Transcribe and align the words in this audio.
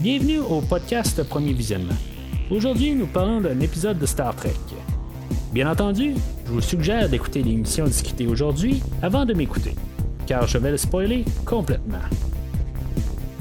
Bienvenue 0.00 0.38
au 0.38 0.60
podcast 0.60 1.20
Premier 1.24 1.52
Visionnement. 1.52 1.96
Aujourd'hui, 2.52 2.94
nous 2.94 3.08
parlons 3.08 3.40
d'un 3.40 3.58
épisode 3.58 3.98
de 3.98 4.06
Star 4.06 4.32
Trek. 4.36 4.54
Bien 5.52 5.68
entendu, 5.68 6.14
je 6.46 6.52
vous 6.52 6.60
suggère 6.60 7.08
d'écouter 7.08 7.42
l'émission 7.42 7.84
discutée 7.84 8.28
aujourd'hui 8.28 8.80
avant 9.02 9.24
de 9.24 9.34
m'écouter, 9.34 9.74
car 10.24 10.46
je 10.46 10.56
vais 10.58 10.70
le 10.70 10.76
spoiler 10.76 11.24
complètement. 11.44 11.98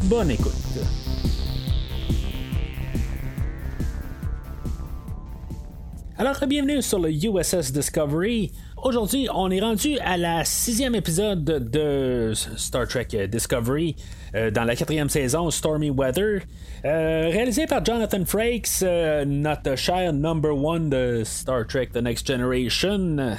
Bonne 0.05 0.31
écoute. 0.31 0.51
Alors, 6.17 6.37
bienvenue 6.47 6.81
sur 6.81 6.97
le 6.97 7.11
USS 7.11 7.71
Discovery. 7.71 8.51
Aujourd'hui, 8.87 9.27
on 9.33 9.51
est 9.51 9.59
rendu 9.59 9.99
à 9.99 10.15
la 10.15 10.45
sixième 10.45 10.95
épisode 10.95 11.43
de 11.43 12.31
Star 12.33 12.87
Trek 12.87 13.27
Discovery 13.27 13.97
euh, 14.33 14.49
dans 14.49 14.63
la 14.63 14.77
quatrième 14.77 15.09
saison, 15.09 15.51
Stormy 15.51 15.89
Weather. 15.89 16.43
Euh, 16.85 17.27
réalisé 17.29 17.67
par 17.67 17.83
Jonathan 17.83 18.23
Frakes, 18.23 18.69
euh, 18.83 19.25
notre 19.25 19.75
cher 19.75 20.13
number 20.13 20.55
one 20.55 20.89
de 20.89 21.23
Star 21.25 21.67
Trek 21.67 21.87
The 21.87 21.97
Next 21.97 22.25
Generation. 22.25 23.35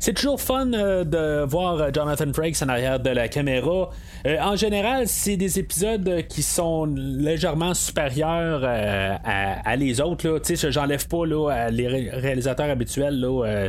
C'est 0.00 0.14
toujours 0.14 0.40
fun 0.40 0.72
euh, 0.72 1.04
de 1.04 1.44
voir 1.44 1.80
euh, 1.80 1.90
Jonathan 1.92 2.32
Frakes 2.32 2.62
en 2.62 2.68
arrière 2.68 3.00
de 3.00 3.10
la 3.10 3.28
caméra. 3.28 3.90
Euh, 4.26 4.38
en 4.40 4.56
général, 4.56 5.08
c'est 5.08 5.36
des 5.36 5.58
épisodes 5.58 6.26
qui 6.28 6.42
sont 6.42 6.86
légèrement 6.86 7.74
supérieurs 7.74 8.62
à, 8.64 9.76
les 9.76 10.00
autres. 10.00 10.28
Là. 10.28 10.38
sais, 10.42 10.70
j'enlève 10.70 11.06
pas 11.08 11.26
là, 11.26 11.70
les 11.70 12.10
réalisateurs 12.10 12.70
habituels, 12.70 13.20
là, 13.20 13.68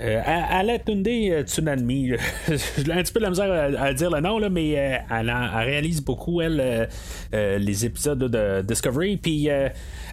Outlandé, 0.00 1.30
Alatunde 1.30 1.46
Tsunami. 1.46 2.12
J'ai 2.48 2.92
un 2.92 3.02
petit 3.02 3.12
peu 3.12 3.20
de 3.20 3.24
la 3.24 3.30
misère 3.30 3.80
à, 3.80 3.92
dire 3.92 4.10
le 4.10 4.20
nom, 4.20 4.38
là, 4.38 4.48
mais 4.50 4.70
elle, 4.70 5.30
réalise 5.30 6.02
beaucoup, 6.02 6.40
elle, 6.40 6.88
les 7.32 7.86
épisodes 7.86 8.18
de 8.18 8.62
Discovery. 8.62 9.16
Puis 9.16 9.48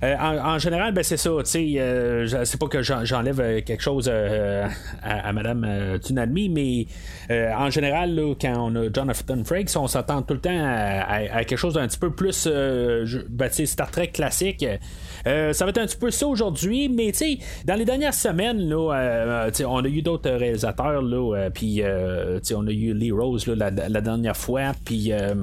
en, 0.04 0.60
général, 0.60 0.94
ben, 0.94 1.04
c'est 1.04 1.18
ça. 1.18 1.32
c'est 1.44 2.60
pas 2.60 2.68
que 2.68 2.82
j'enlève 2.82 3.64
quelque 3.64 3.82
chose 3.82 4.10
euh, 4.12 4.68
à, 5.04 5.34
Madame 5.34 5.66
euh, 5.68 5.98
Tunalmi, 5.98 6.50
mais 6.50 6.86
euh, 7.30 7.52
en 7.54 7.70
général, 7.70 8.20
quand 8.40 8.54
on 8.58 8.76
a 8.76 8.92
Jonathan 8.94 9.44
Frakes, 9.44 9.72
on 9.76 9.88
s'attend 9.88 10.22
tout 10.22 10.34
le 10.34 10.40
temps 10.40 10.50
à, 10.52 11.44
quelque 11.44 11.58
chose 11.58 11.76
d'un 11.76 11.88
petit 11.88 11.98
peu 11.98 12.12
plus 12.12 12.48
ben, 13.30 13.50
Star 13.50 13.92
Trek 13.92 14.08
classique. 14.08 14.66
ça 15.26 15.66
va 15.66 15.70
être 15.70 15.78
un 15.78 15.86
petit 15.86 15.98
peu 15.98 16.12
ça 16.12 16.28
aujourd'hui, 16.28 16.90
mais 16.90 17.12
dans 17.66 17.76
les 17.76 17.86
dernières 17.86 18.14
semaines, 18.14 18.70
là, 18.70 19.50
on 19.72 19.84
a 19.84 19.88
eu 19.88 20.02
d'autres 20.02 20.30
réalisateurs, 20.30 21.02
puis 21.54 21.82
on 21.84 22.68
a 22.68 22.72
eu 22.72 22.94
Lee 22.94 23.12
Rose 23.12 23.48
la, 23.48 23.70
la, 23.70 24.02
dernière 24.02 24.38
fois, 24.38 24.72
puis 24.86 25.12
euh, 25.12 25.36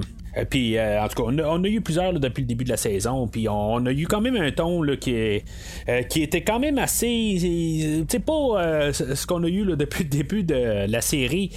puis, 0.49 0.77
euh, 0.77 1.01
en 1.01 1.07
tout 1.07 1.23
cas, 1.23 1.31
on 1.45 1.63
a, 1.63 1.67
eu 1.67 1.81
plusieurs 1.81 2.13
depuis 2.13 2.41
le 2.41 2.47
début 2.47 2.63
de 2.63 2.69
la 2.69 2.77
saison. 2.77 3.27
Puis, 3.27 3.47
on, 3.49 3.85
a 3.85 3.91
eu 3.91 4.05
quand 4.05 4.21
même 4.21 4.35
un 4.35 4.51
ton 4.51 4.81
qui, 4.99 5.41
euh, 5.89 6.01
qui 6.03 6.21
était 6.21 6.41
quand 6.41 6.59
même 6.59 6.77
assez. 6.77 7.37
Tu 7.39 8.05
sais, 8.07 8.19
pas 8.19 8.91
ce 8.93 9.25
qu'on 9.25 9.43
a 9.43 9.47
eu 9.47 9.65
depuis 9.75 10.03
le 10.03 10.09
début 10.09 10.43
de 10.43 10.85
la 10.87 11.01
série. 11.01 11.51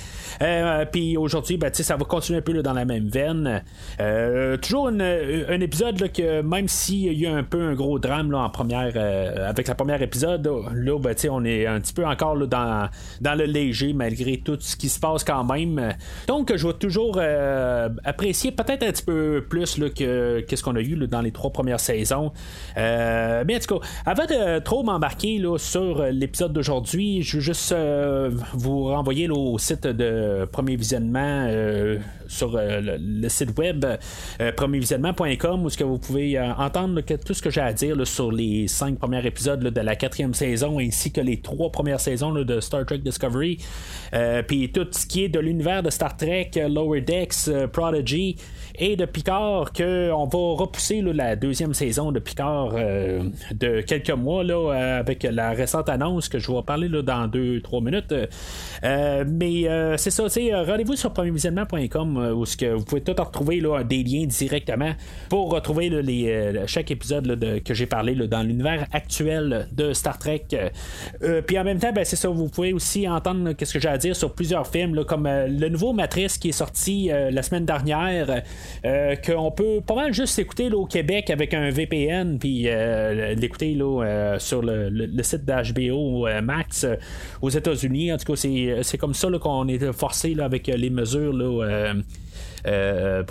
puis, 0.90 1.16
aujourd'hui, 1.16 1.56
ben, 1.56 1.72
ça 1.72 1.96
va 1.96 2.04
continuer 2.04 2.38
un 2.38 2.42
peu 2.42 2.62
dans 2.62 2.72
la 2.72 2.84
même 2.84 3.08
veine. 3.08 3.62
toujours 4.60 4.88
un 4.88 5.60
épisode 5.60 6.12
que, 6.12 6.42
même 6.42 6.68
s'il 6.68 7.12
y 7.12 7.26
a 7.26 7.30
eu 7.30 7.32
un 7.32 7.42
peu 7.42 7.62
un 7.62 7.74
gros 7.74 7.98
drame 7.98 8.34
en 8.34 8.48
première, 8.50 8.96
avec 9.46 9.68
la 9.68 9.74
première 9.74 10.02
épisode, 10.02 10.50
là, 10.74 10.98
ben, 10.98 11.14
on 11.30 11.44
est 11.44 11.66
un 11.66 11.80
petit 11.80 11.92
peu 11.92 12.06
encore 12.06 12.36
dans, 12.46 12.88
dans 13.20 13.34
le 13.34 13.44
léger 13.44 13.92
malgré 13.92 14.38
tout 14.38 14.56
ce 14.60 14.76
qui 14.76 14.88
se 14.88 14.98
passe 14.98 15.24
quand 15.24 15.44
même. 15.44 15.94
Donc, 16.26 16.54
je 16.54 16.66
vais 16.66 16.74
toujours 16.74 17.20
apprécier 18.04 18.52
peut-être 18.64 18.82
un 18.82 18.92
petit 18.92 19.05
peu 19.05 19.44
plus 19.48 19.80
que, 19.94 20.44
ce 20.55 20.62
qu'on 20.62 20.77
a 20.77 20.80
eu 20.80 20.96
dans 21.06 21.20
les 21.20 21.32
trois 21.32 21.50
premières 21.50 21.80
saisons. 21.80 22.32
Euh, 22.77 23.44
mais 23.46 23.56
en 23.56 23.58
tout 23.58 23.78
cas, 23.78 23.86
avant 24.06 24.24
de 24.24 24.58
trop 24.60 24.82
m'embarquer 24.82 25.42
sur 25.58 26.05
l'épisode 26.06 26.52
d'aujourd'hui, 26.52 27.23
je 27.23 27.36
veux 27.36 27.42
juste 27.42 27.73
euh, 27.73 28.30
vous 28.52 28.84
renvoyer 28.84 29.28
au 29.30 29.58
site 29.58 29.86
de 29.86 30.46
premier 30.50 30.77
visionnement 30.77 31.46
euh, 31.48 31.98
sur 32.27 32.58
le, 32.58 33.28
site 33.28 33.58
web 33.58 33.84
premiervisionnement.com 34.56 35.64
où 35.64 35.70
ce 35.70 35.77
que 35.77 35.84
vous 35.84 35.98
pouvez 35.98 36.39
entendre 36.40 37.00
tout 37.00 37.34
ce 37.34 37.42
que 37.42 37.50
j'ai 37.50 37.61
à 37.61 37.73
dire 37.73 38.06
sur 38.06 38.33
les 38.33 38.68
cinq 38.68 38.98
premiers 38.98 39.24
épisodes 39.27 39.61
de 39.61 39.80
la 39.80 39.96
quatrième 39.96 40.34
saison 40.34 40.79
ainsi 40.79 41.12
que 41.12 41.20
les 41.20 41.40
trois 41.40 41.70
premières 41.70 42.00
saisons 42.00 42.33
de 42.33 42.61
Star 42.61 42.84
Trek 42.86 42.98
Discovery. 42.98 43.58
Puis 44.48 44.73
tout 44.73 44.86
ce 44.90 45.06
qui 45.06 45.24
est 45.24 45.29
de 45.29 45.40
l'univers 45.40 45.83
de 45.83 45.90
Star 45.90 46.17
Trek, 46.17 46.50
Lower 46.68 47.00
Decks, 47.00 47.50
Prodigy, 47.73 48.36
et 48.78 48.96
de 48.96 49.05
Picard 49.05 49.72
qu'on 49.72 50.27
va 50.27 50.62
repousser 50.62 51.02
la 51.02 51.36
deuxième 51.36 51.74
saison 51.74 52.12
de 52.12 52.18
Picard 52.18 52.72
euh, 52.74 53.22
de 53.52 53.80
quelques 53.80 54.10
mois 54.10 54.44
là, 54.44 54.55
euh, 54.55 55.00
avec 55.00 55.24
la 55.24 55.50
récente 55.50 55.88
annonce 55.88 56.28
que 56.28 56.38
je 56.38 56.50
vais 56.50 56.62
parler 56.62 56.88
là, 56.88 57.02
dans 57.02 57.27
2-3 57.28 57.84
minutes. 57.84 58.14
Euh, 58.84 59.24
mais 59.28 59.96
c'est 59.96 60.11
ça, 60.11 60.24
rendez-vous 60.24 60.96
sur 60.96 61.12
premiervisionnement.com 61.12 62.34
où 62.36 62.44
que 62.58 62.74
vous 62.74 62.84
pouvez 62.84 63.00
tout 63.00 63.14
retrouver 63.18 63.61
là, 63.61 63.82
des 63.82 64.02
liens 64.02 64.27
directement 64.27 64.92
pour 65.28 65.52
retrouver 65.52 65.90
chaque 66.66 66.90
épisode 66.90 67.24
de, 67.24 67.58
que 67.58 67.74
j'ai 67.74 67.86
parlé 67.86 68.14
dans 68.14 68.42
l'univers 68.42 68.86
actuel 68.92 69.68
de 69.72 69.92
Star 69.92 70.18
Trek. 70.18 70.46
Puis 71.46 71.58
en 71.58 71.64
même 71.64 71.78
temps, 71.78 71.92
ben, 71.92 72.05
c'est 72.05 72.16
ça, 72.16 72.28
vous 72.28 72.48
pouvez 72.48 72.72
aussi 72.72 73.08
entendre 73.08 73.55
ce 73.58 73.72
que 73.72 73.80
j'ai 73.80 73.88
à 73.88 73.98
dire 73.98 74.16
sur 74.16 74.32
plusieurs 74.34 74.66
films, 74.66 75.05
comme 75.05 75.27
le 75.27 75.68
nouveau 75.68 75.92
Matrice 75.92 76.38
qui 76.38 76.50
est 76.50 76.52
sorti 76.52 77.08
la 77.08 77.42
semaine 77.42 77.64
dernière. 77.64 78.42
Euh, 78.84 79.17
qu'on 79.17 79.50
peut 79.50 79.80
pas 79.80 79.95
mal 79.95 80.12
juste 80.12 80.39
écouter 80.39 80.70
au 80.73 80.86
Québec 80.86 81.30
avec 81.30 81.55
un 81.55 81.70
VPN, 81.70 82.39
puis 82.39 82.64
euh, 82.67 83.34
l'écouter 83.34 83.77
euh, 83.80 84.39
sur 84.39 84.62
le, 84.62 85.23
site 85.23 85.45
d'HBO 85.45 86.27
Max 86.42 86.86
aux 87.40 87.50
États-Unis. 87.50 88.12
En 88.12 88.17
tout 88.18 88.33
cas, 88.33 88.36
c'est 88.83 88.98
comme 88.98 89.14
ça 89.14 89.28
qu'on 89.40 89.68
est 89.68 89.92
forcé 89.92 90.36
avec 90.40 90.67
les 90.67 90.90
mesures. 90.90 91.33
Là, 91.33 91.95
euh, 92.67 93.23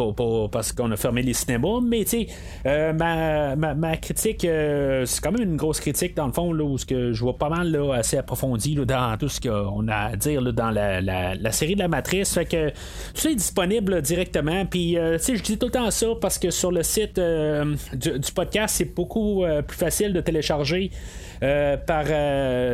parce 0.52 0.72
qu'on 0.72 0.92
a 0.92 0.97
fermé 0.97 1.22
les 1.22 1.34
cinémas. 1.34 1.80
Mais 1.84 2.03
tu 2.03 2.09
sais, 2.09 2.28
euh, 2.66 2.94
ma, 2.94 3.97
critique, 3.97 4.46
euh, 4.46 5.06
c'est 5.06 5.22
quand 5.22 5.31
même 5.31 5.50
une 5.50 5.58
grosse 5.58 5.80
critique 5.80 6.16
dans 6.16 6.28
le 6.28 6.34
fond, 6.34 6.53
là, 6.53 6.64
où 6.64 6.78
que 6.88 7.14
je 7.14 7.22
vois 7.22 7.38
pas 7.38 7.50
mal 7.50 7.72
là, 7.72 7.94
assez 7.94 8.18
approfondi 8.18 8.75
dans 8.75 9.18
tout 9.18 9.30
ce 9.30 9.40
qu'on 9.40 9.88
a 9.88 10.12
à 10.12 10.16
dire 10.16 10.42
dans 10.53 10.72
la, 10.72 11.52
série 11.52 11.75
de 11.75 11.80
la 11.80 11.88
Matrice. 11.88 12.34
Fait 12.34 12.46
que 12.46 12.69
tout 12.69 13.22
ça 13.22 13.30
est 13.30 13.36
disponible 13.36 14.02
directement. 14.02 14.66
Puis, 14.66 14.97
tu 14.97 15.19
sais, 15.19 15.36
je 15.36 15.44
dis 15.44 15.58
tout 15.58 15.68
le 15.68 15.72
temps 15.72 15.92
ça 15.92 16.08
parce 16.19 16.40
que 16.40 16.50
sur 16.50 16.72
le 16.72 16.84
site 16.84 17.19
du, 17.19 18.31
podcast, 18.34 18.75
c'est 18.78 18.94
beaucoup 18.94 19.44
plus 19.68 19.78
facile 19.78 20.13
de 20.13 20.22
télécharger. 20.22 20.92
Par 21.41 22.06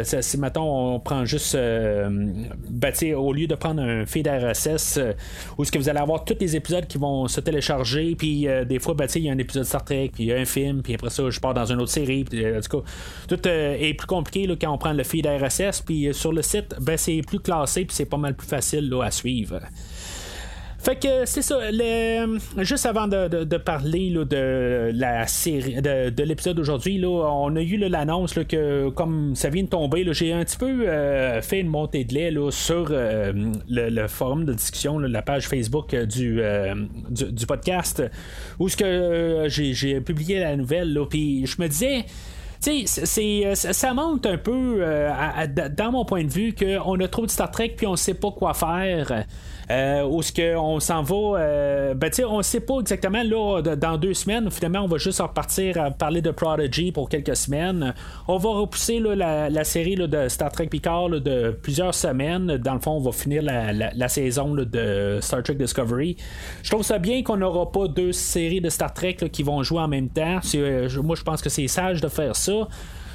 si 0.03 0.37
mettons 0.37 0.95
on 0.95 0.99
prend 0.99 1.25
juste 1.25 1.55
ben, 1.55 2.93
au 3.15 3.33
lieu 3.33 3.47
de 3.47 3.55
prendre 3.55 3.81
un 3.81 4.05
feed 4.05 4.27
RSS 4.27 4.99
où 5.57 5.65
ce 5.65 5.71
que 5.71 5.77
vous 5.77 5.89
allez 5.89 5.99
avoir 5.99 6.25
toutes 6.25 6.41
les 6.41 6.55
épisodes 6.55 6.85
qui 6.87 6.97
vont 6.97 7.27
se 7.27 7.39
télécharger, 7.41 8.15
puis 8.15 8.47
euh, 8.47 8.65
des 8.65 8.79
fois, 8.79 8.93
ben, 8.93 9.07
il 9.15 9.23
y 9.23 9.29
a 9.29 9.33
un 9.33 9.37
épisode 9.37 9.63
Star 9.63 9.83
Trek, 9.83 10.11
puis 10.13 10.25
il 10.25 10.27
y 10.27 10.33
a 10.33 10.37
un 10.37 10.45
film, 10.45 10.81
puis 10.81 10.93
après 10.93 11.09
ça, 11.09 11.29
je 11.29 11.39
pars 11.39 11.53
dans 11.53 11.65
une 11.65 11.81
autre 11.81 11.91
série. 11.91 12.25
Euh, 12.33 12.57
en 12.57 12.61
tout 12.61 12.81
cas, 12.81 12.89
tout 13.27 13.47
euh, 13.47 13.75
est 13.79 13.93
plus 13.93 14.07
compliqué 14.07 14.47
là, 14.47 14.55
quand 14.59 14.71
on 14.71 14.77
prend 14.77 14.93
le 14.93 15.03
feed 15.03 15.27
RSS, 15.27 15.81
puis 15.81 16.13
sur 16.13 16.31
le 16.31 16.41
site, 16.41 16.75
ben, 16.79 16.97
c'est 16.97 17.21
plus 17.21 17.39
classé, 17.39 17.85
puis 17.85 17.95
c'est 17.95 18.05
pas 18.05 18.17
mal 18.17 18.35
plus 18.35 18.47
facile 18.47 18.89
là, 18.89 19.03
à 19.03 19.11
suivre. 19.11 19.59
Fait 20.87 20.95
que 20.95 21.25
c'est 21.25 21.41
ça. 21.41 21.59
juste 22.59 22.85
avant 22.85 23.09
de, 23.09 23.57
parler 23.57 24.09
de 24.09 24.91
la 24.93 25.27
série, 25.27 25.81
de, 25.81 26.23
l'épisode 26.23 26.55
d'aujourd'hui, 26.55 27.03
on 27.05 27.53
a 27.57 27.61
eu 27.61 27.75
l'annonce 27.75 28.35
que 28.47 28.87
comme 28.91 29.35
ça 29.35 29.49
vient 29.49 29.63
de 29.63 29.67
tomber, 29.67 30.07
j'ai 30.13 30.31
un 30.31 30.45
petit 30.45 30.55
peu 30.55 30.87
euh, 30.87 31.41
fait 31.41 31.59
une 31.59 31.67
montée 31.67 32.05
de 32.05 32.13
lait 32.13 32.33
sur 32.51 32.87
euh, 32.91 33.33
le, 33.67 34.07
forum 34.07 34.45
de 34.45 34.53
discussion, 34.53 34.97
la 34.97 35.21
page 35.21 35.49
Facebook 35.49 35.93
euh, 35.93 36.05
du, 36.05 36.41
du, 37.09 37.45
podcast, 37.45 38.01
où 38.57 38.69
ce 38.69 38.77
que 38.77 39.43
j'ai 39.49 39.99
publié 39.99 40.39
la 40.39 40.55
nouvelle. 40.55 40.97
Puis 41.09 41.45
je 41.47 41.61
me 41.61 41.67
disais. 41.67 42.05
Tu 42.61 42.87
sais, 42.87 43.55
ça 43.55 43.93
monte 43.93 44.25
un 44.25 44.37
peu, 44.37 44.83
dans 45.75 45.91
mon 45.91 46.05
point 46.05 46.23
de 46.23 46.31
vue, 46.31 46.53
qu'on 46.53 46.99
a 46.99 47.07
trop 47.07 47.25
de 47.25 47.31
Star 47.31 47.51
Trek 47.51 47.75
puis 47.77 47.87
on 47.87 47.95
sait 47.95 48.13
pas 48.13 48.31
quoi 48.31 48.53
faire. 48.53 49.25
Euh, 49.69 50.03
où 50.05 50.21
ce 50.21 50.31
qu'on 50.31 50.79
s'en 50.79 51.01
va, 51.01 51.39
euh, 51.39 51.93
ben 51.93 52.09
tu 52.09 52.23
on 52.23 52.41
sait 52.41 52.61
pas 52.61 52.79
exactement 52.79 53.21
là 53.21 53.61
dans 53.61 53.97
deux 53.97 54.13
semaines. 54.13 54.49
Finalement, 54.49 54.79
on 54.79 54.87
va 54.87 54.97
juste 54.97 55.19
repartir 55.19 55.77
à 55.81 55.91
parler 55.91 56.21
de 56.21 56.31
Prodigy 56.31 56.93
pour 56.93 57.09
quelques 57.09 57.35
semaines. 57.35 57.93
On 58.29 58.37
va 58.37 58.49
repousser 58.49 58.99
la, 58.99 59.63
série 59.65 59.95
de 59.95 60.29
Star 60.29 60.51
Trek 60.53 60.67
Picard 60.67 61.09
de 61.09 61.51
plusieurs 61.51 61.93
semaines. 61.93 62.57
Dans 62.57 62.75
le 62.75 62.79
fond, 62.79 62.91
on 62.91 63.01
va 63.01 63.11
finir 63.11 63.43
la, 63.43 64.07
saison 64.07 64.53
de 64.53 65.19
Star 65.21 65.43
Trek 65.43 65.55
Discovery. 65.55 66.15
Je 66.63 66.69
trouve 66.69 66.83
ça 66.83 66.97
bien 66.97 67.21
qu'on 67.23 67.37
n'aura 67.37 67.69
pas 67.69 67.89
deux 67.89 68.13
séries 68.13 68.61
de 68.61 68.69
Star 68.69 68.93
Trek 68.93 69.15
qui 69.15 69.43
vont 69.43 69.63
jouer 69.63 69.81
en 69.81 69.89
même 69.89 70.07
temps. 70.07 70.39
Euh, 70.55 70.87
moi, 71.03 71.17
je 71.17 71.23
pense 71.23 71.41
que 71.41 71.49
c'est 71.49 71.67
sage 71.67 71.99
de 71.99 72.07
faire 72.07 72.37
ça. 72.37 72.46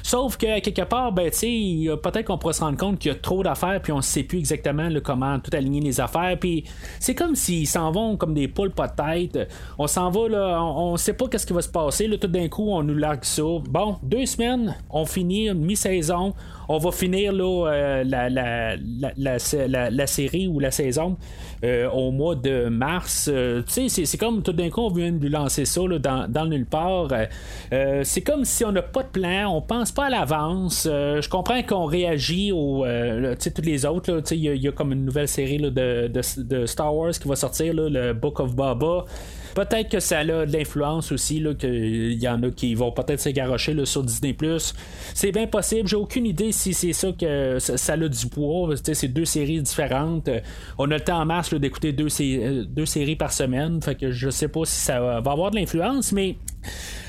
Sauf 0.05 0.35
que 0.35 0.59
quelque 0.59 0.81
part, 0.81 1.13
ben, 1.13 1.29
peut-être 1.31 2.25
qu'on 2.25 2.37
pourrait 2.37 2.53
se 2.53 2.61
rendre 2.61 2.77
compte 2.77 2.99
qu'il 2.99 3.09
y 3.09 3.15
a 3.15 3.17
trop 3.17 3.41
d'affaires, 3.41 3.81
puis 3.81 3.93
on 3.93 3.97
ne 3.97 4.01
sait 4.01 4.23
plus 4.23 4.37
exactement 4.37 4.89
comment 5.01 5.39
tout 5.39 5.51
aligner 5.53 5.79
les 5.79 6.01
affaires. 6.01 6.37
Puis 6.37 6.65
c'est 6.99 7.15
comme 7.15 7.35
s'ils 7.35 7.67
s'en 7.67 7.89
vont 7.91 8.17
comme 8.17 8.33
des 8.33 8.49
poules 8.49 8.71
pas 8.71 8.89
de 8.89 8.95
tête. 8.95 9.49
On 9.77 9.87
s'en 9.87 10.09
va, 10.09 10.27
là, 10.27 10.61
on 10.61 10.91
ne 10.91 10.97
sait 10.97 11.13
pas 11.13 11.29
qu'est-ce 11.29 11.47
qui 11.47 11.53
va 11.53 11.61
se 11.61 11.69
passer. 11.69 12.07
Là, 12.07 12.17
tout 12.17 12.27
d'un 12.27 12.49
coup, 12.49 12.69
on 12.69 12.83
nous 12.83 12.95
largue 12.95 13.23
ça. 13.23 13.43
Bon, 13.69 13.95
deux 14.03 14.25
semaines, 14.25 14.75
on 14.89 15.05
finit 15.05 15.53
mi-saison 15.53 16.33
on 16.69 16.77
va 16.77 16.91
finir 16.91 17.33
euh, 17.35 18.03
la, 19.17 20.07
série 20.07 20.47
ou 20.47 20.59
la 20.59 20.71
saison 20.71 21.17
euh, 21.63 21.89
au 21.89 22.11
mois 22.11 22.35
de 22.35 22.67
mars. 22.69 23.29
Euh, 23.31 23.61
tu 23.63 23.89
sais, 23.89 24.05
c'est 24.05 24.17
comme 24.17 24.41
tout 24.43 24.53
d'un 24.53 24.69
coup, 24.69 24.81
on 24.81 24.91
vient 24.91 25.11
de 25.11 25.27
lancer 25.27 25.65
ça 25.65 25.81
dans, 25.99 26.45
nulle 26.45 26.65
part. 26.65 27.07
c'est 28.03 28.21
comme 28.21 28.45
si 28.45 28.63
on 28.65 28.71
n'a 28.71 28.81
pas 28.81 29.03
de 29.03 29.09
plan, 29.09 29.47
on 29.55 29.61
pense 29.61 29.91
pas 29.91 30.05
à 30.05 30.09
l'avance. 30.09 30.83
je 30.85 31.29
comprends 31.29 31.61
qu'on 31.63 31.85
réagit 31.85 32.51
aux 32.51 32.85
tous 32.85 33.61
les 33.61 33.85
autres. 33.85 34.21
Il 34.31 34.39
y, 34.39 34.67
a 34.67 34.71
comme 34.71 34.91
une 34.91 35.05
nouvelle 35.05 35.27
série 35.27 35.57
de, 35.57 36.65
Star 36.65 36.95
Wars 36.95 37.11
qui 37.11 37.27
va 37.27 37.35
sortir, 37.35 37.73
le 37.73 38.13
Book 38.13 38.39
of 38.39 38.55
Baba. 38.55 39.05
Peut-être 39.53 39.89
que 39.89 39.99
ça 39.99 40.19
a 40.19 40.25
de 40.25 40.51
l'influence 40.51 41.11
aussi, 41.11 41.43
qu'il 41.59 42.21
y 42.21 42.27
en 42.27 42.41
a 42.41 42.49
qui 42.49 42.73
vont 42.73 42.91
peut-être 42.91 43.19
s'égarocher 43.19 43.85
sur 43.85 44.03
Disney. 44.03 44.35
C'est 45.13 45.31
bien 45.31 45.47
possible. 45.47 45.87
J'ai 45.87 45.95
aucune 45.95 46.25
idée 46.25 46.51
si 46.53 46.73
c'est 46.73 46.93
ça 46.93 47.11
que 47.11 47.59
ça, 47.59 47.93
a 47.93 47.97
du 47.97 48.27
poids. 48.27 48.75
C'est 48.75 49.07
deux 49.07 49.25
séries 49.25 49.61
différentes. 49.61 50.29
On 50.77 50.89
a 50.91 50.95
le 50.95 51.03
temps 51.03 51.19
en 51.19 51.25
masse 51.25 51.53
d'écouter 51.53 51.91
deux, 51.91 52.07
deux 52.65 52.85
séries 52.85 53.15
par 53.15 53.33
semaine. 53.33 53.81
Fait 53.81 53.95
que 53.95 54.11
je 54.11 54.29
sais 54.29 54.47
pas 54.47 54.65
si 54.65 54.79
ça 54.79 54.99
va 54.99 55.17
avoir 55.17 55.51
de 55.51 55.57
l'influence, 55.57 56.11
mais 56.11 56.37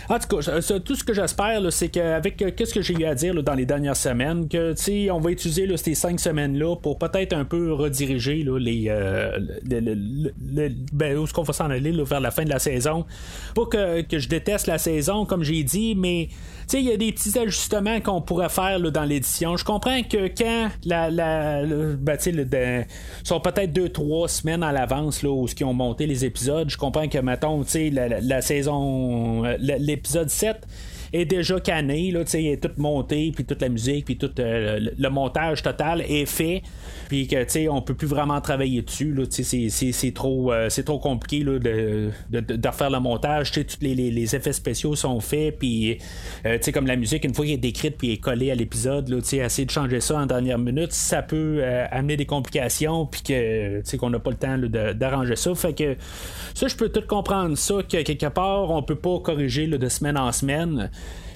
en 0.08 0.18
tout 0.18 0.36
cas, 0.36 0.60
tout 0.80 0.94
ce 0.96 1.04
que 1.04 1.14
j'espère, 1.14 1.60
c'est 1.72 1.88
qu'avec 1.88 2.40
euh, 2.42 2.50
qu'est-ce 2.54 2.74
que 2.74 2.82
j'ai 2.82 2.94
eu 2.94 3.04
à 3.04 3.14
dire 3.14 3.42
dans 3.42 3.54
les 3.54 3.64
dernières 3.64 3.96
semaines, 3.96 4.48
que 4.48 4.74
on 5.10 5.20
va 5.20 5.30
utiliser 5.30 5.74
ces 5.76 5.94
cinq 5.94 6.20
semaines-là 6.20 6.76
pour 6.76 6.98
peut-être 6.98 7.32
un 7.32 7.44
peu 7.44 7.72
rediriger 7.72 8.44
euh, 8.46 9.38
ben, 10.92 11.16
où 11.16 11.24
est-ce 11.24 11.32
qu'on 11.32 11.42
va 11.42 11.52
s'en 11.52 11.70
aller 11.70 11.92
vers 12.04 12.20
la 12.20 12.30
fin 12.30 12.44
de 12.44 12.50
la 12.50 12.58
saison. 12.58 13.06
Pas 13.54 13.64
que 13.66 14.18
je 14.18 14.28
déteste 14.28 14.66
la 14.66 14.78
saison, 14.78 15.24
comme 15.24 15.42
j'ai 15.42 15.62
dit, 15.62 15.94
mais 15.94 16.28
il 16.72 16.80
y 16.80 16.92
a 16.92 16.96
des 16.96 17.12
petits 17.12 17.38
ajustements 17.38 18.00
qu'on 18.00 18.20
pourrait 18.20 18.48
faire 18.48 18.80
dans 18.80 19.04
l'édition. 19.04 19.56
Je 19.56 19.64
comprends 19.64 20.02
que 20.02 20.28
quand 20.28 20.70
la, 20.84 21.10
la, 21.10 21.64
ben, 21.64 22.18
le, 22.26 22.84
sont 23.22 23.40
peut-être 23.40 23.72
deux, 23.72 23.88
trois 23.88 24.28
semaines 24.28 24.62
à 24.62 24.72
l'avance 24.72 25.22
là, 25.22 25.30
où 25.30 25.46
ils 25.46 25.64
ont 25.64 25.74
monté 25.74 26.06
les 26.06 26.24
épisodes, 26.24 26.68
je 26.70 26.76
comprends 26.76 27.08
que, 27.08 27.18
mettons, 27.18 27.64
la, 27.74 28.08
la, 28.08 28.20
la 28.20 28.42
saison, 28.42 29.42
l'épisode 29.58 30.30
7 30.30 30.66
est 31.14 31.24
déjà 31.24 31.60
canné, 31.60 32.10
là, 32.10 32.22
il 32.34 32.46
est 32.48 32.62
tout 32.62 32.72
monté, 32.76 33.30
puis 33.32 33.44
toute 33.44 33.62
la 33.62 33.68
musique, 33.68 34.04
puis 34.04 34.18
tout 34.18 34.30
euh, 34.40 34.80
le 34.98 35.08
montage 35.08 35.62
total 35.62 36.00
est 36.00 36.26
fait, 36.26 36.62
puis 37.08 37.28
que 37.28 37.44
tu 37.44 37.68
on 37.68 37.82
peut 37.82 37.94
plus 37.94 38.08
vraiment 38.08 38.40
travailler 38.40 38.82
dessus, 38.82 39.16
c'est 39.30 40.12
trop, 40.12 40.52
euh, 40.52 40.68
c'est 40.68 40.82
trop 40.82 40.98
compliqué 40.98 41.44
là, 41.44 41.58
de, 41.60 42.10
de, 42.30 42.68
refaire 42.68 42.90
le 42.90 42.98
montage, 42.98 43.52
tous 43.52 43.78
les, 43.80 43.94
les, 43.94 44.10
les, 44.10 44.34
effets 44.34 44.52
spéciaux 44.52 44.96
sont 44.96 45.20
faits, 45.20 45.58
puis 45.58 45.98
euh, 46.46 46.58
comme 46.72 46.86
la 46.86 46.96
musique, 46.96 47.24
une 47.24 47.32
fois 47.32 47.44
qu'elle 47.44 47.54
est 47.54 47.58
décrite 47.58 47.96
puis 47.96 48.12
est 48.12 48.18
collée 48.18 48.50
à 48.50 48.56
l'épisode, 48.56 49.08
essayer 49.32 49.66
de 49.66 49.70
changer 49.70 50.00
ça 50.00 50.16
en 50.16 50.26
dernière 50.26 50.58
minute, 50.58 50.92
ça 50.92 51.22
peut 51.22 51.62
amener 51.92 52.16
des 52.16 52.26
complications, 52.26 53.06
puis 53.06 53.22
que 53.22 53.96
qu'on 53.96 54.10
n'a 54.10 54.18
pas 54.18 54.30
le 54.30 54.36
temps 54.36 54.58
d'arranger 54.94 55.36
ça, 55.36 55.54
fait 55.54 55.74
que 55.74 55.96
ça, 56.54 56.66
je 56.66 56.74
peux 56.74 56.88
tout 56.88 57.06
comprendre 57.06 57.56
ça, 57.56 57.76
que 57.82 58.02
quelque 58.02 58.26
part, 58.26 58.70
on 58.70 58.82
peut 58.82 58.96
pas 58.96 59.20
corriger 59.20 59.68
de 59.68 59.88
semaine 59.88 60.18
en 60.18 60.32
semaine 60.32 60.90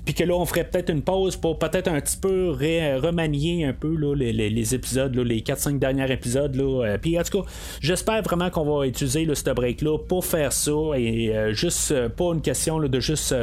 puis 0.08 0.14
que 0.14 0.24
là, 0.24 0.32
on 0.32 0.46
ferait 0.46 0.64
peut-être 0.64 0.88
une 0.88 1.02
pause 1.02 1.36
pour 1.36 1.58
peut-être 1.58 1.86
un 1.86 2.00
petit 2.00 2.16
peu 2.16 2.52
remanier 2.52 3.66
un 3.66 3.74
peu 3.74 3.94
là, 3.94 4.14
les, 4.14 4.74
épisodes, 4.74 5.14
les 5.14 5.42
4-5 5.42 5.78
derniers 5.78 6.10
épisodes. 6.10 6.56
Euh, 6.58 6.96
puis 6.96 7.20
en 7.20 7.22
tout 7.22 7.42
cas, 7.42 7.48
j'espère 7.82 8.22
vraiment 8.22 8.48
qu'on 8.48 8.64
va 8.64 8.86
utiliser 8.86 9.26
le 9.26 9.34
ce 9.34 9.50
break-là 9.50 9.98
pour 9.98 10.24
faire 10.24 10.54
ça 10.54 10.72
et 10.96 11.36
euh, 11.36 11.52
juste 11.52 11.92
euh, 11.92 12.08
pas 12.08 12.32
une 12.32 12.40
question 12.40 12.78
de 12.78 13.00
juste 13.00 13.34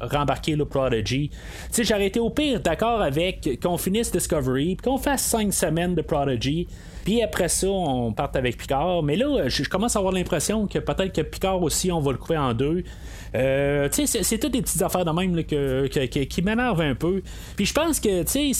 rembarquer 0.00 0.54
le 0.54 0.64
Prodigy. 0.64 1.30
Sais, 1.72 1.82
j'aurais 1.82 2.06
été 2.06 2.20
au 2.20 2.30
pire 2.30 2.60
d'accord 2.60 3.02
avec 3.02 3.58
qu'on 3.60 3.76
finisse 3.76 4.12
Discovery, 4.12 4.76
qu'on 4.76 4.98
fasse 4.98 5.24
5 5.24 5.52
semaines 5.52 5.96
de 5.96 6.02
Prodigy. 6.02 6.68
Puis 7.04 7.20
après 7.20 7.48
ça, 7.48 7.66
on 7.66 8.12
parte 8.12 8.36
avec 8.36 8.58
Picard. 8.58 9.02
Mais 9.02 9.16
là, 9.16 9.48
je 9.48 9.64
commence 9.64 9.96
à 9.96 9.98
avoir 9.98 10.14
l'impression 10.14 10.68
que 10.68 10.78
peut-être 10.78 11.12
que 11.12 11.22
Picard 11.22 11.60
aussi, 11.60 11.90
on 11.90 11.98
va 11.98 12.12
le 12.12 12.18
couper 12.18 12.38
en 12.38 12.54
deux. 12.54 12.84
Euh, 13.34 13.88
c'est 13.90 14.38
toutes 14.38 14.52
des 14.52 14.62
petites 14.62 14.82
affaires 14.82 15.04
de 15.04 15.10
même 15.10 15.42
que, 15.44 15.86
qui 15.86 16.42
m'énervent 16.42 16.80
un 16.80 16.94
peu. 16.94 17.22
Puis 17.56 17.66
je 17.66 17.72
pense 17.72 18.00
que 18.00 18.22
c'est 18.26 18.52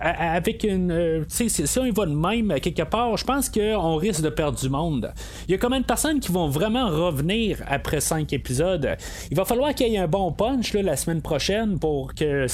avec 0.00 0.64
une. 0.64 0.90
Euh, 0.90 1.24
si 1.28 1.78
on 1.78 1.92
va 1.92 2.06
de 2.06 2.14
même 2.14 2.60
quelque 2.60 2.82
part, 2.82 3.16
je 3.16 3.24
pense 3.24 3.48
qu'on 3.48 3.96
risque 3.96 4.22
de 4.22 4.28
perdre 4.28 4.58
du 4.58 4.68
monde. 4.68 5.12
Il 5.46 5.52
y 5.52 5.54
a 5.54 5.58
combien 5.58 5.80
de 5.80 5.86
personnes 5.86 6.20
qui 6.20 6.32
vont 6.32 6.48
vraiment 6.48 6.88
revenir 6.88 7.62
après 7.66 8.00
cinq 8.00 8.32
épisodes? 8.32 8.96
Il 9.30 9.36
va 9.36 9.44
falloir 9.44 9.74
qu'il 9.74 9.88
y 9.88 9.94
ait 9.94 9.98
un 9.98 10.08
bon 10.08 10.32
punch 10.32 10.74
là, 10.74 10.82
la 10.82 10.96
semaine 10.96 11.22
prochaine 11.22 11.78
pour 11.78 12.14
que 12.14 12.46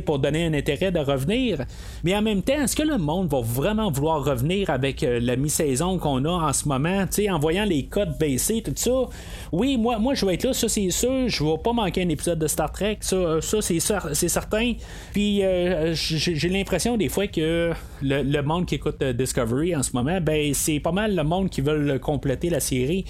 pour 0.00 0.18
donner 0.18 0.46
un 0.46 0.54
intérêt 0.54 0.92
de 0.92 0.98
revenir. 0.98 1.64
Mais 2.04 2.14
en 2.14 2.22
même 2.22 2.42
temps, 2.42 2.62
est-ce 2.62 2.76
que 2.76 2.82
le 2.82 2.98
monde 2.98 3.28
va 3.28 3.40
vraiment 3.40 3.90
vouloir 3.90 4.24
revenir 4.24 4.70
avec 4.70 5.02
euh, 5.02 5.20
la 5.20 5.36
mi-saison 5.36 5.98
qu'on 5.98 6.24
a 6.24 6.30
en 6.30 6.52
ce 6.52 6.68
moment, 6.68 7.04
en 7.30 7.38
voyant 7.38 7.64
les 7.64 7.86
codes 7.86 8.16
baisser, 8.18 8.62
tout 8.62 8.72
ça? 8.76 9.08
Oui, 9.52 9.76
moi, 9.76 9.98
moi 9.98 10.14
je 10.14 10.26
vais 10.26 10.34
être 10.34 10.44
là 10.44 10.52
c'est 10.68 10.90
sûr. 10.90 11.28
Je 11.28 11.44
vais 11.44 11.58
pas 11.62 11.72
manquer 11.72 12.02
un 12.02 12.08
épisode 12.08 12.38
de 12.38 12.46
Star 12.46 12.72
Trek. 12.72 12.98
Ça, 13.00 13.40
ça 13.40 13.60
c'est, 13.60 14.28
certain. 14.28 14.72
Puis 15.12 15.44
euh, 15.44 15.92
j'ai 15.94 16.48
l'impression 16.48 16.96
des 16.96 17.08
fois 17.08 17.26
que 17.26 17.72
le, 18.02 18.40
monde 18.42 18.66
qui 18.66 18.76
écoute 18.76 18.96
euh, 19.02 19.12
Discovery 19.12 19.74
en 19.74 19.82
ce 19.82 19.92
moment, 19.94 20.20
ben 20.20 20.52
c'est 20.54 20.80
pas 20.80 20.92
mal 20.92 21.14
le 21.14 21.24
monde 21.24 21.50
qui 21.50 21.60
veut 21.60 21.98
compléter 21.98 22.50
la 22.50 22.60
série. 22.60 23.04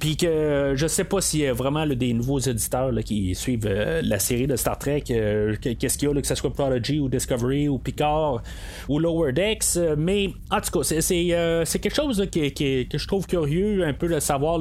Puis 0.00 0.16
que 0.16 0.74
je 0.76 0.86
sais 0.86 1.04
pas 1.04 1.20
s'il 1.20 1.40
y 1.40 1.46
a 1.46 1.52
vraiment 1.52 1.86
des 1.86 2.12
nouveaux 2.12 2.38
éditeurs 2.38 2.92
qui 3.04 3.34
suivent 3.34 3.66
euh, 3.66 4.02
la 4.02 4.18
série 4.18 4.46
de 4.46 4.56
Star 4.56 4.78
Trek. 4.78 5.02
qu'est-ce 5.02 5.98
qu'il 5.98 6.08
y 6.08 6.12
a, 6.12 6.20
que 6.20 6.26
ce 6.26 6.34
soit 6.34 6.52
Prodigy 6.52 7.00
ou 7.00 7.08
Discovery 7.08 7.68
ou 7.68 7.78
Picard 7.78 8.42
ou 8.88 8.98
Lower 8.98 9.32
Decks. 9.32 9.78
mais 9.96 10.30
en 10.50 10.60
tout 10.60 10.78
cas, 10.78 10.82
c'est, 10.82 11.78
quelque 11.80 11.94
chose 11.94 12.28
que 12.30 12.98
je 12.98 13.06
trouve 13.06 13.26
curieux 13.26 13.84
un 13.84 13.92
peu 13.92 14.08
de 14.08 14.20
savoir 14.20 14.60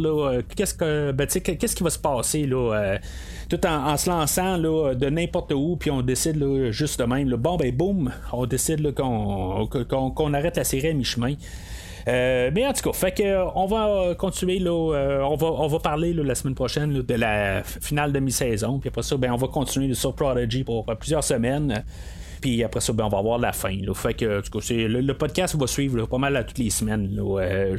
qu'est-ce 0.55 0.73
que 0.73 1.11
ben, 1.11 1.27
qu'est-ce 1.27 1.75
qui 1.75 1.83
va 1.83 1.89
se 1.89 1.99
passer 1.99 2.40
euh, 2.51 2.97
tout 3.49 3.65
en, 3.65 3.97
se 3.97 4.09
lançant 4.09 4.57
de 4.57 5.09
n'importe 5.09 5.51
où, 5.53 5.75
puis 5.75 5.91
on 5.91 6.01
décide 6.01 6.37
là, 6.37 6.71
juste 6.71 6.99
de 6.99 7.05
même, 7.05 7.29
bon 7.35 7.57
ben 7.57 7.75
boum, 7.75 8.11
on 8.31 8.45
décide 8.45 8.93
qu'on, 8.93 10.33
arrête 10.33 10.57
la 10.57 10.63
série 10.63 10.89
à 10.89 10.93
mi-chemin. 10.93 11.35
Euh, 12.07 12.49
mais 12.53 12.65
en 12.65 12.73
tout 12.73 12.89
cas, 12.89 12.93
fait 12.93 13.11
que 13.11 13.45
on 13.55 13.67
va 13.67 14.15
continuer 14.15 14.59
euh, 14.65 15.21
on 15.23 15.35
va 15.35 15.47
on 15.47 15.67
va 15.67 15.79
parler 15.79 16.13
la 16.13 16.33
semaine 16.33 16.55
prochaine 16.55 16.93
de 17.03 17.13
la 17.13 17.61
finale 17.63 18.11
de 18.11 18.19
mi-saison, 18.19 18.79
puis 18.79 18.87
après 18.89 19.03
ça, 19.03 19.17
ben 19.17 19.31
on 19.31 19.37
va 19.37 19.47
continuer 19.47 19.93
sur 19.93 20.15
Prodigy 20.15 20.63
pour 20.63 20.85
plusieurs 20.85 21.23
semaines. 21.23 21.83
Puis 22.41 22.63
après 22.63 22.81
ça, 22.81 22.91
ben, 22.91 23.05
on 23.05 23.09
va 23.09 23.19
avoir 23.19 23.37
la 23.37 23.53
fin. 23.53 23.75
Fait 23.93 24.15
que, 24.15 24.25
le, 24.25 25.13
podcast 25.13 25.55
va 25.55 25.67
suivre 25.67 26.07
pas 26.07 26.17
mal 26.17 26.35
à 26.35 26.43
toutes 26.43 26.57
les 26.57 26.71
semaines. 26.71 27.15
Euh, 27.19 27.77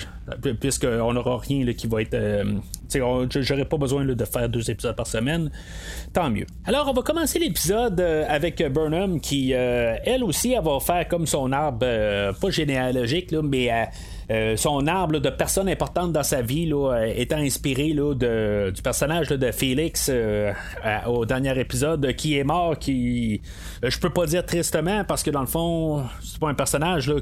puisqu'on 0.61 1.13
n'aura 1.13 1.39
rien 1.39 1.71
qui 1.73 1.89
va 1.89 2.03
être. 2.03 2.15
Euh, 2.15 2.45
j'aurais 3.41 3.65
pas 3.65 3.77
besoin 3.77 4.05
de 4.05 4.25
faire 4.25 4.49
deux 4.49 4.71
épisodes 4.71 4.95
par 4.95 5.09
semaine. 5.09 5.51
Tant 6.13 6.31
mieux. 6.31 6.47
Alors, 6.65 6.89
on 6.89 6.93
va 6.93 7.03
commencer 7.03 7.41
l'épisode 7.41 8.01
euh, 8.01 8.25
avec 8.29 8.63
Burnham 8.73 9.21
qui, 9.21 9.51
elle 9.51 10.23
aussi, 10.23 10.53
elle 10.53 10.63
va 10.63 10.79
faire 10.79 11.09
comme 11.09 11.27
son 11.27 11.51
arbre, 11.51 11.81
pas 12.41 12.51
généalogique, 12.51 13.33
mais 13.33 13.69
euh, 14.31 14.57
son 14.57 14.87
arbre 14.87 15.19
de 15.19 15.31
personnes 15.31 15.69
importantes 15.69 16.13
dans 16.13 16.23
sa 16.23 16.43
vie 16.43 16.67
là, 16.67 16.95
euh, 16.95 17.13
étant 17.17 17.39
inspiré 17.39 17.93
là, 17.93 18.15
de, 18.15 18.71
du 18.71 18.81
personnage 18.81 19.29
de 19.29 19.51
Félix 19.51 20.09
euh, 20.13 20.53
au 21.07 21.27
dernier 21.27 21.59
épisode 21.59 22.13
qui 22.15 22.39
est 22.39 22.45
mort 22.45 22.79
qui 22.79 23.41
je 23.83 23.99
peux 23.99 24.11
pas 24.11 24.27
dire 24.27 24.47
tristement 24.47 25.05
parce 25.05 25.23
que 25.23 25.31
dans 25.31 25.41
le 25.41 25.47
fond 25.47 26.05
c'est 26.23 26.39
pas 26.39 26.49
un 26.49 26.55
personnage 26.55 27.11
là, 27.11 27.21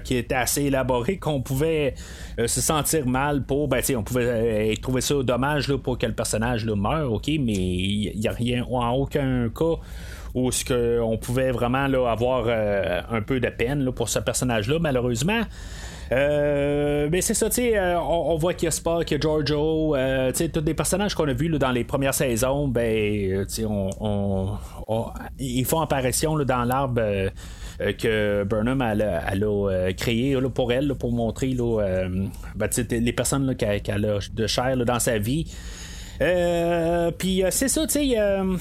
qui 0.00 0.16
était 0.16 0.34
assez 0.34 0.62
élaboré 0.62 1.18
qu'on 1.18 1.42
pouvait 1.42 1.94
se 2.38 2.60
sentir 2.60 3.06
mal 3.06 3.42
pour 3.42 3.68
ben, 3.68 3.82
on 3.96 4.02
pouvait 4.02 4.74
trouver 4.80 5.02
ça 5.02 5.22
dommage 5.22 5.68
là, 5.68 5.76
pour 5.76 5.98
que 5.98 6.06
le 6.06 6.14
personnage 6.14 6.64
meure 6.64 7.12
ok 7.12 7.28
mais 7.40 7.52
il 7.52 8.18
n'y 8.18 8.28
a 8.28 8.32
rien 8.32 8.64
en 8.64 8.92
aucun 8.92 9.50
cas 9.50 9.74
où 10.34 10.50
ce 10.50 10.64
que 10.64 10.98
on 11.00 11.18
pouvait 11.18 11.50
vraiment 11.50 11.86
là, 11.88 12.10
avoir 12.10 12.46
un 12.48 13.20
peu 13.20 13.38
de 13.38 13.48
peine 13.48 13.84
là, 13.84 13.92
pour 13.92 14.08
ce 14.08 14.18
personnage 14.18 14.68
là 14.68 14.78
malheureusement 14.80 15.42
mais 17.10 17.20
c'est 17.20 17.34
ça, 17.34 17.48
tu 17.48 17.56
sais, 17.56 17.78
euh, 17.78 18.00
on, 18.00 18.36
voit 18.36 18.54
qu'il 18.54 18.66
y 18.66 18.68
a 18.68 18.70
Spock, 18.70 19.04
qu'il 19.04 19.16
y 19.16 19.18
a 19.18 19.20
Giorgio, 19.20 19.94
euh, 19.94 20.30
tu 20.32 20.38
sais, 20.38 20.48
tous 20.48 20.60
des 20.60 20.74
personnages 20.74 21.14
qu'on 21.14 21.28
a 21.28 21.32
vus 21.32 21.48
dans 21.48 21.70
les 21.70 21.84
premières 21.84 22.14
saisons, 22.14 22.68
ben, 22.68 23.46
tu 23.46 23.54
sais, 23.54 23.64
on, 23.66 24.58
ils 25.38 25.64
font 25.64 25.80
apparition 25.80 26.36
dans 26.38 26.64
l'arbre. 26.64 27.30
que 27.98 28.44
Burnham 28.44 28.82
a, 28.82 29.92
créé 29.94 30.36
pour 30.54 30.72
elle, 30.72 30.94
pour 30.94 31.12
montrer 31.12 31.54
ben, 31.54 32.68
les 32.90 33.12
personnes 33.12 33.56
qu'elle 33.56 34.04
a 34.04 34.18
de 34.32 34.46
chair 34.46 34.76
dans 34.84 35.00
sa 35.00 35.18
vie. 35.18 35.46
Puis 37.18 37.42
c'est 37.50 37.68
ça, 37.68 37.86
tu 37.86 37.92
sais, 37.92 38.16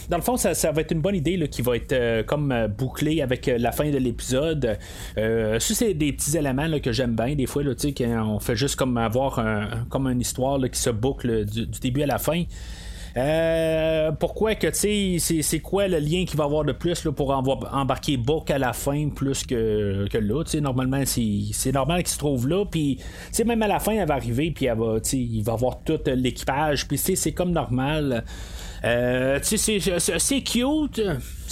dans 0.09 0.17
le 0.17 0.23
fond, 0.23 0.37
ça, 0.37 0.71
va 0.71 0.81
être 0.81 0.91
une 0.91 1.01
bonne 1.01 1.15
idée 1.15 1.37
là, 1.37 1.47
qui 1.47 1.61
va 1.61 1.75
être 1.75 2.25
comme 2.25 2.53
bouclée 2.77 3.21
avec 3.21 3.47
la 3.47 3.71
fin 3.71 3.89
de 3.89 3.97
l'épisode. 3.97 4.77
ça, 5.15 5.59
c'est 5.59 5.93
des 5.93 6.13
petits 6.13 6.37
éléments 6.37 6.67
là, 6.67 6.79
que 6.79 6.91
j'aime 6.91 7.15
bien, 7.15 7.35
des 7.35 7.45
fois, 7.45 7.63
tu 7.63 7.71
sais, 7.77 7.93
quand 7.93 8.25
on 8.27 8.39
fait 8.39 8.55
juste 8.55 8.75
comme 8.75 8.97
avoir 8.97 9.43
comme 9.89 10.07
une 10.07 10.21
histoire 10.21 10.59
qui 10.69 10.79
se 10.79 10.89
boucle 10.89 11.45
du, 11.45 11.65
début 11.65 12.03
à 12.03 12.07
la 12.07 12.17
fin. 12.17 12.43
Euh, 13.17 14.11
pourquoi 14.13 14.55
que 14.55 14.67
tu 14.67 15.19
sais, 15.19 15.41
c'est 15.41 15.59
quoi 15.59 15.87
le 15.87 15.99
lien 15.99 16.23
qu'il 16.25 16.37
va 16.37 16.45
avoir 16.45 16.63
de 16.63 16.71
plus 16.71 17.03
là, 17.03 17.11
pour 17.11 17.31
embarquer 17.31 18.17
Book 18.17 18.49
à 18.51 18.57
la 18.57 18.73
fin 18.73 19.09
plus 19.09 19.45
que, 19.45 20.07
que 20.09 20.17
là. 20.17 20.43
Normalement, 20.61 21.03
c'est 21.05 21.71
normal 21.73 22.03
qu'il 22.03 22.11
se 22.11 22.17
trouve 22.17 22.47
là. 22.47 22.65
Puis 22.65 22.99
même 23.45 23.61
à 23.63 23.67
la 23.67 23.79
fin, 23.79 23.93
elle 23.93 24.07
va 24.07 24.15
arriver, 24.15 24.51
puis 24.51 24.65
elle 24.65 24.77
va, 24.77 24.97
il 25.11 25.43
va 25.43 25.53
avoir 25.53 25.83
tout 25.83 25.99
l'équipage. 26.05 26.87
Puis 26.87 26.97
c'est 26.97 27.31
comme 27.33 27.51
normal. 27.51 28.23
Euh, 28.83 29.39
c'est 29.43 30.41
cute 30.43 31.01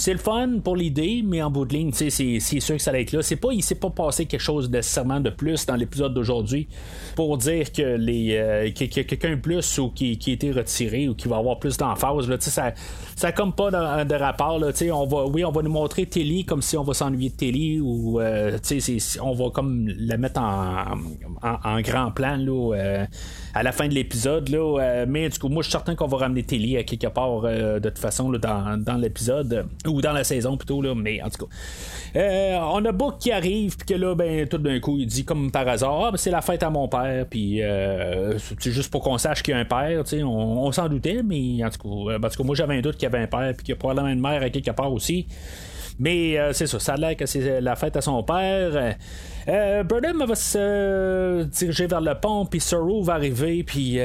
c'est 0.00 0.12
le 0.14 0.18
fun 0.18 0.60
pour 0.64 0.76
l'idée, 0.76 1.22
mais 1.22 1.42
en 1.42 1.50
bout 1.50 1.66
de 1.66 1.74
ligne, 1.74 1.92
c'est 1.92 2.08
sûr 2.40 2.76
que 2.76 2.82
ça 2.82 2.90
va 2.90 3.00
être 3.00 3.12
là. 3.12 3.20
C'est 3.20 3.36
pas, 3.36 3.52
il 3.52 3.62
s'est 3.62 3.74
pas 3.74 3.90
passé 3.90 4.24
quelque 4.24 4.40
chose 4.40 4.70
nécessairement 4.70 5.20
de 5.20 5.28
plus 5.28 5.66
dans 5.66 5.76
l'épisode 5.76 6.14
d'aujourd'hui 6.14 6.68
pour 7.16 7.36
dire 7.36 7.70
que 7.70 7.96
les 7.96 8.34
euh, 8.38 8.70
qu'il 8.70 8.96
y 8.96 9.00
a 9.00 9.04
quelqu'un 9.04 9.36
plus 9.36 9.78
ou 9.78 9.90
qui, 9.90 10.16
qui 10.16 10.30
a 10.30 10.32
été 10.34 10.52
retiré 10.52 11.06
ou 11.06 11.14
qui 11.14 11.28
va 11.28 11.36
avoir 11.36 11.58
plus 11.58 11.76
d'emphase. 11.76 12.34
Ça, 12.40 12.72
ça 13.14 13.32
comme 13.32 13.52
pas 13.52 13.70
de, 13.70 14.14
rapport. 14.14 14.58
Là, 14.58 14.68
on 14.94 15.06
va, 15.06 15.26
oui, 15.26 15.44
on 15.44 15.52
va 15.52 15.60
nous 15.60 15.70
montrer 15.70 16.06
Telly 16.06 16.46
comme 16.46 16.62
si 16.62 16.78
on 16.78 16.82
va 16.82 16.94
s'ennuyer 16.94 17.28
de 17.28 17.36
Telly 17.36 17.80
ou 17.80 18.20
euh, 18.20 18.56
on 19.20 19.34
va 19.34 19.50
comme 19.50 19.86
la 19.98 20.16
mettre 20.16 20.40
en, 20.40 20.96
en, 21.42 21.80
grand 21.82 22.10
plan 22.10 22.38
là, 22.38 22.74
euh, 22.74 23.06
à 23.52 23.62
la 23.62 23.72
fin 23.72 23.86
de 23.86 23.92
l'épisode. 23.92 24.48
Mais 25.06 25.28
du 25.28 25.38
coup, 25.38 25.48
moi 25.48 25.62
je 25.62 25.66
suis 25.66 25.72
certain 25.72 25.94
qu'on 25.94 26.06
va 26.06 26.16
ramener 26.16 26.42
Telly 26.42 26.78
à 26.78 26.84
quelque 26.84 27.08
part 27.08 27.19
de 27.42 27.88
toute 27.88 27.98
façon 27.98 28.30
dans, 28.30 28.82
dans 28.82 28.96
l'épisode 28.96 29.66
ou 29.86 30.00
dans 30.00 30.12
la 30.12 30.24
saison 30.24 30.56
plutôt, 30.56 30.82
là, 30.82 30.94
mais 30.94 31.22
en 31.22 31.30
tout 31.30 31.46
cas. 31.46 31.52
Euh, 32.16 32.58
on 32.72 32.84
a 32.84 32.92
Book 32.92 33.18
qui 33.18 33.30
arrive, 33.30 33.76
puis 33.76 33.86
que 33.86 33.94
là, 33.94 34.14
ben, 34.14 34.46
tout 34.48 34.58
d'un 34.58 34.80
coup, 34.80 34.96
il 34.98 35.06
dit 35.06 35.24
comme 35.24 35.50
par 35.50 35.66
hasard, 35.68 36.04
ah, 36.06 36.10
ben, 36.10 36.16
c'est 36.16 36.30
la 36.30 36.42
fête 36.42 36.62
à 36.62 36.70
mon 36.70 36.88
père, 36.88 37.26
puis 37.28 37.62
euh, 37.62 38.38
c'est 38.38 38.72
juste 38.72 38.90
pour 38.90 39.02
qu'on 39.02 39.18
sache 39.18 39.42
qu'il 39.42 39.54
y 39.54 39.56
a 39.56 39.60
un 39.60 39.64
père, 39.64 40.06
sais, 40.06 40.22
on, 40.22 40.70
s'en 40.72 40.88
doutait, 40.88 41.22
mais 41.22 41.64
en 41.64 41.70
tout 41.70 42.06
cas, 42.08 42.18
parce 42.18 42.36
que 42.36 42.42
moi 42.42 42.54
j'avais 42.54 42.76
un 42.76 42.80
doute 42.80 42.94
qu'il 42.94 43.04
y 43.04 43.06
avait 43.06 43.22
un 43.22 43.26
père, 43.26 43.52
puis 43.54 43.64
qu'il 43.64 43.72
y 43.72 43.72
a 43.72 43.76
probablement 43.76 44.08
une 44.08 44.20
mère 44.20 44.42
à 44.42 44.50
quelque 44.50 44.70
part 44.70 44.92
aussi. 44.92 45.26
Mais 46.00 46.38
euh, 46.38 46.52
c'est 46.52 46.66
ça, 46.66 46.80
ça 46.80 46.94
a 46.94 46.96
l'air 46.96 47.16
que 47.16 47.26
c'est 47.26 47.60
la 47.60 47.76
fête 47.76 47.96
à 47.96 48.00
son 48.00 48.22
père. 48.22 48.96
Euh, 49.48 49.82
Burnham 49.84 50.24
va 50.26 50.34
se 50.34 51.44
diriger 51.44 51.86
vers 51.86 52.00
le 52.00 52.14
pont, 52.14 52.46
puis 52.46 52.58
Sorrow 52.58 53.02
va 53.02 53.14
arriver, 53.14 53.62
puis 53.62 54.00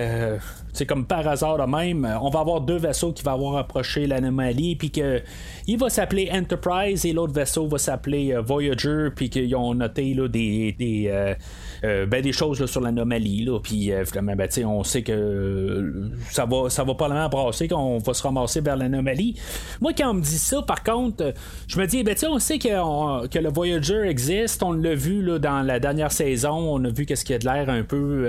c'est 0.75 0.85
comme 0.85 1.05
par 1.05 1.25
hasard 1.25 1.57
de 1.57 1.63
même, 1.63 2.05
on 2.21 2.29
va 2.29 2.41
avoir 2.41 2.59
deux 2.59 2.75
vaisseaux 2.75 3.13
qui 3.13 3.23
vont 3.23 3.31
avoir 3.31 3.55
approché 3.55 4.07
l'anomalie, 4.07 4.75
puis 4.75 4.91
que 4.91 5.21
il 5.67 5.79
va 5.79 5.89
s'appeler 5.89 6.29
Enterprise 6.31 7.05
et 7.05 7.13
l'autre 7.13 7.33
vaisseau 7.33 7.67
va 7.67 7.77
s'appeler 7.77 8.33
euh, 8.33 8.41
Voyager, 8.41 9.07
puis 9.15 9.29
qu'ils 9.29 9.55
ont 9.55 9.73
noté 9.73 10.13
là, 10.13 10.27
des, 10.27 10.75
des, 10.77 11.07
euh, 11.07 11.33
euh, 11.33 11.35
ben, 11.83 12.21
des 12.21 12.31
choses 12.31 12.65
sur 12.65 12.81
l'anomalie. 12.81 13.47
Puis 13.63 13.91
finalement, 14.05 14.35
ben, 14.35 14.49
on 14.65 14.83
sait 14.83 15.03
que 15.03 16.11
ça 16.29 16.45
va, 16.45 16.69
ça 16.69 16.83
va 16.83 16.93
probablement 16.93 17.29
brasser, 17.29 17.67
qu'on 17.67 17.99
va 17.99 18.13
se 18.13 18.23
ramasser 18.23 18.61
vers 18.61 18.77
l'anomalie. 18.77 19.35
Moi, 19.81 19.93
quand 19.93 20.11
on 20.11 20.15
me 20.15 20.21
dit 20.21 20.37
ça, 20.37 20.61
par 20.61 20.83
contre, 20.83 21.33
je 21.67 21.79
me 21.79 21.85
dis, 21.85 22.03
ben, 22.03 22.15
on 22.29 22.39
sait 22.39 22.59
que, 22.59 23.39
le 23.39 23.49
Voyager 23.49 24.01
existe, 24.07 24.63
on 24.63 24.73
l'a 24.73 24.95
vu 24.95 25.21
là, 25.21 25.39
dans 25.39 25.61
la 25.61 25.79
dernière 25.79 26.11
saison, 26.11 26.53
on 26.53 26.83
a 26.85 26.89
vu 26.89 27.05
qu'est-ce 27.05 27.25
qu'il 27.25 27.33
y 27.33 27.35
a 27.35 27.39
de 27.39 27.45
l'air 27.45 27.69
un 27.69 27.83
peu 27.83 28.27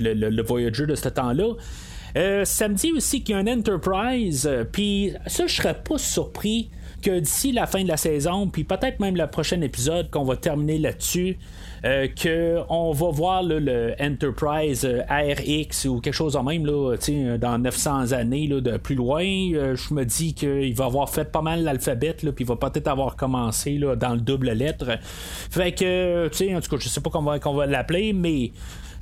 le, 0.00 0.42
Voyager 0.42 0.86
de 0.86 0.94
ce 0.94 1.08
temps-là. 1.08 1.54
Euh, 2.16 2.44
ça 2.44 2.68
me 2.68 2.74
dit 2.74 2.92
aussi 2.92 3.22
qu'il 3.22 3.34
y 3.34 3.38
a 3.38 3.42
un 3.42 3.46
Enterprise, 3.46 4.46
euh, 4.50 4.64
puis 4.64 5.12
ça, 5.26 5.46
je 5.46 5.54
serais 5.54 5.74
pas 5.74 5.98
surpris 5.98 6.70
que 7.02 7.18
d'ici 7.18 7.52
la 7.52 7.66
fin 7.66 7.82
de 7.82 7.88
la 7.88 7.98
saison, 7.98 8.48
puis 8.48 8.64
peut-être 8.64 9.00
même 9.00 9.16
le 9.16 9.26
prochain 9.26 9.60
épisode 9.60 10.10
qu'on 10.10 10.24
va 10.24 10.36
terminer 10.36 10.78
là-dessus, 10.78 11.36
euh, 11.86 12.08
qu'on 12.08 12.92
va 12.92 13.10
voir 13.10 13.42
le 13.42 13.94
Enterprise 14.00 14.86
ARX 15.08 15.84
ou 15.84 16.00
quelque 16.00 16.12
chose 16.12 16.36
en 16.36 16.42
même 16.42 16.66
là, 16.66 16.96
dans 17.38 17.58
900 17.58 18.12
années 18.12 18.48
là, 18.48 18.60
de 18.60 18.76
plus 18.76 18.96
loin. 18.96 19.22
je 19.22 19.94
me 19.94 20.04
dis 20.04 20.34
qu'il 20.34 20.74
va 20.74 20.86
avoir 20.86 21.08
fait 21.08 21.30
pas 21.30 21.42
mal 21.42 21.62
l'alphabet, 21.62 22.14
puis 22.14 22.32
il 22.40 22.46
va 22.46 22.56
peut-être 22.56 22.88
avoir 22.88 23.16
commencé 23.16 23.78
là, 23.78 23.94
dans 23.94 24.14
le 24.14 24.20
double 24.20 24.50
lettre. 24.50 24.98
Fait 25.50 25.72
que, 25.72 26.28
tu 26.28 26.36
sais, 26.36 26.54
en 26.54 26.60
tout 26.60 26.70
cas, 26.70 26.76
je 26.80 26.88
sais 26.88 27.00
pas 27.00 27.10
comment 27.10 27.36
on 27.44 27.54
va 27.54 27.66
l'appeler, 27.66 28.12
mais 28.12 28.50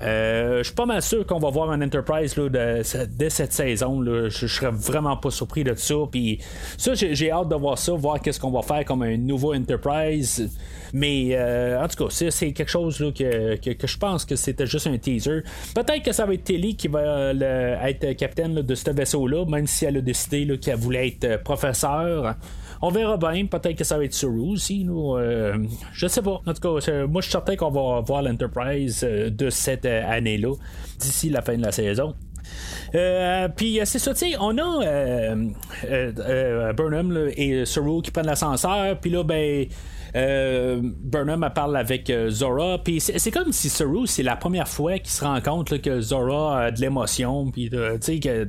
euh, 0.03 0.59
je 0.59 0.65
suis 0.65 0.75
pas 0.75 0.87
mal 0.87 1.03
sûr 1.03 1.27
qu'on 1.27 1.39
va 1.39 1.51
voir 1.51 1.71
un 1.71 1.81
Enterprise 1.81 2.37
là, 2.37 2.49
dès 2.49 3.31
cette 3.31 3.53
saison. 3.53 4.03
Je, 4.05 4.47
serais 4.47 4.71
vraiment 4.71 5.17
pas 5.17 5.31
surpris 5.31 5.65
de 5.65 5.75
ça. 5.75 5.95
Puis 6.11 6.41
ça, 6.77 6.95
j'ai, 6.95 7.31
hâte 7.31 7.49
de 7.49 7.55
voir 7.55 7.79
ça, 7.79 7.93
voir 7.93 8.21
qu'est-ce 8.21 8.41
qu'on 8.41 8.51
va 8.51 8.63
faire 8.63 8.85
comme 8.85 9.03
un 9.03 9.17
nouveau 9.17 9.55
Enterprise. 9.55 10.51
Mais 10.93 11.31
euh, 11.33 11.83
en 11.83 11.89
tout 11.89 12.05
cas, 12.05 12.11
c'est, 12.31 12.53
quelque 12.53 12.71
chose 12.71 12.99
que, 13.17 13.57
je 13.87 13.97
pense 13.99 14.25
que 14.25 14.37
c'était 14.37 14.67
juste 14.67 14.87
un 14.87 14.99
teaser. 14.99 15.43
Peut-être 15.75 16.03
que 16.03 16.13
ça 16.13 16.27
va 16.27 16.35
être 16.35 16.45
Tilly 16.45 16.77
qui 16.77 16.89
va 16.89 17.33
être 17.89 18.13
capitaine 18.13 18.55
de 18.55 18.75
ce 18.75 18.91
vaisseau-là, 18.91 19.45
même 19.47 19.67
si 19.67 19.85
elle 19.85 19.97
a 19.97 20.01
décidé 20.01 20.59
qu'elle 20.59 20.77
voulait 20.77 21.09
être 21.09 21.43
professeur. 21.43 22.37
On 22.87 22.91
verra 22.91 23.17
bien. 23.17 23.47
Peut-être 23.47 23.77
que 23.77 23.85
ça 23.85 23.97
va 23.97 24.05
être 24.05 24.13
sur 24.13 24.31
aussi. 24.45 24.85
Nous, 24.85 25.17
euh, 25.17 25.57
je 25.95 26.07
sais 26.07 26.21
pas. 26.21 26.43
En 26.45 26.53
tout 26.53 26.61
cas, 26.61 27.07
moi, 27.07 27.23
je 27.23 27.27
suis 27.27 27.33
certain 27.33 27.57
qu'on 27.57 27.71
va 27.71 28.03
voir 28.03 28.21
l'Enterprise 28.21 29.01
euh, 29.05 29.31
de 29.31 29.49
cette 29.49 29.87
euh, 29.87 30.03
année-là, 30.07 30.55
d'ici 30.99 31.31
la 31.31 31.41
fin 31.41 31.57
de 31.57 31.63
la 31.63 31.73
saison. 31.73 32.15
puis 33.57 33.81
c'est 33.85 33.99
ça, 33.99 34.13
tu 34.13 34.27
on 34.39 34.59
a 34.59 35.35
Burnham 36.75 37.31
et 37.35 37.65
Saru 37.65 38.03
qui 38.03 38.11
prennent 38.11 38.27
l'ascenseur, 38.27 39.01
puis 39.01 39.09
là, 39.09 39.25
ben, 39.25 39.35
euh, 39.35 39.65
Burnham 40.15 41.51
parle 41.55 41.77
avec 41.77 42.09
euh, 42.09 42.31
Zora. 42.31 42.79
Puis 42.79 43.01
c'est 43.01 43.31
comme 43.33 43.53
si 43.53 43.69
Saru, 43.69 44.07
c'est 44.07 44.23
la 44.23 44.37
première 44.37 44.69
fois 44.69 44.99
qu'il 44.99 45.11
se 45.11 45.25
rend 45.25 45.41
compte 45.41 45.81
que 45.81 46.01
Zora 46.01 46.65
a 46.67 46.71
de 46.71 46.81
l'émotion. 46.81 47.51
Puis 47.51 47.71
tu 47.71 47.77
sais 48.01 48.21
que. 48.21 48.47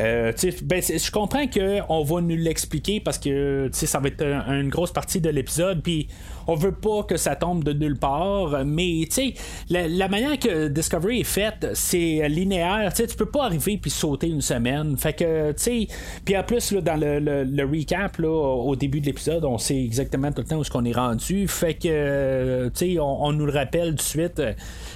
Euh, 0.00 0.32
ben, 0.62 0.82
je 0.82 1.10
comprends 1.10 1.46
qu'on 1.46 2.02
va 2.02 2.20
nous 2.20 2.36
l'expliquer 2.36 3.00
parce 3.00 3.18
que 3.18 3.68
ça 3.72 4.00
va 4.00 4.08
être 4.08 4.22
une 4.22 4.70
grosse 4.70 4.92
partie 4.92 5.20
de 5.20 5.28
l'épisode. 5.28 5.82
Puis 5.82 6.08
on 6.46 6.54
veut 6.54 6.72
pas 6.72 7.02
que 7.02 7.16
ça 7.16 7.36
tombe 7.36 7.64
de 7.64 7.72
nulle 7.72 7.98
part, 7.98 8.64
mais 8.64 9.06
tu 9.10 9.32
sais, 9.32 9.34
la, 9.70 10.08
manière 10.08 10.38
que 10.38 10.68
Discovery 10.68 11.20
est 11.20 11.24
faite, 11.24 11.70
c'est 11.74 12.28
linéaire. 12.28 12.92
Tu 12.94 13.06
peux 13.16 13.26
pas 13.26 13.44
arriver 13.44 13.78
puis 13.78 13.90
sauter 13.90 14.28
une 14.28 14.40
semaine. 14.40 14.96
Fait 14.96 15.12
que, 15.12 15.52
tu 15.52 15.62
sais, 15.62 15.88
puis 16.24 16.36
en 16.36 16.42
plus, 16.42 16.72
là, 16.72 16.80
dans 16.80 16.96
le, 16.96 17.64
recap, 17.64 18.18
là, 18.18 18.28
au 18.28 18.76
début 18.76 19.00
de 19.00 19.06
l'épisode, 19.06 19.44
on 19.44 19.58
sait 19.58 19.82
exactement 19.82 20.30
tout 20.32 20.42
le 20.42 20.48
temps 20.48 20.56
où 20.56 20.62
est-ce 20.62 20.70
qu'on 20.70 20.84
est 20.84 20.92
rendu. 20.92 21.48
Fait 21.48 21.74
que, 21.74 22.68
tu 22.68 22.94
sais, 22.94 22.98
on, 23.00 23.32
nous 23.32 23.46
le 23.46 23.52
rappelle 23.52 23.90
tout 23.90 23.96
de 23.96 24.00
suite. 24.02 24.42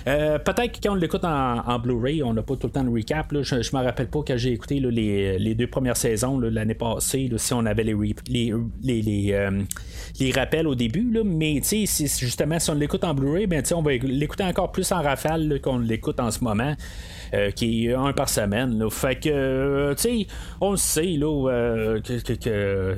Euh, 0.06 0.38
peut-être 0.38 0.72
que 0.72 0.78
quand 0.82 0.92
on 0.92 0.96
l'écoute 0.96 1.24
en, 1.24 1.78
Blu-ray, 1.78 2.22
on 2.22 2.32
n'a 2.32 2.42
pas 2.42 2.56
tout 2.56 2.66
le 2.66 2.72
temps 2.72 2.82
le 2.82 2.90
recap. 2.90 3.32
Là. 3.32 3.42
Je, 3.42 3.56
ne 3.56 3.78
me 3.78 3.84
rappelle 3.84 4.08
pas 4.08 4.20
quand 4.26 4.36
j'ai 4.36 4.52
écouté 4.52 4.80
les, 4.80 5.54
deux 5.54 5.66
premières 5.66 5.96
saisons 5.96 6.38
l'année 6.38 6.74
passée, 6.74 7.30
si 7.36 7.52
on 7.52 7.66
avait 7.66 7.84
les, 7.84 7.94
les, 8.28 8.52
les, 8.82 9.32
euh, 9.32 9.62
les, 10.20 10.30
rappels 10.32 10.66
au 10.66 10.74
début. 10.74 11.10
Là. 11.12 11.22
Mais 11.38 11.60
justement, 11.62 12.58
si 12.58 12.70
on 12.70 12.74
l'écoute 12.74 13.04
en 13.04 13.14
Blu-ray, 13.14 13.46
ben, 13.46 13.62
on 13.72 13.82
va 13.82 13.92
l'écouter 13.92 14.44
encore 14.44 14.72
plus 14.72 14.90
en 14.90 15.02
rafale 15.02 15.60
qu'on 15.62 15.78
l'écoute 15.78 16.18
en 16.18 16.30
ce 16.30 16.42
moment. 16.42 16.74
Euh, 17.34 17.50
qui 17.50 17.86
est 17.86 17.92
un 17.92 18.14
par 18.14 18.30
semaine. 18.30 18.82
Fait 18.90 19.16
que, 19.16 19.92
tu 19.92 20.00
sais, 20.00 20.26
on 20.62 20.70
le 20.70 20.76
sait 20.78 21.12
là, 21.18 21.98
que 22.02 22.32
que, 22.32 22.96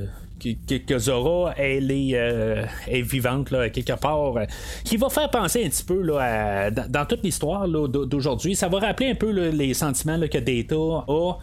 Zora 0.97 1.53
elle 1.57 1.91
est, 1.91 2.11
euh, 2.15 2.65
vivante 2.87 3.49
quelque 3.49 3.93
part, 3.99 4.37
euh, 4.37 4.45
qui 4.83 4.97
va 4.97 5.09
faire 5.09 5.29
penser 5.29 5.65
un 5.65 5.69
petit 5.69 5.83
peu 5.83 6.01
dans, 6.05 7.05
toute 7.05 7.23
l'histoire 7.23 7.67
d'aujourd'hui. 7.67 8.55
Ça 8.55 8.67
va 8.67 8.79
rappeler 8.79 9.11
un 9.11 9.15
peu 9.15 9.31
les 9.31 9.73
sentiments 9.73 10.19
que 10.19 10.37
Data 10.37 10.75
a. 10.75 11.33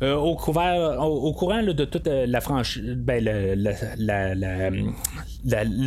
Euh, 0.00 0.14
au, 0.14 0.36
courant 0.36 1.62
de 1.62 1.84
toute 1.84 2.06
la 2.06 2.40
franchise, 2.40 2.94
ben, 2.96 3.24
le, 3.24 3.72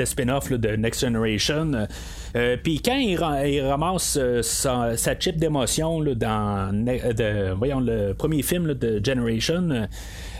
spin-off 0.05 0.51
de 0.51 0.75
Next 0.75 0.99
Generation. 1.01 1.87
Puis 2.61 2.81
quand 2.81 2.97
il, 2.97 3.17
ramasse 3.61 4.19
sa, 4.41 5.19
chip 5.19 5.37
d'émotion 5.37 6.01
dans 6.13 6.85
voyons, 7.57 7.79
le 7.79 8.11
premier 8.13 8.41
film 8.43 8.73
de 8.73 9.01
Generation, 9.03 9.87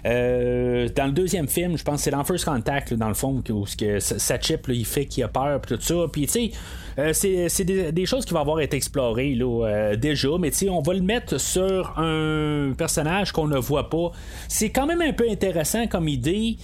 euh, 0.06 0.90
dans 0.96 1.06
le 1.06 1.12
deuxième 1.12 1.48
film, 1.48 1.78
je 1.78 1.84
pense 1.84 1.98
que 1.98 2.02
c'est 2.04 2.12
dans 2.12 2.24
First 2.24 2.46
Contact, 2.46 2.94
dans 2.94 3.08
le 3.08 3.14
fond, 3.14 3.44
où, 3.50 3.66
que 3.78 4.00
sa 4.00 4.40
chip, 4.40 4.68
il 4.70 4.86
fait 4.86 5.06
qu'il 5.06 5.24
a 5.24 5.28
peur, 5.28 5.62
tout 5.62 5.78
ça. 5.80 5.96
Puis, 6.12 6.26
tu 6.26 6.32
sais, 6.32 6.52
euh, 6.98 7.14
c'est 7.14 7.64
des, 7.64 8.06
choses 8.06 8.26
qui 8.26 8.34
vont 8.34 8.42
avoir 8.42 8.60
été 8.62 8.78
explorées 8.78 9.36
là, 9.36 9.66
euh, 9.66 9.96
déjà, 9.96 10.30
mais 10.40 10.52
on 10.70 10.82
va 10.82 10.94
le 10.94 11.02
mettre 11.02 11.40
sur 11.40 11.98
un 11.98 12.74
personnage 12.78 13.32
qu'on 13.32 13.48
ne 13.48 13.58
voit 13.58 13.90
pas. 13.90 14.12
C'est 14.48 14.70
quand 14.70 14.88
même 14.88 15.02
un 15.02 15.14
peu 15.14 15.30
intéressant 15.30 15.88
comme 15.88 16.08
idée. 16.08 16.58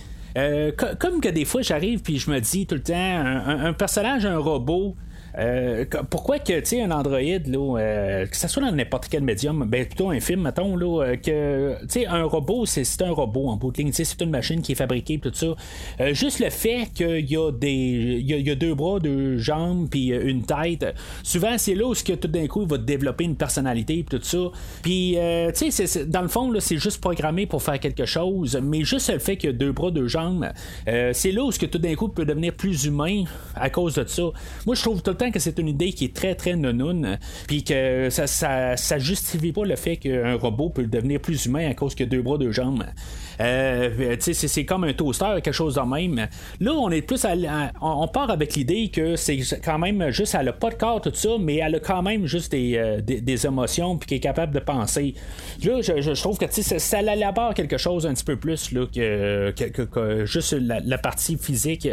comme 1.00 1.20
que 1.20 1.30
des 1.30 1.46
fois 1.46 1.64
j'arrive 1.64 2.04
puis 2.04 2.20
je 2.20 2.30
me 2.30 2.40
dis 2.40 2.68
tout 2.68 2.76
le 2.76 2.84
temps 2.84 2.94
un, 2.94 3.74
personnage 3.74 4.24
un 4.24 4.38
robot 4.38 4.96
Euh, 5.38 5.86
pourquoi 6.10 6.40
que, 6.40 6.60
tu 6.60 6.66
sais, 6.66 6.82
un 6.82 6.92
Android, 6.92 7.20
là, 7.20 7.78
euh, 7.80 8.26
que 8.26 8.36
ce 8.36 8.48
soit 8.48 8.64
dans 8.64 8.72
n'importe 8.72 9.08
quel 9.10 9.24
médium, 9.24 9.66
ben, 9.68 9.86
plutôt 9.86 10.10
un 10.10 10.20
film, 10.20 10.42
mettons, 10.42 10.76
là, 10.76 11.04
euh, 11.04 11.16
que, 11.16 11.78
tu 11.82 11.88
sais, 11.90 12.08
un 12.08 12.24
robot, 12.24 12.66
c'est, 12.66 13.02
un 13.02 13.12
robot 13.12 13.50
en 13.50 13.58
bout 13.58 13.72
de 13.72 13.78
ligne, 13.78 13.92
c'est 13.92 14.22
une 14.22 14.32
machine 14.32 14.62
qui 14.62 14.72
est 14.72 14.76
fabriquée, 14.76 15.20
tout 15.20 15.32
ça. 15.34 15.48
juste 16.14 16.40
le 16.40 16.50
fait 16.50 16.90
qu'il 16.94 17.30
y 17.30 17.38
a 17.38 17.52
des, 17.52 18.20
il 18.20 18.48
y 18.48 18.52
a, 18.52 18.56
deux 18.56 18.74
bras, 18.74 19.00
deux 19.00 19.38
jambes, 19.38 19.88
puis 19.90 20.08
une 20.08 20.44
tête, 20.44 20.86
souvent, 21.24 21.58
c'est 21.58 21.76
là 21.76 21.86
où, 21.86 21.94
que 21.94 22.14
tout 22.14 22.28
d'un 22.28 22.48
coup, 22.48 22.64
il 22.64 22.68
va 22.68 22.78
développer 22.78 23.24
une 23.24 23.36
personnalité, 23.36 24.06
tout 24.10 24.20
ça. 24.22 24.38
Puis, 24.82 25.18
tu 25.56 25.72
sais, 25.72 26.06
dans 26.06 26.22
le 26.22 26.28
fond, 26.28 26.52
là, 26.52 26.60
c'est 26.60 26.78
juste 26.78 27.02
programmé 27.02 27.46
pour 27.46 27.62
faire 27.62 27.80
quelque 27.80 28.06
chose, 28.06 28.60
mais 28.62 28.84
juste 28.84 29.12
le 29.12 29.20
fait 29.20 29.38
qu'il 29.38 29.50
y 29.50 29.54
a 29.54 29.56
deux 29.56 29.72
bras, 29.72 29.92
deux 29.92 30.08
jambes, 30.08 30.48
c'est 30.86 31.32
là 31.32 31.44
où, 31.44 31.52
que 31.52 31.66
tout 31.66 31.80
d'un 31.80 31.96
coup, 31.96 32.08
peut 32.10 32.26
devenir 32.26 32.54
plus 32.54 32.86
humain 32.86 33.24
à 33.56 33.70
cause 33.70 33.96
de 33.96 34.06
ça. 34.06 34.24
Moi, 34.66 34.76
je 34.76 34.82
trouve 34.82 35.02
tout 35.02 35.12
le 35.12 35.18
temps 35.18 35.27
que 35.32 35.40
c'est 35.40 35.60
une 35.60 35.68
idée 35.68 35.92
qui 35.92 36.06
est 36.06 36.16
très 36.16 36.36
très 36.36 36.56
nonoun, 36.56 37.18
puis 37.48 37.64
que 37.64 38.10
ça, 38.10 38.28
ça, 38.28 39.00
justifie 39.00 39.52
pas 39.52 39.66
le 39.66 39.76
fait 39.76 39.98
qu'un 39.98 40.36
robot 40.36 40.70
peut 40.70 40.86
devenir 40.86 41.20
plus 41.20 41.46
humain 41.46 41.70
à 41.70 41.74
cause 41.74 41.96
a 42.00 42.06
deux 42.06 42.22
bras, 42.22 42.38
deux 42.38 42.52
jambes. 42.52 42.84
Euh, 43.40 44.16
c'est 44.20 44.66
comme 44.66 44.84
un 44.84 44.94
toaster, 44.94 45.36
quelque 45.44 45.52
chose 45.52 45.76
de 45.76 45.82
même. 45.82 46.28
Là, 46.60 46.74
on 46.74 46.90
est 46.90 47.02
plus 47.02 47.26
on 47.82 48.08
part 48.08 48.32
avec 48.32 48.56
l'idée 48.56 48.90
que 48.90 49.16
c'est 49.16 49.40
quand 49.64 49.78
même 49.78 50.10
juste, 50.12 50.36
elle 50.40 50.48
a 50.48 50.54
pas 50.54 50.70
de 50.70 50.76
corps, 50.76 51.02
tout 51.02 51.12
ça, 51.14 51.30
mais 51.40 51.58
elle 51.58 51.76
a 51.76 51.80
quand 51.80 52.02
même 52.02 52.26
juste 52.26 52.52
des, 52.52 52.76
euh, 52.78 53.02
des, 53.02 53.46
émotions, 53.46 53.98
puis 53.98 54.08
qui 54.08 54.16
est 54.16 54.20
capable 54.20 54.54
de 54.54 54.60
penser. 54.60 55.14
Là, 55.64 55.82
je, 55.82 56.22
trouve 56.22 56.38
que 56.38 56.46
ça, 56.50 56.80
ça 56.80 57.02
l'élabore 57.02 57.54
quelque 57.54 57.78
chose 57.78 58.06
un 58.06 58.14
petit 58.14 58.24
peu 58.24 58.36
plus 58.36 58.72
là, 58.72 58.86
que, 58.94 59.52
que, 59.52 60.26
juste 60.26 60.54
la, 60.54 60.98
partie 60.98 61.38
physique 61.38 61.88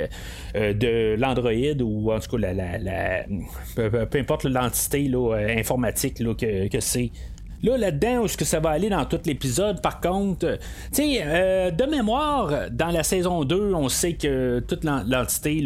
euh, 0.56 0.72
de 0.72 1.14
l'Android 1.18 1.50
ou 1.82 2.12
en 2.12 2.20
tout 2.20 2.36
cas 2.36 2.52
la, 2.52 3.13
peu, 3.74 4.18
importe 4.18 4.44
l'entité 4.44 5.10
informatique 5.58 6.22
que, 6.36 6.80
c'est. 6.80 7.10
Là, 7.62 7.78
là-dedans, 7.78 8.18
où 8.18 8.24
est-ce 8.26 8.36
que 8.36 8.44
ça 8.44 8.60
va 8.60 8.70
aller 8.70 8.90
dans 8.90 9.06
tout 9.06 9.20
l'épisode, 9.24 9.80
par 9.80 10.00
contre, 10.00 10.58
euh, 10.98 11.70
de 11.70 11.84
mémoire, 11.86 12.70
dans 12.70 12.90
la 12.90 13.02
saison 13.02 13.42
2, 13.44 13.72
on 13.72 13.88
sait 13.88 14.14
que 14.14 14.60
toute 14.60 14.84
l'entité 14.84 15.64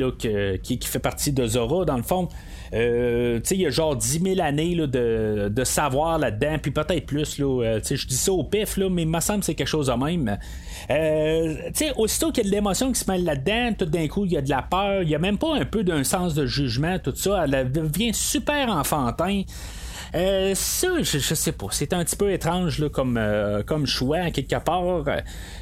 qui, 0.62 0.78
fait 0.85 0.99
partie 1.00 1.33
de 1.33 1.45
Zora, 1.45 1.85
dans 1.85 1.97
le 1.97 2.05
fond, 2.05 2.28
euh, 2.75 3.41
il 3.51 3.61
y 3.61 3.67
a 3.67 3.71
genre 3.71 3.97
10 3.97 4.21
000 4.23 4.41
années 4.41 4.75
de, 4.75 5.65
savoir 5.65 6.19
là-dedans, 6.19 6.57
puis 6.61 6.71
peut-être 6.71 7.07
plus. 7.07 7.39
Là, 7.39 7.65
euh, 7.65 7.81
je 7.85 8.07
dis 8.07 8.17
ça 8.17 8.33
au 8.33 8.45
pif, 8.45 8.77
mais 8.77 9.03
il 9.03 9.09
me 9.09 9.21
semble 9.21 9.41
que 9.41 9.47
c'est 9.47 9.55
quelque 9.55 9.67
chose 9.67 9.89
de 9.89 9.93
même. 9.93 10.39
Euh, 10.91 11.55
aussitôt 11.97 12.33
qu'il 12.33 12.45
y 12.45 12.47
a 12.47 12.51
de 12.51 12.55
l'émotion 12.55 12.93
qui 12.93 13.01
se 13.01 13.11
mêle 13.11 13.25
là-dedans, 13.25 13.75
tout 13.79 13.87
d'un 13.87 14.09
coup, 14.09 14.25
il 14.25 14.33
y 14.33 14.37
a 14.37 14.43
de 14.43 14.51
la 14.51 14.63
peur, 14.63 15.03
il 15.03 15.09
y 15.09 15.15
a 15.15 15.19
même 15.19 15.39
pas 15.39 15.55
un 15.55 15.65
peu 15.65 15.85
d'un 15.85 16.05
sens 16.05 16.35
de 16.35 16.47
jugement, 16.47 16.99
tout 16.99 17.15
ça. 17.15 17.45
Elle 17.45 17.71
devient 17.71 18.15
super 18.15 18.69
enfantin. 18.69 19.43
Euh, 20.15 20.55
ça, 20.55 20.88
je, 21.03 21.19
sais 21.19 21.53
pas. 21.53 21.67
C'est 21.71 21.93
un 21.93 22.05
petit 22.05 22.17
peu 22.17 22.33
étrange 22.33 22.79
là, 22.79 22.88
comme, 22.88 23.17
euh, 23.19 23.62
comme 23.62 23.87
choix, 23.87 24.31
quelque 24.31 24.57
part. 24.57 25.05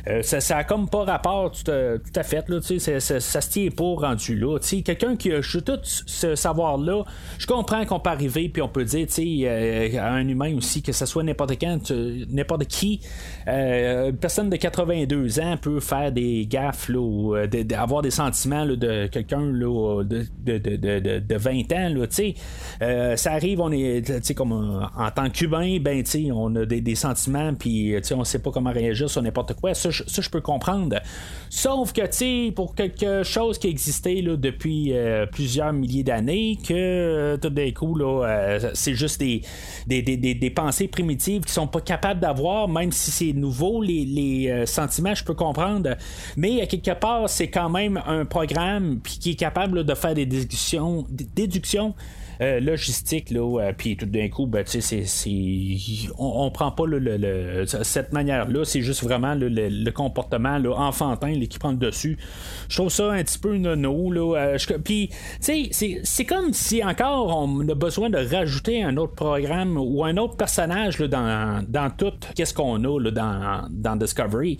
Euh, 0.09 0.23
ça, 0.23 0.57
a 0.57 0.65
comme 0.65 0.89
pas 0.89 1.05
rapport 1.05 1.53
tout, 1.53 1.71
à 1.71 2.23
fait. 2.23 2.49
Là, 2.49 2.61
ça, 2.61 3.01
ça, 3.01 3.21
ça, 3.21 3.41
se 3.41 3.51
tient 3.51 3.71
pas 3.71 4.09
rendu 4.09 4.37
là. 4.37 4.59
Quelqu'un 4.85 5.17
qui 5.17 5.33
a 5.33 5.41
tout 5.41 5.81
ce 5.83 6.35
savoir-là, 6.35 7.05
je 7.39 7.47
comprends 7.47 7.85
qu'on 7.85 8.01
peut 8.01 8.11
arriver 8.11 8.49
puis 8.49 8.63
on 8.63 8.69
peut 8.69 8.85
dire 8.85 9.07
à 10.01 10.13
un 10.13 10.29
humain 10.29 10.55
aussi, 10.57 10.83
que 10.83 10.93
ce 10.93 11.07
soit 11.07 11.23
n'importe 11.23 11.59
quand, 11.59 11.91
n'importe 11.91 12.67
qui, 12.67 13.01
une 13.47 14.17
personne 14.17 14.51
de 14.51 14.57
82 14.57 15.41
ans 15.41 15.57
peut 15.57 15.81
faire 15.81 16.13
des 16.13 16.47
gaffes 16.47 16.91
ou 16.95 17.35
avoir 17.77 18.03
des 18.03 18.11
sentiments 18.11 18.67
de 18.67 19.07
quelqu'un 19.07 19.41
de, 19.41 21.37
20 21.37 21.73
ans. 21.73 22.07
Là, 22.81 23.17
ça 23.17 23.33
arrive, 23.33 23.61
on 23.61 23.73
est 23.73 24.21
comme 24.37 24.53
en 24.53 25.11
tant 25.11 25.29
que 25.29 25.39
cubain, 25.39 25.79
ben, 25.81 26.05
on 26.33 26.55
a 26.55 26.67
des, 26.67 26.95
sentiments, 26.95 27.55
puis 27.55 27.95
on 28.13 28.25
sait 28.25 28.39
pas 28.39 28.51
comment 28.53 28.71
réagir 28.71 29.11
sur 29.11 29.23
n'importe 29.23 29.55
quoi. 29.55 29.75
Ça, 29.75 29.91
je 29.91 30.31
peux 30.31 30.41
comprendre. 30.41 31.01
Sauf 31.51 31.93
que, 31.93 32.51
pour 32.51 32.75
quelque 32.75 33.23
chose 33.23 33.59
qui 33.59 33.69
existait 33.69 34.21
là, 34.21 34.37
depuis 34.37 34.93
euh, 34.93 35.27
plusieurs 35.27 35.73
milliers 35.73 36.05
d'années, 36.05 36.59
que 36.63 36.75
euh, 36.75 37.37
tout 37.37 37.51
d'un 37.51 37.71
coup, 37.73 37.99
euh, 38.01 38.71
c'est 38.75 38.95
juste 38.95 39.21
des 39.21 40.53
pensées 40.55 40.89
primitives 40.89 41.43
qui 41.43 41.53
sont 41.53 41.67
pas 41.67 41.81
capables 41.81 42.21
d'avoir, 42.21 42.69
même 42.69 42.93
si 42.93 43.11
c'est 43.11 43.33
nouveau, 43.33 43.83
les, 43.83 44.65
sentiments, 44.67 45.15
je 45.15 45.25
peux 45.25 45.35
comprendre. 45.35 45.97
Mais 46.37 46.61
à 46.61 46.67
quelque 46.67 46.95
part, 46.99 47.29
c'est 47.29 47.49
quand 47.49 47.71
même 47.71 48.01
un 48.07 48.25
programme 48.25 49.01
qui 49.03 49.31
est 49.31 49.35
capable 49.35 49.85
de 49.85 49.95
faire 49.95 50.15
des 50.15 50.27
déductions 50.27 51.95
euh, 52.41 52.61
logistique, 52.61 53.31
là, 53.31 53.61
euh, 53.61 53.73
puis 53.77 53.97
tout 53.97 54.07
d'un 54.07 54.29
coup, 54.29 54.47
ben, 54.47 54.65
c'est, 54.67 55.05
on, 56.19 56.47
on 56.47 56.51
prend 56.51 56.71
pas 56.71 56.85
le, 56.87 57.65
cette 57.67 58.13
manière-là, 58.13 58.65
c'est 58.65 58.83
juste 58.83 59.03
vraiment 59.03 59.35
le, 59.35 59.91
comportement 59.91 60.59
enfantin 60.77 61.33
qui 61.49 61.59
prend 61.59 61.71
le 61.71 61.77
dessus. 61.77 62.19
Je 62.69 62.77
trouve 62.77 62.91
ça 62.91 63.13
un 63.13 63.23
petit 63.23 63.39
peu 63.39 63.57
nono. 63.57 64.11
Là, 64.11 64.37
euh, 64.37 64.79
puis, 64.85 65.09
tu 65.43 65.71
sais, 65.73 66.01
c'est, 66.05 66.25
comme 66.25 66.53
si 66.53 66.85
encore 66.85 67.37
on 67.39 67.67
a 67.69 67.75
besoin 67.75 68.11
de 68.11 68.19
rajouter 68.19 68.83
un 68.83 68.97
autre 68.97 69.15
programme 69.15 69.79
ou 69.79 70.05
un 70.05 70.17
autre 70.17 70.37
personnage 70.37 70.99
dans, 70.99 71.65
tout 71.97 72.13
qu'est-ce 72.35 72.53
qu'on 72.53 72.83
a 72.85 73.11
dans, 73.11 73.67
dans 73.71 73.97
Discovery. 73.97 74.59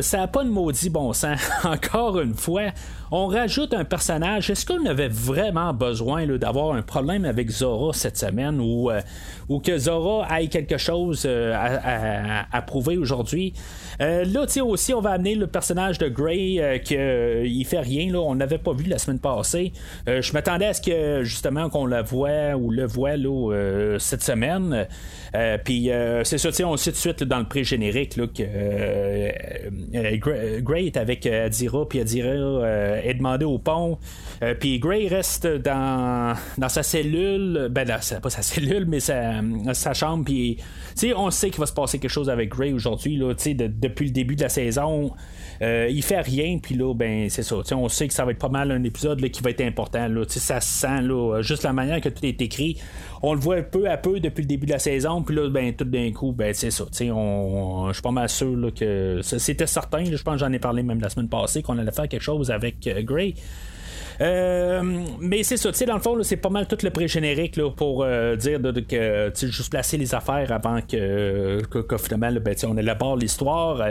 ça 0.00 0.18
n'a 0.18 0.28
pas 0.28 0.44
de 0.44 0.50
maudit 0.50 0.88
bon 0.88 1.12
sens. 1.12 1.40
encore 1.64 2.20
une 2.20 2.34
fois, 2.34 2.70
on 3.10 3.26
rajoute 3.26 3.74
un 3.74 3.84
personnage. 3.84 4.50
Est-ce 4.50 4.64
qu'on 4.64 4.86
avait 4.86 5.08
vraiment 5.08 5.72
besoin 5.74 6.26
d'avoir 6.26 6.74
un 6.74 6.82
problème 6.82 7.09
avec 7.10 7.50
Zora 7.50 7.92
cette 7.92 8.16
semaine 8.16 8.60
ou, 8.60 8.90
euh, 8.90 9.00
ou 9.48 9.58
que 9.60 9.76
Zora 9.76 10.40
ait 10.40 10.46
quelque 10.46 10.78
chose 10.78 11.24
euh, 11.26 11.54
à, 11.54 12.62
prouver 12.62 12.96
aujourd'hui? 12.96 13.52
Euh, 14.00 14.24
là, 14.24 14.46
tu 14.46 14.60
aussi, 14.60 14.94
on 14.94 15.00
va 15.00 15.10
amener 15.10 15.34
le 15.34 15.46
personnage 15.46 15.98
de 15.98 16.08
Grey 16.08 16.80
qui 16.84 16.94
il 16.94 17.64
fait 17.64 17.80
rien. 17.80 18.12
Là, 18.12 18.20
on 18.20 18.34
n'avait 18.34 18.58
pas 18.58 18.72
vu 18.72 18.84
la 18.84 18.98
semaine 18.98 19.18
passée. 19.18 19.72
je 20.06 20.32
m'attendais 20.32 20.66
à 20.66 20.74
ce 20.74 20.80
que 20.80 21.22
justement 21.24 21.68
qu'on 21.68 21.86
la 21.86 22.02
voit 22.02 22.54
ou 22.56 22.70
le 22.70 22.86
voit 22.86 23.16
là, 23.16 23.96
cette 23.98 24.22
semaine. 24.22 24.86
Puis 25.64 25.90
c'est 26.24 26.38
ça, 26.38 26.50
on 26.66 26.76
sait 26.76 26.90
tout 26.90 26.96
de 26.96 27.00
suite 27.00 27.22
dans 27.24 27.38
le 27.38 27.46
pré-générique 27.46 28.14
que 28.14 28.42
Grey 30.60 30.86
est 30.86 30.96
avec 30.96 31.26
Adira, 31.26 31.88
puis 31.88 32.00
Adira 32.00 32.66
est 33.02 33.14
demandé 33.14 33.44
au 33.44 33.58
pont. 33.58 33.98
Euh, 34.42 34.54
puis 34.58 34.78
Gray 34.78 35.08
reste 35.08 35.46
dans, 35.46 36.34
dans 36.56 36.68
sa 36.68 36.82
cellule, 36.82 37.68
ben 37.70 37.86
pas 37.86 38.30
sa 38.30 38.42
cellule, 38.42 38.86
mais 38.86 39.00
sa, 39.00 39.94
chambre. 39.94 40.24
Puis 40.24 40.58
on 41.14 41.30
sait 41.30 41.50
qu'il 41.50 41.60
va 41.60 41.66
se 41.66 41.72
passer 41.72 41.98
quelque 41.98 42.10
chose 42.10 42.30
avec 42.30 42.50
Gray 42.50 42.72
aujourd'hui. 42.72 43.18
Depuis 43.18 44.06
le 44.06 44.12
début 44.12 44.36
de 44.36 44.42
la 44.42 44.48
saison, 44.48 45.12
euh, 45.62 45.88
il 45.90 46.02
fait 46.02 46.20
rien. 46.20 46.58
Puis 46.58 46.74
là, 46.74 46.94
ben 46.94 47.28
c'est 47.28 47.42
ça. 47.42 47.56
On 47.72 47.88
sait 47.88 48.08
que 48.08 48.14
ça 48.14 48.24
va 48.24 48.32
être 48.32 48.38
pas 48.38 48.48
mal 48.48 48.70
un 48.70 48.82
épisode 48.84 49.20
qui 49.30 49.42
va 49.42 49.50
être 49.50 49.60
important. 49.60 50.08
Là, 50.08 50.24
ça 50.28 50.60
se 50.60 50.80
sent 50.80 51.02
là, 51.02 51.42
juste 51.42 51.62
la 51.62 51.72
manière 51.72 52.00
que 52.00 52.08
tout 52.08 52.24
est 52.24 52.40
écrit. 52.40 52.78
On 53.22 53.34
le 53.34 53.40
voit 53.40 53.60
peu 53.62 53.88
à 53.90 53.96
peu 53.96 54.20
depuis 54.20 54.42
le 54.42 54.48
début 54.48 54.66
de 54.66 54.72
la 54.72 54.78
saison. 54.78 55.22
Puis 55.22 55.36
là, 55.36 55.48
ben 55.50 55.74
tout 55.74 55.84
d'un 55.84 56.10
coup, 56.12 56.32
ben 56.32 56.54
c'est 56.54 56.70
ça. 56.70 56.84
On, 57.12 57.88
je 57.88 57.92
suis 57.92 58.02
pas 58.02 58.10
mal 58.10 58.28
sûr 58.28 58.56
là, 58.56 58.70
que 58.70 59.20
c'était 59.22 59.66
certain. 59.66 60.04
je 60.04 60.22
pense 60.22 60.34
que 60.34 60.40
j'en 60.40 60.52
ai 60.52 60.58
parlé 60.58 60.82
même 60.82 61.00
la 61.00 61.10
semaine 61.10 61.28
passée 61.28 61.62
qu'on 61.62 61.78
allait 61.78 61.92
faire 61.92 62.08
quelque 62.08 62.22
chose 62.22 62.50
avec 62.50 62.86
euh, 62.86 63.02
Gray. 63.02 63.34
Euh, 64.20 64.82
mais 65.18 65.42
c'est 65.42 65.56
ça, 65.56 65.72
tu 65.72 65.78
sais, 65.78 65.86
dans 65.86 65.94
le 65.94 66.00
fond, 66.00 66.22
c'est 66.22 66.36
pas 66.36 66.50
mal 66.50 66.66
tout 66.66 66.76
le 66.82 66.90
pré-générique 66.90 67.58
pour 67.76 68.02
euh, 68.02 68.36
dire 68.36 68.60
de, 68.60 68.80
que 68.80 69.32
juste 69.34 69.70
placer 69.70 69.96
les 69.96 70.14
affaires 70.14 70.52
avant 70.52 70.80
que, 70.82 71.62
que, 71.62 71.96
finalement, 71.96 72.30
ben, 72.40 72.54
on 72.66 72.76
élabore 72.76 73.16
l'histoire. 73.16 73.82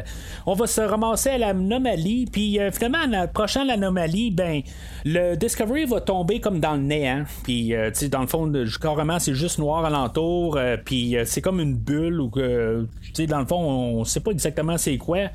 on 0.45 0.53
va 0.53 0.67
se 0.67 0.81
ramasser 0.81 1.29
à 1.29 1.37
l'anomalie, 1.39 2.25
puis 2.31 2.59
euh, 2.59 2.71
finalement, 2.71 2.99
en 2.99 3.13
approchant 3.13 3.63
l'anomalie, 3.63 4.29
ben, 4.29 4.61
le 5.03 5.35
Discovery 5.35 5.85
va 5.85 6.01
tomber 6.01 6.39
comme 6.39 6.59
dans 6.59 6.75
le 6.75 6.81
néant. 6.81 7.23
Puis, 7.43 7.73
tu 7.75 7.75
sais, 7.93 8.09
dans 8.09 8.21
le 8.21 8.27
fond, 8.27 8.51
carrément, 8.79 9.19
c'est 9.19 9.33
juste 9.33 9.57
noir 9.57 9.83
alentour, 9.85 10.59
puis 10.85 11.15
c'est 11.25 11.41
comme 11.41 11.59
une 11.59 11.75
bulle, 11.75 12.21
ou 12.21 12.29
que, 12.29 12.85
tu 13.01 13.11
sais, 13.13 13.25
dans 13.25 13.39
le 13.39 13.45
fond, 13.45 13.59
on 13.59 14.03
sait 14.03 14.19
pas 14.19 14.31
exactement 14.31 14.77
c'est 14.77 14.97
quoi. 14.97 15.29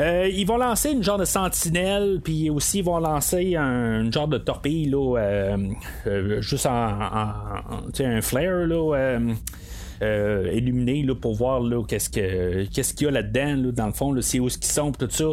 Euh, 0.00 0.28
ils 0.32 0.46
vont 0.46 0.58
lancer 0.58 0.92
une 0.92 1.02
genre 1.02 1.18
de 1.18 1.24
sentinelle, 1.24 2.20
puis 2.22 2.50
aussi 2.50 2.78
ils 2.78 2.84
vont 2.84 2.98
lancer 2.98 3.56
un, 3.56 4.10
genre 4.12 4.28
de 4.28 4.38
torpille, 4.38 4.86
là, 4.86 5.18
euh, 5.18 5.56
euh, 6.06 6.40
juste 6.40 6.66
en, 6.66 6.72
en, 6.72 7.90
un 7.98 8.20
flare, 8.20 8.66
là. 8.66 9.18
Euh, 10.02 10.60
là, 11.04 11.14
pour 11.14 11.34
voir 11.34 11.60
là, 11.60 11.82
qu'est-ce, 11.86 12.10
que, 12.10 12.64
qu'est-ce 12.72 12.94
qu'il 12.94 13.06
y 13.06 13.08
a 13.08 13.10
là-dedans, 13.10 13.72
dans 13.72 13.86
le 13.86 13.92
fond, 13.92 14.14
c'est 14.20 14.40
où 14.40 14.48
ce 14.48 14.58
qu'ils 14.58 14.70
sont, 14.70 14.92
tout 14.92 15.08
ça. 15.10 15.26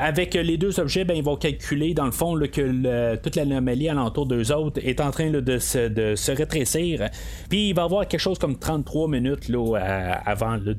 avec 0.00 0.34
les 0.34 0.56
deux 0.56 0.80
objets, 0.80 1.04
ben, 1.04 1.16
ils 1.16 1.22
vont 1.22 1.36
calculer, 1.36 1.94
dans 1.94 2.04
le 2.04 2.10
fond, 2.10 2.38
que 2.52 3.16
toute 3.16 3.36
l'anomalie 3.36 3.88
alentour 3.88 4.26
d'eux 4.26 4.52
autres 4.52 4.80
est 4.84 5.00
en 5.00 5.10
train 5.10 5.30
de, 5.30 5.58
se, 5.58 5.88
de 5.88 6.14
se 6.14 6.32
rétrécir. 6.32 7.08
Puis 7.48 7.70
il 7.70 7.74
va 7.74 7.84
avoir 7.84 8.06
quelque 8.06 8.20
chose 8.20 8.38
comme 8.38 8.58
33 8.58 9.08
minutes 9.08 9.48
là, 9.48 9.76
avant 10.24 10.58
de, 10.58 10.72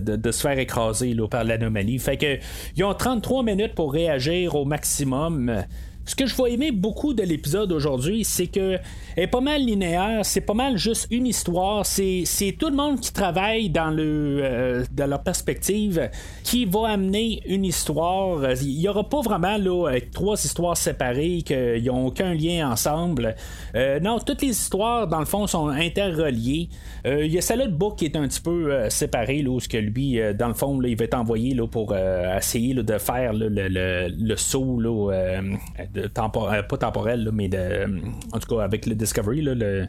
de, 0.00 0.30
se 0.30 0.40
faire 0.40 0.58
écraser 0.58 1.14
là, 1.14 1.28
par 1.28 1.44
l'anomalie. 1.44 1.98
Fait 1.98 2.16
que 2.16 2.38
ils 2.76 2.84
ont 2.84 2.94
33 2.94 3.42
minutes 3.42 3.74
pour 3.74 3.92
réagir 3.92 4.54
au 4.54 4.64
maximum. 4.64 5.64
Ce 6.06 6.14
que 6.14 6.24
je 6.24 6.40
vais 6.40 6.52
aimer 6.52 6.70
beaucoup 6.70 7.14
de 7.14 7.22
l'épisode 7.24 7.72
aujourd'hui, 7.72 8.24
c'est 8.24 8.46
que 8.46 8.78
est 9.16 9.26
pas 9.26 9.40
mal 9.40 9.62
linéaire, 9.62 10.20
c'est 10.24 10.40
pas 10.40 10.54
mal 10.54 10.76
juste 10.76 11.08
une 11.10 11.26
histoire, 11.26 11.84
c'est, 11.84 12.24
tout 12.58 12.68
le 12.68 12.76
monde 12.76 13.00
qui 13.00 13.12
travaille 13.12 13.70
dans, 13.70 13.90
le, 13.90 14.40
euh, 14.42 14.84
leur 14.96 15.22
perspective 15.22 16.10
qui 16.44 16.64
va 16.64 16.90
amener 16.90 17.42
une 17.46 17.64
histoire. 17.64 18.52
Il 18.62 18.78
n'y 18.78 18.88
aura 18.88 19.08
pas 19.08 19.20
vraiment 19.20 19.56
là, 19.56 19.98
trois 20.12 20.36
histoires 20.36 20.76
séparées 20.76 21.42
qui 21.44 21.54
n'ont 21.82 22.06
aucun 22.06 22.34
lien 22.34 22.70
ensemble. 22.70 23.34
Euh, 23.74 23.98
non, 23.98 24.18
toutes 24.20 24.42
les 24.42 24.50
histoires, 24.50 25.08
dans 25.08 25.18
le 25.18 25.24
fond, 25.24 25.46
sont 25.46 25.68
interreliées. 25.68 26.68
Euh, 27.06 27.24
il 27.24 27.32
y 27.32 27.38
a 27.38 27.40
celle-là 27.40 27.66
de 27.66 27.74
Book 27.74 27.98
qui 27.98 28.04
est 28.04 28.16
un 28.16 28.28
petit 28.28 28.40
peu 28.40 28.88
séparée, 28.90 29.42
là, 29.42 29.50
où 29.50 29.60
ce 29.60 29.68
que 29.68 29.78
lui, 29.78 30.20
dans 30.38 30.48
le 30.48 30.54
fond, 30.54 30.80
il 30.82 30.96
va 30.96 31.04
être 31.04 31.14
envoyé 31.14 31.54
là, 31.54 31.66
pour 31.66 31.96
essayer 31.96 32.74
de 32.74 32.98
faire 32.98 33.32
le, 33.32 33.48
le, 33.48 34.08
le, 34.08 34.36
saut 34.36 34.78
euh, 35.96 36.62
pas 36.62 36.76
temporel, 36.76 37.30
mais 37.32 37.48
de, 37.48 37.86
en 38.32 38.38
tout 38.38 38.54
cas 38.54 38.62
avec 38.62 38.86
le 38.86 38.94
Discovery, 38.94 39.42
le, 39.42 39.86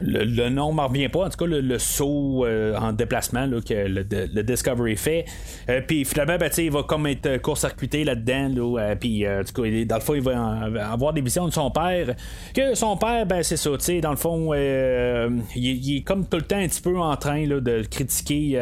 le, 0.00 0.48
nom 0.48 0.74
ne 0.74 0.80
revient 0.80 1.08
pas, 1.08 1.26
en 1.26 1.30
tout 1.30 1.38
cas 1.38 1.46
le, 1.46 1.78
saut 1.78 2.44
euh, 2.44 2.76
en 2.76 2.92
déplacement 2.92 3.48
que 3.60 3.74
le, 3.86 4.42
Discovery 4.42 4.96
fait. 4.96 5.24
Euh, 5.68 5.80
puis 5.86 6.04
finalement, 6.04 6.36
ben, 6.38 6.50
il 6.58 6.70
va 6.70 6.82
comme 6.82 7.06
être 7.06 7.38
court-circuité 7.38 8.04
là-dedans. 8.04 8.76
puis 9.00 9.28
en 9.28 9.42
tout 9.44 9.62
cas, 9.62 9.84
dans 9.84 9.96
le 9.96 10.00
fond, 10.00 10.14
il 10.14 10.22
va 10.22 10.90
avoir 10.90 11.12
des 11.12 11.20
visions 11.20 11.46
de 11.46 11.52
son 11.52 11.70
père. 11.70 12.14
Que 12.54 12.74
son 12.74 12.96
père, 12.96 13.26
ben 13.26 13.42
c'est 13.42 13.56
ça, 13.56 13.70
dans 14.02 14.10
le 14.10 14.16
fond, 14.16 14.52
il, 14.54 15.96
est 15.96 16.02
comme 16.02 16.26
tout 16.26 16.38
le 16.38 16.44
temps 16.44 16.58
un 16.58 16.66
petit 16.66 16.82
peu 16.82 16.98
en 16.98 17.16
train 17.16 17.46
de 17.46 17.82
critiquer 17.88 18.58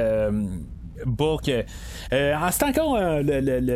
Book. 1.07 1.49
Euh, 1.49 2.37
c'est 2.51 2.65
encore 2.65 2.97
euh, 2.97 3.23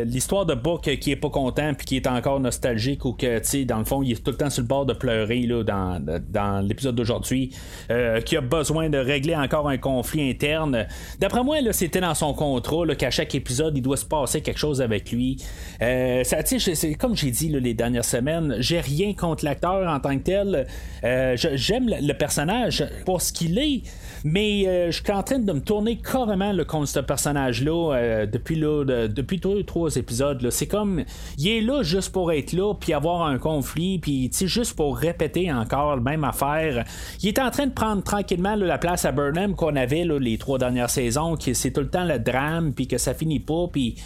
l'histoire 0.05 0.47
de 0.47 0.55
Book 0.55 0.83
qui 1.01 1.11
est 1.11 1.17
pas 1.17 1.31
content 1.31 1.73
puis 1.75 1.87
qui 1.87 1.97
est 1.97 2.07
encore 2.07 2.41
nostalgique 2.41 3.05
ou 3.05 3.12
que, 3.12 3.39
tu 3.39 3.45
sais, 3.45 3.65
dans 3.65 3.79
le 3.79 3.85
fond, 3.85 4.03
il 4.03 4.12
est 4.12 4.25
tout 4.25 4.31
le 4.31 4.37
temps 4.37 4.51
sur 4.51 4.62
le 4.62 4.69
bord 4.69 4.87
de 4.87 4.93
pleurer 4.93 5.41
là, 5.43 5.62
dans, 5.62 6.05
dans 6.29 6.67
l'épisode 6.67 6.95
d'aujourd'hui, 6.95 7.55
euh, 7.91 8.21
qui 8.21 8.37
a 8.37 8.41
besoin 8.41 8.89
de 8.89 8.99
régler 8.99 9.35
encore 9.35 9.69
un 9.69 9.79
conflit 9.79 10.31
interne. 10.31 10.87
D'après 11.19 11.43
moi, 11.43 11.57
c'était 11.73 12.01
dans 12.01 12.15
son 12.15 12.35
contrat 12.35 12.95
qu'à 12.97 13.11
chaque 13.11 13.35
épisode, 13.35 13.77
il 13.77 13.83
doit 13.83 13.97
se 13.97 14.05
passer 14.05 14.41
quelque 14.41 14.59
chose 14.59 14.81
avec 14.81 15.11
lui. 15.11 15.37
ça, 15.81 16.39
c'est 16.45 16.95
comme 16.95 17.17
j'ai 17.17 17.31
dit 17.31 17.49
les 17.49 17.75
dernières 17.75 18.05
semaines, 18.05 18.57
j'ai 18.59 18.81
rien 18.81 19.15
contre 19.15 19.45
l'acteur 19.45 19.89
en 19.89 20.01
tant 20.01 20.17
que 20.19 20.23
tel. 20.23 20.67
J'aime 21.03 21.89
le, 21.89 22.12
personnage 22.12 22.85
pour 23.05 23.21
ce 23.21 23.33
qu'il 23.33 23.59
est, 23.59 23.83
mais 24.25 24.91
je 24.91 25.03
suis 25.03 25.12
en 25.12 25.23
train 25.23 25.39
de 25.39 25.53
me 25.53 25.61
tourner 25.61 25.97
carrément 25.99 26.53
le 26.53 26.65
contre 26.65 26.89
ce 26.89 27.01
personnage 27.01 27.15
personnage-là 27.16 27.94
euh, 27.94 28.26
depuis, 28.26 28.57
là, 28.57 28.85
depuis 28.85 29.40
trois, 29.40 29.96
épisodes. 29.96 30.50
C'est 30.50 30.66
comme, 30.66 31.05
il 31.38 31.48
est 31.48 31.61
là 31.62 31.83
juste 31.83 32.12
pour 32.12 32.31
être 32.31 32.52
là, 32.52 32.74
puis 32.74 32.92
avoir 32.92 33.22
un 33.22 33.38
conflit, 33.38 33.98
puis 33.98 34.31
juste 34.33 34.76
pour 34.76 34.98
répéter 34.98 35.50
encore 35.50 35.96
la 35.96 36.02
même 36.02 36.24
affaire. 36.24 36.85
Il 37.22 37.29
est 37.29 37.38
en 37.38 37.50
train 37.50 37.66
de 37.66 37.72
prendre 37.72 38.02
tranquillement 38.02 38.55
la 38.55 38.79
place 38.79 39.05
à 39.07 39.12
Burnham 39.12 39.55
qu'on 39.55 39.76
avait 39.76 40.05
les 40.05 40.37
trois 40.37 40.59
dernières 40.59 40.90
saisons, 40.90 41.37
que 41.37 41.55
c'est 41.55 41.70
tout 41.70 41.81
le 41.81 41.88
temps 41.88 42.05
le 42.05 42.18
drame, 42.18 42.74
puis 42.74 42.87
que 42.87 42.98
ça 42.98 43.14
finit 43.14 43.40
pas, 43.40 43.66
puis 43.72 43.96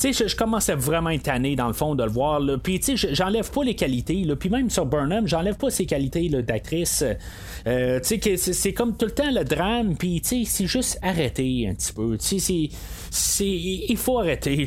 tu 0.00 0.14
sais, 0.14 0.28
je, 0.28 0.34
commençais 0.34 0.74
vraiment 0.74 1.16
tanné 1.18 1.56
dans 1.56 1.66
le 1.66 1.74
fond 1.74 1.94
de 1.94 2.02
le 2.02 2.10
voir. 2.10 2.40
Là. 2.40 2.56
Puis, 2.56 2.80
tu 2.80 2.96
sais, 2.96 3.14
j'enlève 3.14 3.50
pas 3.50 3.62
les 3.62 3.74
qualités. 3.74 4.24
Là. 4.24 4.34
Puis 4.34 4.48
même 4.48 4.70
sur 4.70 4.86
Burnham, 4.86 5.28
j'enlève 5.28 5.56
pas 5.56 5.68
ses 5.68 5.84
qualités 5.84 6.28
d'actrice. 6.28 7.04
Euh, 7.66 8.00
tu 8.00 8.18
sais, 8.18 8.36
c'est 8.36 8.72
comme 8.72 8.96
tout 8.96 9.04
le 9.04 9.12
temps 9.12 9.30
le 9.30 9.44
drame. 9.44 9.96
Puis, 9.96 10.22
tu 10.22 10.28
sais, 10.28 10.42
c'est 10.46 10.66
juste 10.66 10.98
arrêter 11.02 11.68
un 11.70 11.74
petit 11.74 11.92
peu. 11.92 12.16
Tu 12.16 12.40
sais, 12.40 12.70
c'est 13.10 13.46
il 13.46 13.96
faut 13.96 14.20
arrêter 14.20 14.66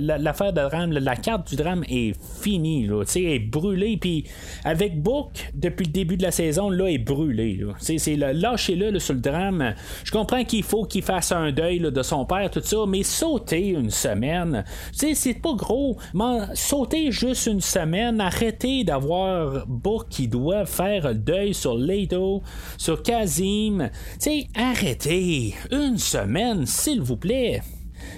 l'affaire 0.00 0.52
de 0.52 0.60
drame 0.60 0.90
la 0.90 1.14
carte 1.14 1.48
du 1.50 1.56
drame 1.56 1.84
est 1.88 2.12
finie 2.42 2.86
là, 2.86 3.04
est 3.14 3.38
brûlée 3.38 3.96
puis 3.96 4.24
avec 4.64 5.00
Book 5.00 5.50
depuis 5.54 5.84
le 5.86 5.92
début 5.92 6.16
de 6.16 6.24
la 6.24 6.32
saison 6.32 6.68
là 6.68 6.86
est 6.86 6.98
brûlée 6.98 7.60
c'est 7.78 8.16
lâchez-le 8.16 8.98
sur 8.98 9.14
le 9.14 9.20
drame 9.20 9.74
je 10.02 10.10
comprends 10.10 10.42
qu'il 10.44 10.64
faut 10.64 10.84
qu'il 10.84 11.02
fasse 11.02 11.30
un 11.30 11.52
deuil 11.52 11.78
de 11.78 12.02
son 12.02 12.24
père 12.24 12.50
tout 12.50 12.60
ça 12.60 12.78
mais 12.88 13.04
sauter 13.04 13.68
une 13.68 13.90
semaine 13.90 14.33
c'est 14.92 15.34
pas 15.34 15.54
gros. 15.54 15.96
sauter 16.54 17.12
juste 17.12 17.46
une 17.46 17.60
semaine, 17.60 18.20
arrêter 18.20 18.84
d'avoir 18.84 19.66
Book 19.66 20.06
qui 20.08 20.28
doit 20.28 20.66
faire 20.66 21.08
le 21.08 21.14
deuil 21.14 21.54
sur 21.54 21.76
Leto, 21.76 22.42
sur 22.78 23.02
Kazim. 23.02 23.90
sais 24.18 24.46
arrêtez. 24.54 25.54
Une 25.70 25.98
semaine, 25.98 26.66
s'il 26.66 27.00
vous 27.00 27.16
plaît. 27.16 27.62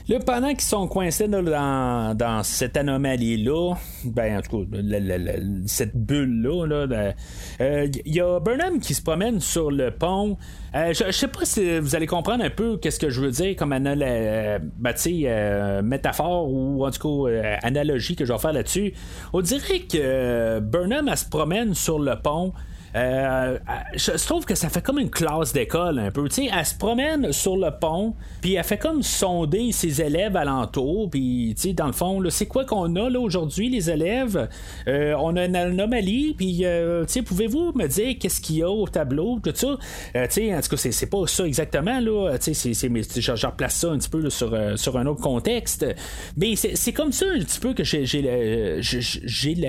Là, 0.08 0.20
pendant 0.20 0.50
qu'ils 0.50 0.60
sont 0.60 0.86
coincés 0.86 1.26
dans, 1.26 2.40
cette 2.44 2.76
anomalie-là, 2.76 3.74
ben, 4.04 4.38
en 4.38 4.40
tout 4.40 4.64
cas, 4.64 4.78
cette 5.66 5.96
bulle-là, 5.96 6.86
il 6.86 7.14
euh, 7.60 7.88
y 8.04 8.20
a 8.20 8.38
Burnham 8.38 8.78
qui 8.78 8.94
se 8.94 9.02
promène 9.02 9.40
sur 9.40 9.72
le 9.72 9.90
pont. 9.90 10.38
Euh, 10.76 10.92
je, 10.92 11.10
sais 11.10 11.26
pas 11.26 11.44
si 11.44 11.80
vous 11.80 11.96
allez 11.96 12.06
comprendre 12.06 12.44
un 12.44 12.50
peu 12.50 12.76
qu'est-ce 12.76 13.00
que 13.00 13.10
je 13.10 13.20
veux 13.20 13.32
dire 13.32 13.56
comme 13.56 13.70
ben, 13.70 13.86
euh, 13.96 15.82
métaphore 15.82 16.52
ou 16.52 16.86
en 16.86 16.90
tout 16.92 17.26
cas 17.26 17.58
analogie 17.62 18.14
que 18.14 18.24
je 18.24 18.32
vais 18.32 18.38
faire 18.38 18.52
là-dessus. 18.52 18.92
On 19.32 19.40
dirait 19.40 19.80
que 19.80 20.60
Burnham, 20.60 21.10
se 21.16 21.28
promène 21.28 21.74
sur 21.74 21.98
le 21.98 22.14
pont. 22.14 22.52
Euh, 22.94 23.58
je 23.94 24.26
trouve 24.26 24.44
que 24.44 24.54
ça 24.54 24.68
fait 24.68 24.82
comme 24.82 24.98
une 24.98 25.10
classe 25.10 25.52
d'école 25.52 25.98
un 25.98 26.10
peu. 26.10 26.28
Elle 26.38 26.66
se 26.66 26.74
promène 26.74 27.32
sur 27.32 27.56
le 27.56 27.70
pont, 27.70 28.14
puis 28.40 28.54
elle 28.54 28.64
fait 28.64 28.78
comme 28.78 29.02
sonder 29.02 29.72
ses 29.72 30.00
élèves 30.00 30.36
alentour. 30.36 31.10
Puis, 31.10 31.54
dans 31.74 31.86
le 31.86 31.92
fond, 31.92 32.22
c'est 32.30 32.46
quoi 32.46 32.64
qu'on 32.64 32.94
a 32.96 33.10
là 33.10 33.20
aujourd'hui, 33.20 33.68
les 33.68 33.90
élèves? 33.90 34.48
Euh, 34.88 35.14
On 35.18 35.36
a 35.36 35.44
une 35.44 35.56
anomalie, 35.56 36.34
puis, 36.36 36.64
euh, 36.64 37.04
pouvez-vous 37.26 37.72
me 37.74 37.86
dire 37.86 38.16
qu'est-ce 38.18 38.40
qu'il 38.40 38.56
y 38.56 38.62
a 38.62 38.70
au 38.70 38.86
tableau, 38.86 39.40
tout 39.42 39.52
ça? 39.54 39.68
En 39.68 40.26
tout 40.26 40.68
cas, 40.70 40.76
c'est 40.76 41.10
pas 41.10 41.26
ça 41.26 41.46
exactement, 41.46 42.00
là. 42.00 42.36
Je, 42.40 43.34
je 43.36 43.46
replace 43.46 43.74
ça 43.76 43.90
un 43.90 43.98
petit 43.98 44.08
peu 44.08 44.30
sur, 44.30 44.56
sur 44.76 44.96
un 44.96 45.06
autre 45.06 45.20
contexte. 45.20 45.86
Mais 46.36 46.54
c'est 46.56 46.92
comme 46.92 47.12
ça 47.12 47.26
un 47.26 47.38
petit 47.40 47.60
peu 47.60 47.74
que 47.74 47.84
j'ai 47.84 48.22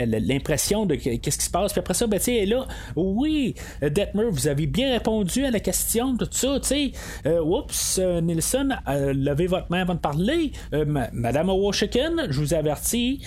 l'impression 0.06 0.86
de 0.86 0.96
qu'est-ce 0.96 1.38
qui 1.38 1.46
se 1.46 1.50
passe. 1.50 1.72
Puis 1.72 1.80
après 1.80 1.94
ça, 1.94 2.08
ben, 2.08 2.18
tu 2.18 2.26
sais, 2.26 2.46
là, 2.46 2.68
oui, 3.16 3.56
euh, 3.84 3.90
Detmer, 3.90 4.26
vous 4.30 4.48
avez 4.48 4.68
bien 4.68 4.92
répondu 4.92 5.46
à 5.46 5.52
la 5.52 5.60
question, 5.60 6.16
tout 6.18 6.28
ça, 6.32 6.60
tu 6.60 6.68
sais. 6.68 6.92
Euh, 7.26 7.42
oups, 7.42 8.00
euh, 8.00 8.22
Nelson, 8.22 8.70
levez 8.88 9.48
votre 9.48 9.68
main 9.70 9.82
avant 9.82 9.96
de 9.96 10.00
parler. 10.00 10.52
Madame 11.14 11.50
Washington, 11.50 12.28
je 12.30 12.40
vous 12.40 12.54
avertis, 12.54 13.22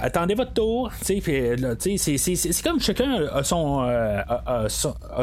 attendez 0.00 0.34
votre 0.34 0.52
tour. 0.52 0.90
C'est 1.02 1.20
comme 2.62 2.80
chacun 2.80 3.26
a 3.32 3.42
son, 3.42 3.86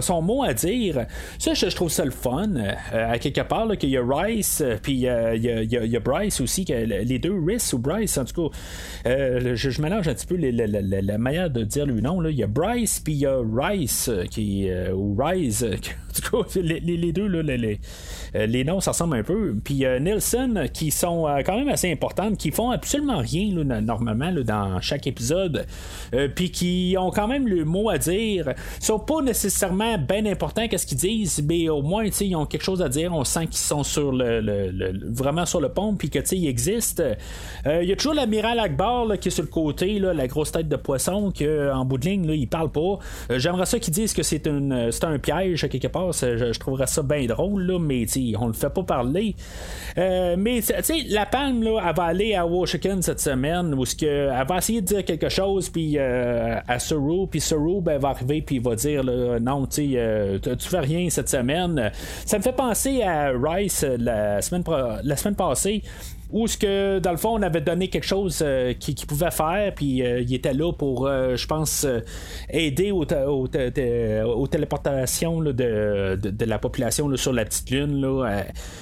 son, 0.02 0.22
mot 0.22 0.44
à 0.44 0.54
dire. 0.54 1.06
Ça, 1.40 1.54
je, 1.54 1.76
trouve 1.76 1.90
ça 1.90 2.06
le 2.06 2.12
fun. 2.12 2.54
à 2.92 3.20
quelque 3.20 3.42
part, 3.42 3.78
qu'il 3.78 3.90
y 3.90 3.98
a 3.98 4.04
Rice, 4.04 4.64
puis 4.82 4.94
il 4.94 5.00
y 5.00 5.08
a, 5.08 6.00
Bryce 6.00 6.42
aussi, 6.42 6.66
que 6.66 6.74
les 6.74 7.20
deux, 7.20 7.36
Rice 7.46 7.74
ou 7.74 7.80
Bryce, 7.80 8.18
en 8.18 8.26
tout 8.26 8.50
cas, 8.50 8.58
je, 9.06 9.82
mélange 9.82 10.08
un 10.08 10.14
petit 10.14 10.26
peu 10.26 10.38
la 10.38 11.18
manière 11.18 11.50
de 11.50 11.64
dire 11.64 11.86
le 11.86 12.00
nom. 12.00 12.24
Il 12.26 12.36
y 12.36 12.44
a 12.44 12.48
Bryce, 12.48 13.00
puis 13.00 13.14
il 13.14 13.20
y 13.20 13.26
a 13.26 13.40
Rice. 13.40 14.10
Euh, 14.16 14.26
qui, 14.26 14.70
euh, 14.70 14.92
ou 14.94 15.16
Rise, 15.18 15.68
tout 16.22 16.46
les, 16.56 16.80
les, 16.80 17.12
deux, 17.12 17.28
là, 17.28 17.42
les, 17.42 17.80
euh, 18.36 18.46
les, 18.46 18.64
noms, 18.64 18.80
ça 18.80 18.92
ressemble 18.92 19.18
un 19.18 19.24
peu. 19.24 19.56
Puis 19.64 19.86
Nelson, 20.02 20.68
qui 20.74 20.92
sont 20.92 21.26
quand 21.46 21.58
même 21.58 21.70
assez 21.70 21.92
importantes, 21.92 22.38
qui 22.38 22.52
font 22.52 22.72
absolument 22.72 23.18
rien 23.18 23.52
normalement 23.82 24.32
dans 24.32 24.80
chaque 24.82 25.08
épisode, 25.08 25.66
puis 26.36 26.52
qui 26.52 26.96
ont 27.00 27.12
quand 27.12 27.28
même 27.28 27.48
le 27.48 27.66
mot 27.66 27.90
à 27.90 27.98
dire. 27.98 28.54
Ils 28.80 28.86
sont 28.86 29.00
pas 29.00 29.22
nécessairement 29.22 29.98
bien 29.98 30.26
importants 30.26 30.68
qu'est-ce 30.68 30.88
qu'ils 30.88 30.98
disent, 30.98 31.44
mais 31.48 31.70
au 31.70 31.82
moins, 31.82 32.06
ils 32.06 32.36
ont 32.36 32.46
quelque 32.46 32.64
chose 32.64 32.82
à 32.82 32.90
dire. 32.90 33.14
On 33.14 33.24
sent 33.24 33.48
qu'ils 33.48 33.58
sont 33.58 33.84
sur 33.84 34.12
le, 34.12 35.12
vraiment 35.12 35.46
sur 35.46 35.62
le 35.62 35.70
pont, 35.70 35.96
puis 35.96 36.10
que 36.10 36.20
ils 36.34 36.48
existent. 36.48 37.04
Il 37.66 37.88
y 37.88 37.92
a 37.92 37.96
toujours 37.96 38.14
l'amiral 38.14 38.60
Akbar 38.60 39.08
qui 39.20 39.28
est 39.28 39.32
sur 39.32 39.44
le 39.44 39.50
côté, 39.50 40.00
la 40.00 40.28
grosse 40.28 40.52
tête 40.52 40.68
de 40.68 40.76
poisson, 40.76 41.32
qu'en 41.38 41.86
bout 41.86 41.98
de 41.98 42.06
ligne, 42.06 42.30
il 42.30 42.48
parle 42.48 42.72
pas. 42.72 43.00
J'aimerais 43.30 43.66
ça 43.66 43.80
qu'ils 43.80 43.94
disent 43.94 44.14
que 44.14 44.24
c'est 44.24 44.48
un 44.48 45.20
piège 45.20 45.68
quelque 45.70 45.88
part. 45.88 46.05
Je, 46.12 46.58
trouverais 46.60 46.88
ça 46.88 47.04
bien 47.04 47.26
drôle, 47.26 47.64
là, 47.64 47.80
mais 47.80 48.06
on 48.40 48.48
le 48.48 48.54
fait 48.54 48.70
pas 48.70 48.84
parler. 48.84 49.36
Euh, 49.98 50.36
mais 50.38 50.62
la 51.10 51.26
palme, 51.26 51.64
là, 51.64 51.82
elle 51.88 51.96
va 51.96 52.04
aller 52.04 52.36
à 52.36 52.46
Washington 52.46 53.02
cette 53.02 53.20
semaine 53.20 53.74
où 53.74 53.86
ce 53.86 53.96
que, 53.96 54.06
elle 54.06 54.48
va 54.48 54.58
essayer 54.58 54.82
de 54.82 54.86
dire 54.86 55.06
quelque 55.06 55.30
chose 55.30 55.70
puis 55.70 55.98
euh, 55.98 56.60
à 56.68 56.80
Saru, 56.80 57.28
puis 57.28 57.40
Saru 57.40 57.82
ben, 57.82 57.98
va 57.98 58.10
arriver 58.10 58.42
puis 58.42 58.60
va 58.60 58.76
dire 58.76 59.04
non, 59.04 59.68
euh, 59.78 60.40
tu 60.40 60.68
fais 60.68 60.80
rien 60.80 61.10
cette 61.10 61.30
semaine. 61.30 61.92
Ça 62.26 62.38
me 62.38 62.44
fait 62.44 62.56
penser 62.56 63.04
à 63.04 63.32
Rice 63.32 63.86
la 63.98 64.42
semaine, 64.42 64.64
la 65.04 65.16
semaine 65.16 65.36
passée 65.36 65.84
où 66.36 66.48
ce 66.48 66.58
que 66.58 67.00
dans 67.00 67.12
le 67.12 67.18
fond 67.18 67.40
on 67.40 67.42
avait 67.42 67.62
donné 67.62 67.88
quelque 67.88 68.06
chose 68.06 68.44
qu'il 68.80 68.94
qui 68.94 69.06
pouvait 69.06 69.32
faire, 69.32 69.74
puis 69.74 70.04
il 70.04 70.34
était 70.34 70.54
là 70.54 70.74
pour, 70.74 71.08
je 71.08 71.48
pense, 71.48 71.88
aider 72.50 72.92
aux, 72.92 73.06
téléportations 74.48 75.40
de, 75.40 76.46
la 76.46 76.60
population 76.60 77.16
sur 77.16 77.32
la 77.32 77.46
petite 77.46 77.70
lune. 77.72 78.06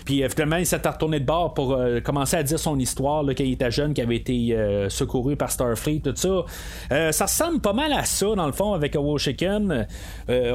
Puis 0.04 0.24
finalement 0.30 0.56
il 0.56 0.66
s'est 0.66 0.78
retourné 0.78 1.20
de 1.20 1.26
bord 1.26 1.54
pour 1.54 1.78
commencer 2.04 2.38
à 2.38 2.44
dire 2.44 2.58
son 2.58 2.80
histoire 2.80 3.24
quand 3.24 3.44
il 3.44 3.54
était 3.54 3.70
jeune, 3.70 3.94
qui 3.94 4.02
avait 4.02 4.16
été 4.16 4.58
secouru 4.90 5.36
par 5.36 5.52
Starfleet, 5.52 6.00
tout 6.00 6.16
ça. 6.16 7.12
ça 7.12 7.26
ressemble 7.26 7.62
pas 7.62 7.74
mal 7.74 7.94
à 7.94 8.04
ça 8.04 8.34
dans 8.36 8.48
le 8.48 8.54
fond 8.54 8.74
avec 8.74 8.98
Chicken. 9.18 9.86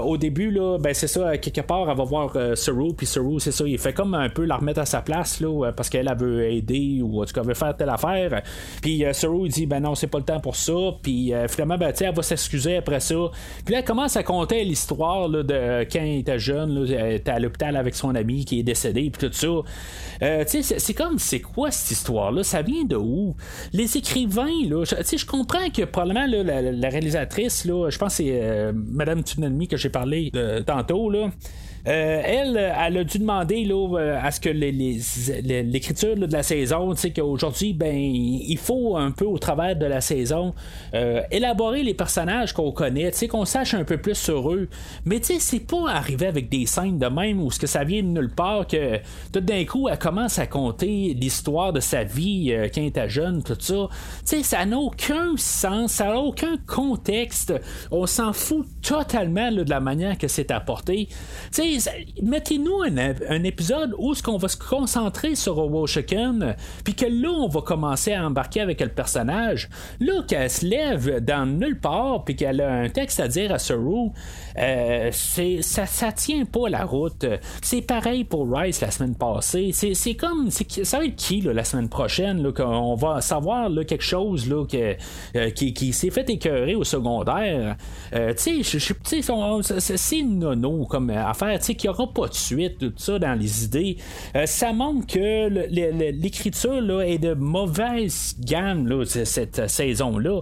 au 0.02 0.16
début 0.16 0.50
là, 0.50 0.78
ben 0.78 0.92
c'est 0.94 1.06
ça 1.06 1.38
quelque 1.38 1.61
part 1.61 1.88
elle 1.88 1.96
va 1.96 2.04
voir 2.04 2.37
Saru, 2.56 2.92
puis 2.92 3.06
Saru 3.06 3.38
c'est 3.38 3.52
ça, 3.52 3.64
il 3.64 3.78
fait 3.78 3.92
comme 3.92 4.14
un 4.14 4.28
peu 4.28 4.44
la 4.44 4.56
remettre 4.56 4.80
à 4.80 4.87
sa 4.87 5.00
place 5.00 5.40
parce 5.76 5.88
qu'elle 5.88 6.12
veut 6.18 6.50
aider 6.50 6.88
ou 7.03 7.22
en 7.22 7.24
tout 7.24 7.33
cas 7.33 7.42
veut 7.42 7.55
faire 7.55 7.77
telle 7.77 7.88
affaire. 7.90 8.42
Puis 8.83 9.05
euh, 9.05 9.12
Saru 9.12 9.48
dit 9.48 9.66
ben 9.66 9.81
non, 9.81 9.94
c'est 9.94 10.07
pas 10.07 10.18
le 10.18 10.24
temps 10.24 10.40
pour 10.40 10.57
ça. 10.57 10.72
Puis 11.03 11.33
euh, 11.33 11.48
finalement, 11.48 11.79
ben, 11.79 11.92
elle 11.98 12.14
va 12.14 12.22
s'excuser 12.22 12.77
après 12.77 13.01
ça. 13.01 13.16
Puis 13.64 13.72
là, 13.72 13.81
elle 13.81 13.85
commence 13.85 14.16
à 14.16 14.22
compter 14.22 14.64
l'histoire 14.64 15.29
de 15.29 15.87
quand 15.90 16.03
il 16.03 16.20
était 16.20 16.38
jeune, 16.38 16.74
là, 16.74 16.96
elle 16.98 17.14
était 17.14 17.31
à 17.31 17.38
l'hôpital 17.38 17.77
avec 17.77 17.94
son 17.94 18.14
ami 18.14 18.44
qui 18.44 18.61
est 18.61 18.62
décédé, 18.62 19.11
puis 19.11 19.29
tout 19.29 19.33
ça. 19.33 19.48
Euh, 20.22 20.44
c'est 20.46 20.94
comme, 20.94 21.18
c'est 21.18 21.40
quoi 21.40 21.70
cette 21.70 21.90
histoire-là? 21.90 22.42
Ça 22.42 22.62
vient 22.62 22.85
de 22.85 22.96
où? 22.96 23.37
Les 23.72 23.96
écrivains, 23.96 24.46
là, 24.68 24.85
je, 24.85 25.27
comprends 25.27 25.70
que 25.70 25.85
probablement 25.85 26.27
la, 26.27 26.88
réalisatrice, 26.88 27.64
là, 27.64 27.90
je 27.90 27.98
pense 27.98 28.18
que 28.18 28.24
c'est 28.24 28.72
Madame 28.72 29.20
Tsunami 29.20 29.68
que 29.68 29.77
j'ai 29.77 29.90
parlé 29.90 30.33
tantôt, 30.66 31.11
là. 31.11 31.31
Euh, 31.86 32.22
elle, 32.24 32.56
elle 32.56 32.98
a 32.98 33.04
dû 33.04 33.18
demander 33.18 33.66
euh, 33.70 34.18
à 34.20 34.30
ce 34.30 34.40
que 34.40 34.48
l'écriture 34.48 36.16
de 36.16 36.32
la 36.32 36.42
saison, 36.42 36.92
tu 36.94 37.00
sais, 37.00 37.12
qu'aujourd'hui, 37.12 37.72
ben, 37.72 37.94
il 37.94 38.58
faut 38.58 38.96
un 38.96 39.10
peu 39.10 39.24
au 39.24 39.38
travers 39.38 39.76
de 39.76 39.86
la 39.86 40.00
saison 40.00 40.54
euh, 40.94 41.22
élaborer 41.30 41.82
les 41.82 41.94
personnages 41.94 42.52
qu'on 42.52 42.72
connaît, 42.72 43.10
tu 43.12 43.18
sais, 43.18 43.28
qu'on 43.28 43.44
sache 43.44 43.74
un 43.74 43.84
peu 43.84 43.98
plus 43.98 44.16
sur 44.16 44.52
eux. 44.52 44.68
Mais 45.04 45.20
tu 45.20 45.34
sais, 45.34 45.40
c'est 45.40 45.60
pas 45.60 45.90
arriver 45.90 46.26
avec 46.26 46.48
des 46.48 46.66
scènes 46.66 46.98
de 46.98 47.06
même 47.06 47.40
où 47.40 47.50
ce 47.50 47.58
que 47.58 47.66
ça 47.66 47.84
vient 47.84 48.02
de 48.02 48.08
nulle 48.08 48.34
part 48.34 48.66
que 48.66 48.98
tout 49.32 49.40
d'un 49.40 49.64
coup, 49.64 49.88
elle 49.88 49.98
commence 49.98 50.38
à 50.38 50.46
compter 50.46 51.14
l'histoire 51.18 51.72
de 51.72 51.80
sa 51.80 52.04
vie 52.04 52.52
quand 52.74 52.80
elle 52.80 52.88
était 52.88 53.08
jeune, 53.08 53.42
tout 53.42 53.56
ça. 53.58 53.88
Tu 54.20 54.36
sais, 54.36 54.42
ça 54.42 54.64
n'a 54.66 54.78
aucun 54.78 55.36
sens, 55.36 55.92
ça 55.92 56.06
n'a 56.06 56.18
aucun 56.18 56.56
contexte. 56.66 57.54
On 57.90 58.06
s'en 58.06 58.32
fout 58.32 58.66
totalement 58.82 59.50
de 59.52 59.68
la 59.68 59.80
manière 59.80 60.18
que 60.18 60.28
c'est 60.28 60.50
apporté. 60.50 61.06
Tu 61.06 61.16
sais, 61.52 61.67
mettez-nous 62.22 62.83
un, 62.83 63.44
épisode 63.44 63.94
où 63.98 64.14
ce 64.14 64.22
qu'on 64.22 64.37
va 64.37 64.48
se 64.48 64.57
concentrer 64.57 65.35
sur 65.35 65.87
Chicken, 65.87 66.54
puis 66.85 66.94
que 66.94 67.07
là, 67.07 67.31
on 67.31 67.48
va 67.48 67.61
commencer 67.61 68.12
à 68.12 68.26
embarquer 68.26 68.61
avec 68.61 68.81
le 68.81 68.88
personnage. 68.88 69.68
Là, 70.00 70.22
qu'elle 70.26 70.50
se 70.50 70.64
lève 70.64 71.24
dans 71.24 71.46
nulle 71.46 71.78
part, 71.81 72.24
puis 72.24 72.37
qu'elle 72.37 72.61
a 72.61 72.72
un 72.72 72.88
texte 72.88 73.20
à 73.20 73.28
dire 73.28 73.52
à 73.52 73.59
Saru, 73.59 74.11
euh, 74.59 75.11
ça, 75.12 75.87
ça 75.87 76.12
tient 76.12 76.44
pas 76.44 76.68
la 76.68 76.85
route. 76.85 77.25
C'est 77.62 77.83
pareil 77.83 78.25
pour 78.25 78.51
Rice 78.51 78.81
la 78.81 78.90
semaine 78.90 79.14
passée. 79.14 79.71
C'est, 79.73 80.14
comme, 80.14 80.51
ça 80.51 80.99
va 80.99 81.05
être 81.05 81.16
qui 81.16 81.40
la 81.40 81.64
semaine 81.64 81.88
prochaine, 81.88 82.42
là, 82.42 82.53
qu'on 82.53 82.94
va 82.94 83.21
savoir 83.21 83.68
là, 83.68 83.85
quelque 83.85 84.05
chose 84.05 84.49
là, 84.49 84.64
que, 84.66 84.97
euh, 85.37 85.51
qui, 85.51 85.92
s'est 85.92 86.11
fait 86.11 86.29
écœurer 86.31 86.75
au 86.75 86.85
secondaire. 86.85 87.77
Euh, 88.14 88.35
tu 88.35 88.64
sais, 88.64 88.81
c'est 89.97 90.23
nono 90.23 90.87
comme 90.87 91.11
affaire 91.11 91.59
qu'il 91.61 91.77
n'y 91.83 91.88
aura 91.88 92.12
pas 92.12 92.29
de 92.29 92.35
suite, 92.35 92.79
tout 92.79 92.92
ça 92.97 93.18
dans 93.18 93.38
les 93.38 93.64
idées. 93.64 93.97
Ça 94.44 94.73
montre 94.73 95.07
que 95.07 95.49
l'écriture 96.11 96.81
là, 96.81 97.03
est 97.03 97.18
de 97.18 97.35
mauvaise 97.35 98.37
gamme 98.40 98.87
là, 98.87 99.05
cette 99.05 99.68
saison-là. 99.68 100.40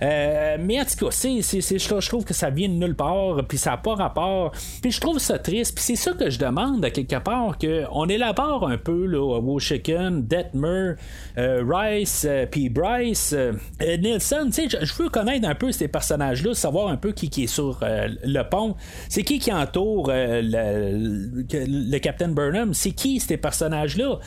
Mais 0.00 0.80
en 0.80 0.84
tout 0.84 1.06
cas, 1.06 1.10
je 1.10 2.08
trouve 2.08 2.24
que 2.24 2.34
ça 2.34 2.50
vient 2.50 2.68
de 2.68 2.74
nulle 2.74 2.96
part, 2.96 3.44
puis 3.54 3.60
ça 3.60 3.70
n'a 3.70 3.76
pas 3.76 3.94
rapport. 3.94 4.50
Puis 4.82 4.90
je 4.90 5.00
trouve 5.00 5.20
ça 5.20 5.38
triste, 5.38 5.76
puis 5.76 5.84
c'est 5.84 5.94
ça 5.94 6.12
que 6.12 6.28
je 6.28 6.40
demande 6.40 6.84
à 6.84 6.90
quelque 6.90 7.20
part, 7.20 7.56
qu'on 7.56 8.08
élabore 8.08 8.68
un 8.68 8.78
peu 8.78 9.06
là, 9.06 9.40
Chicken, 9.60 10.26
Detmer, 10.26 10.94
euh, 11.38 11.62
Rice, 11.64 12.26
puis 12.50 12.68
Bryce, 12.68 13.32
Nelson. 13.80 14.50
Je, 14.52 14.84
je 14.84 14.94
veux 15.00 15.08
connaître 15.08 15.48
un 15.48 15.54
peu 15.54 15.70
ces 15.70 15.86
personnages-là, 15.86 16.52
savoir 16.54 16.88
un 16.88 16.96
peu 16.96 17.12
qui, 17.12 17.30
qui 17.30 17.44
est 17.44 17.46
sur 17.46 17.78
le 17.80 18.42
pont. 18.42 18.74
C'est 19.08 19.22
qui 19.22 19.38
qui 19.38 19.52
entoure 19.52 20.08
le, 20.08 21.44
le, 21.52 21.98
Captain 21.98 22.30
Burnham, 22.30 22.74
c'est 22.74 22.90
qui 22.90 23.20
ces 23.20 23.36
personnages-là? 23.36 24.18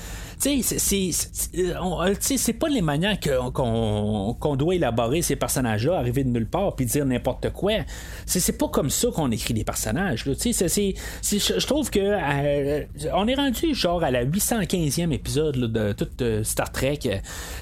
Tu 0.42 0.64
sais, 0.64 1.12
c'est 2.38 2.54
pas 2.54 2.70
les 2.70 2.82
manières 2.82 3.20
qu'on 3.54 4.56
doit 4.58 4.76
élaborer 4.76 5.22
ces 5.22 5.36
personnages-là, 5.36 5.98
arriver 5.98 6.24
de 6.24 6.30
nulle 6.30 6.48
part 6.48 6.78
puis 6.78 6.86
dire 6.86 7.06
n'importe 7.06 7.52
quoi. 7.52 7.74
C'est 8.26 8.58
pas 8.58 8.70
comme 8.70 8.90
ça 8.90 9.07
qu'on 9.12 9.32
écrit 9.32 9.54
des 9.54 9.64
personnages. 9.64 10.24
Je 10.26 11.66
trouve 11.66 11.90
que 11.90 12.00
euh, 12.00 12.84
on 13.14 13.28
est 13.28 13.36
rendu 13.36 13.74
genre 13.76 14.04
à 14.04 14.12
la 14.12 14.26
815e 14.26 15.12
épisode 15.12 15.58
de 15.58 15.94
tout 15.94 16.44
Star 16.44 16.72
Trek. 16.72 17.00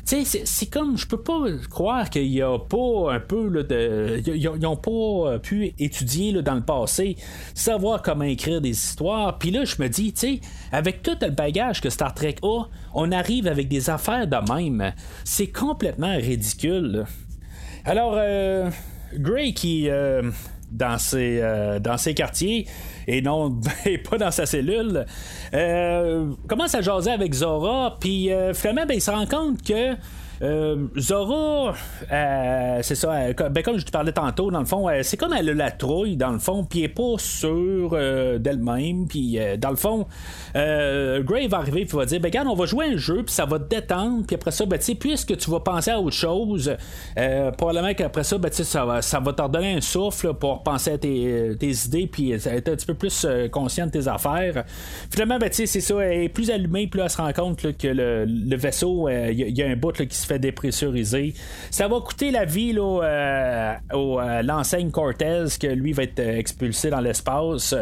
C'est 0.04 0.70
comme, 0.72 0.98
je 0.98 1.08
peux 1.08 1.22
pas 1.22 1.46
croire 1.70 2.10
qu'il 2.10 2.28
y 2.28 2.42
pas 2.42 3.14
un 3.14 3.20
peu 3.20 3.64
de. 3.64 4.22
Ils 4.26 4.60
n'ont 4.60 4.78
pas 4.78 5.40
pu 5.40 5.74
étudier 5.80 6.34
dans 6.42 6.56
le 6.56 6.62
passé, 6.62 7.18
savoir 7.54 8.02
comment 8.02 8.24
écrire 8.24 8.62
des 8.62 8.72
histoires. 8.72 9.38
Puis 9.38 9.52
là, 9.52 9.66
je 9.66 9.82
me 9.82 9.88
dis, 9.88 10.14
tu 10.14 10.40
avec 10.72 11.02
tout 11.04 11.18
le 11.22 11.30
bagage 11.30 11.82
que 11.82 11.90
Star 11.90 12.14
Trek 12.14 12.36
a, 12.44 12.64
on 12.94 13.12
arrive 13.12 13.48
avec 13.48 13.68
des 13.68 13.90
affaires 13.90 14.28
de 14.28 14.54
même. 14.54 14.94
C'est 15.24 15.48
complètement 15.48 16.16
ridicule. 16.16 17.06
Alors, 17.86 18.16
euh, 18.18 18.70
Gray 19.14 19.54
qui. 19.54 19.90
Euh, 19.90 20.32
dans 20.72 20.98
ses, 20.98 21.40
euh, 21.42 21.80
quartiers 22.16 22.68
et 23.08 23.22
non 23.22 23.60
pas 24.10 24.18
dans 24.18 24.32
sa 24.32 24.46
cellule. 24.46 25.06
Commence 26.48 26.76
à 26.76 26.82
jaser 26.82 27.12
avec 27.12 27.34
Zora? 27.34 27.98
Puis 28.00 28.30
finalement 28.54 28.86
ben, 28.86 28.96
il 28.96 29.02
se 29.02 29.12
rend 29.12 29.26
compte 29.26 29.62
que 29.62 29.96
euh, 30.42 30.88
Zora, 30.98 31.74
euh, 32.12 32.80
c'est 32.82 32.96
ça, 32.96 33.32
ben, 33.34 33.64
comme 33.64 33.78
je 33.78 33.86
te 33.86 33.92
parlais 33.92 34.12
tantôt, 34.12 34.52
dans 34.52 34.60
le 34.60 34.66
fond, 34.66 34.90
euh, 34.90 35.02
c'est 35.04 35.18
comme 35.18 35.34
elle 35.34 35.50
a 35.50 35.54
la 35.54 35.72
trouille, 35.72 36.18
dans 36.18 36.32
le 36.32 36.40
fond, 36.40 36.64
puis 36.64 36.80
elle 36.80 36.86
est 36.86 36.90
pas 36.90 37.18
sûre 37.18 37.92
d'elle-même, 38.40 39.08
puis 39.08 39.40
dans 39.58 39.70
le 39.70 39.76
fond, 39.76 40.08
Gray 40.54 41.48
va 41.48 41.58
arriver, 41.58 41.86
puis 41.86 41.98
va 41.98 42.06
dire, 42.06 42.20
ben, 42.20 42.28
regarde, 42.28 42.48
on 42.48 42.56
va 42.56 42.66
jouer 42.66 42.88
un 42.94 42.98
jeu, 42.98 43.24
puis 43.24 43.34
ça 43.34 43.46
va 43.46 43.60
te 43.60 43.70
détendre, 43.70 44.26
puis 44.26 44.36
après 44.36 44.52
ça, 44.52 44.66
ben, 44.66 44.80
puisque 45.00 45.38
tu 45.38 45.50
vas 45.50 45.60
penser 45.60 45.92
à 45.92 46.00
autre 46.00 46.16
chose, 46.16 46.76
probablement 47.58 47.94
qu'après 47.94 48.24
ça, 48.24 48.38
ben, 48.38 48.52
ça 48.52 48.86
va, 48.86 49.02
ça 49.02 49.20
va 49.20 49.34
te 49.34 49.42
redonner 49.42 49.76
un 49.76 49.82
souffle 49.82 50.34
pour 50.34 50.64
penser 50.64 50.92
à 50.92 50.98
tes, 50.98 51.56
idées, 51.86 52.08
puis 52.08 52.32
être 52.32 52.48
un 52.48 52.76
petit 52.76 52.86
peu 52.86 52.94
plus 52.94 53.26
conscient 53.52 53.86
de 53.86 53.92
tes 53.92 54.08
affaires. 54.08 54.66
Finalement, 55.10 55.38
ben, 55.38 55.50
c'est 55.52 55.66
ça, 55.66 55.96
elle 56.00 56.24
est 56.24 56.30
plus 56.30 56.52
allumée, 56.52 56.88
puis 56.88 57.00
là, 57.00 57.06
elle 57.06 57.12
se 57.12 57.18
rend 57.18 57.32
compte 57.34 57.78
que 57.78 57.88
le, 57.88 58.56
vaisseau, 58.56 59.10
il 59.10 59.58
y, 59.58 59.64
a 59.64 59.68
un 59.68 59.76
bout 59.76 59.92
qui 59.92 60.16
se 60.16 60.25
fait 60.26 60.40
dépressuriser. 60.40 61.34
Ça 61.72 61.88
va 61.88 62.00
coûter 62.00 62.32
la 62.32 62.46
vie 62.46 62.74
là, 62.74 63.02
euh, 63.04 63.74
euh, 63.94 64.42
l'enseigne 64.42 64.92
Cortez 64.92 65.46
que 65.60 65.68
lui 65.68 65.94
va 65.94 66.04
être 66.04 66.20
euh, 66.20 66.38
expulsé 66.38 66.90
dans 66.90 67.00
l'espace 67.00 67.76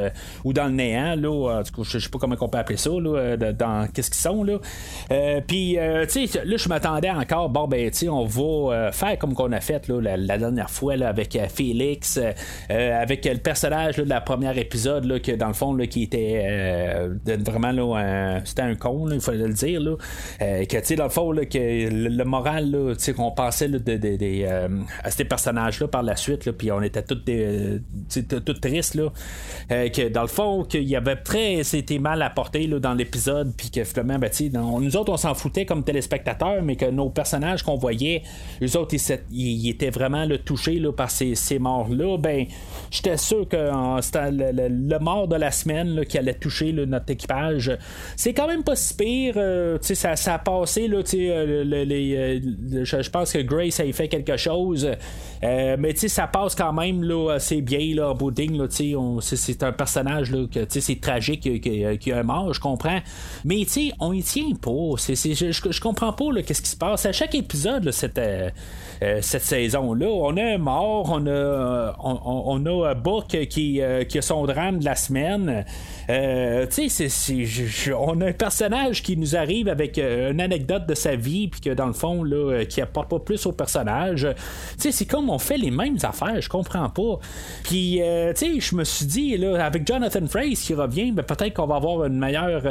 ou 0.44 0.54
dans 0.54 0.66
le 0.66 0.74
néant. 0.74 1.16
Là, 1.16 1.64
je 1.82 2.00
sais 2.00 2.10
pas 2.10 2.20
comment 2.20 2.36
on 2.40 2.50
peut 2.50 2.58
appeler 2.58 2.78
ça. 2.78 2.92
Là, 2.92 3.38
dans 3.54 3.88
qu'est-ce 3.92 4.12
qu'ils 4.12 4.22
sont 4.22 4.44
là. 4.44 4.58
Puis 5.48 5.78
tu 6.10 6.28
sais, 6.28 6.46
là 6.46 6.58
je 6.58 6.70
m'attendais 6.70 7.10
encore. 7.10 7.50
Bon 7.50 7.68
ben 7.68 7.90
tu 7.92 8.10
on 8.10 8.26
va 8.26 8.92
faire 8.92 9.18
comme 9.18 9.34
qu'on 9.34 9.52
a 9.52 9.60
fait 9.60 9.88
là, 9.88 10.16
la, 10.18 10.38
dernière 10.38 10.70
fois 10.70 10.96
là, 10.96 11.10
avec 11.10 11.38
Félix, 11.54 12.20
avec 12.70 13.26
le 13.26 13.38
personnage 13.38 13.98
de 13.98 14.04
la 14.04 14.22
première 14.22 14.58
épisode 14.58 15.06
là, 15.06 15.20
que 15.20 15.32
dans 15.32 15.48
le 15.48 15.54
fond 15.54 15.74
là, 15.74 15.88
qui 15.88 16.04
était 16.04 17.10
vraiment 17.26 17.72
là, 17.72 18.42
c'était 18.46 18.62
un 18.62 18.76
con, 18.76 19.10
il 19.10 19.22
fallait 19.22 19.48
le 19.48 19.54
dire 19.54 19.80
là, 19.80 19.96
que 20.40 20.66
tu 20.66 20.86
sais 20.86 20.96
dans 20.96 21.06
le 21.06 21.10
fond 21.10 21.32
là, 21.32 21.46
que 21.46 21.58
le 21.58 22.24
moral 22.34 22.96
qu'on 23.16 23.32
pensait 23.32 23.70
euh, 23.70 24.70
à 25.04 25.12
ces 25.12 25.26
personnages-là 25.26 25.88
par 25.88 26.02
la 26.02 26.16
suite, 26.16 26.52
puis 26.52 26.72
on 26.72 26.82
était 26.82 27.04
tous 27.04 28.54
tristes, 28.60 28.98
euh, 28.98 29.90
que 29.90 30.10
dans 30.10 30.24
le 30.24 30.28
fond, 30.28 30.64
qu'il 30.64 30.84
y 30.84 30.96
avait 30.96 31.18
très 31.18 31.64
c'était 31.64 32.00
mal 32.00 32.22
apporté 32.22 32.68
dans 32.68 32.94
l'épisode, 32.94 33.54
puis 33.56 33.70
que 33.70 33.84
finalement, 33.84 34.18
ben, 34.18 34.32
nous 34.82 34.98
autres, 34.98 35.12
on 35.12 35.18
s'en 35.18 35.36
foutait 35.36 35.66
comme 35.66 35.84
téléspectateurs, 35.84 36.64
mais 36.64 36.76
que 36.76 36.86
nos 36.86 37.10
personnages 37.10 37.62
qu'on 37.62 37.78
voyait, 37.78 38.24
les 38.60 38.76
autres, 38.76 38.96
ils, 39.32 39.70
étaient 39.70 39.92
vraiment 39.92 40.28
touchés 40.44 40.82
par 40.96 41.12
ces, 41.12 41.60
morts-là. 41.60 42.18
Ben, 42.18 42.46
j'étais 42.90 43.18
sûr 43.18 43.48
que 43.48 43.70
c'était 44.02 44.32
le, 44.32 45.00
mort 45.00 45.28
de 45.28 45.36
la 45.36 45.52
semaine 45.52 46.06
qui 46.06 46.18
allait 46.18 46.34
toucher 46.34 46.72
notre 46.74 47.12
équipage. 47.12 47.72
C'est 48.16 48.34
quand 48.34 48.48
même 48.48 48.64
pas 48.64 48.76
si 48.76 48.96
pire. 48.96 49.34
Euh, 49.38 49.78
ça, 49.82 50.34
a 50.34 50.40
passé 50.40 50.88
les 50.88 52.23
je, 52.84 53.10
pense 53.10 53.34
que 53.34 53.40
Grace 53.40 53.80
a 53.80 53.92
fait 53.92 54.08
quelque 54.08 54.38
chose. 54.38 54.90
mais 55.42 55.96
ça 55.96 56.28
passe 56.28 56.56
quand 56.56 56.74
même 56.74 57.04
là, 57.04 57.34
assez 57.34 57.62
bien 57.62 57.96
là, 57.96 58.12
en 58.12 58.16
bout 58.16 58.34
c'est 59.22 59.64
un 59.64 59.72
personnage 59.72 60.32
là, 60.32 60.46
que 60.52 60.66
c'est 60.68 61.00
tragique 61.00 61.42
qu'il 61.42 61.98
y 62.06 62.12
a 62.12 62.18
un 62.18 62.24
mort, 62.24 62.54
je 62.54 62.60
comprends. 62.60 63.00
Mais 63.46 63.66
on 64.00 64.14
y 64.14 64.24
tient 64.24 64.56
pas. 64.62 64.96
je, 64.98 65.52
je, 65.72 65.82
comprends 65.82 66.14
pas 66.14 66.26
qu'est-ce 66.46 66.62
qui 66.62 66.70
se 66.70 66.78
passe. 66.78 67.06
À 67.06 67.12
chaque 67.12 67.36
épisode, 67.36 67.92
cette, 67.92 68.22
cette 69.22 69.44
saison-là, 69.44 70.08
on 70.08 70.38
a 70.38 70.44
un 70.44 70.58
mort, 70.58 71.10
on 71.12 71.28
a, 71.28 71.96
on, 72.00 72.64
on 72.66 72.84
a 72.84 72.94
Book 72.94 73.28
qui, 73.50 73.82
qui 74.10 74.18
a 74.18 74.22
son 74.22 74.46
drame 74.46 74.80
de 74.80 74.86
la 74.86 74.96
semaine. 74.96 75.66
Euh, 76.10 76.66
tu 76.68 76.90
sais, 76.90 77.94
on 77.94 78.20
a 78.22 78.28
un 78.28 78.34
personnage 78.34 79.04
qui 79.04 79.18
nous 79.18 79.36
arrive 79.36 79.68
avec 79.68 79.98
euh, 79.98 80.32
une 80.32 80.42
anecdote 80.42 80.86
de 80.86 80.96
sa 80.96 81.16
vie, 81.16 81.48
puis 81.48 81.62
que 81.62 81.70
dans 81.70 81.88
le 81.88 81.94
fond, 81.94 82.13
euh, 82.22 82.66
qui 82.66 82.82
apporte 82.82 83.10
pas 83.10 83.20
plus 83.20 83.46
au 83.46 83.52
personnage. 83.52 84.28
C'est 84.78 85.06
comme 85.06 85.30
on 85.30 85.40
fait 85.40 85.58
les 85.58 85.72
mêmes 85.72 85.98
affaires, 86.04 86.40
je 86.40 86.50
comprends 86.50 86.90
pas. 86.90 87.20
Puis, 87.64 88.00
sais, 88.36 88.60
je 88.60 88.76
me 88.76 88.84
suis 88.84 89.06
dit, 89.06 89.38
là, 89.38 89.66
avec 89.66 89.88
Jonathan 89.88 90.26
Frakes 90.28 90.56
qui 90.56 90.74
revient, 90.74 91.12
ben, 91.12 91.24
peut-être 91.24 91.54
qu'on 91.54 91.68
va 91.68 91.76
avoir 91.76 92.06
une 92.06 92.18
meilleure 92.18 92.64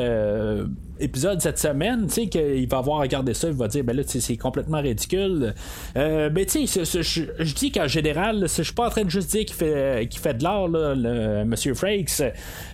épisode 1.02 1.40
cette 1.40 1.58
semaine, 1.58 2.06
tu 2.06 2.14
sais, 2.14 2.26
qu'il 2.26 2.68
va 2.68 2.78
avoir 2.78 3.00
regardé 3.00 3.34
ça, 3.34 3.48
il 3.48 3.54
va 3.54 3.68
dire, 3.68 3.84
ben 3.84 3.96
là, 3.96 4.02
c'est 4.06 4.36
complètement 4.36 4.80
ridicule. 4.80 5.54
Euh, 5.96 6.28
ben, 6.30 6.46
tu 6.46 6.66
sais, 6.66 6.84
je 6.84 7.54
dis 7.54 7.70
qu'en 7.70 7.88
général, 7.88 8.46
je 8.48 8.62
suis 8.62 8.72
pas 8.72 8.86
en 8.86 8.90
train 8.90 9.04
de 9.04 9.10
juste 9.10 9.30
dire 9.30 9.44
qu'il 9.44 9.56
fait, 9.56 10.08
fait 10.10 10.34
de 10.34 10.42
l'art, 10.42 10.68
le 10.68 11.44
Monsieur 11.44 11.74
Frakes. 11.74 12.22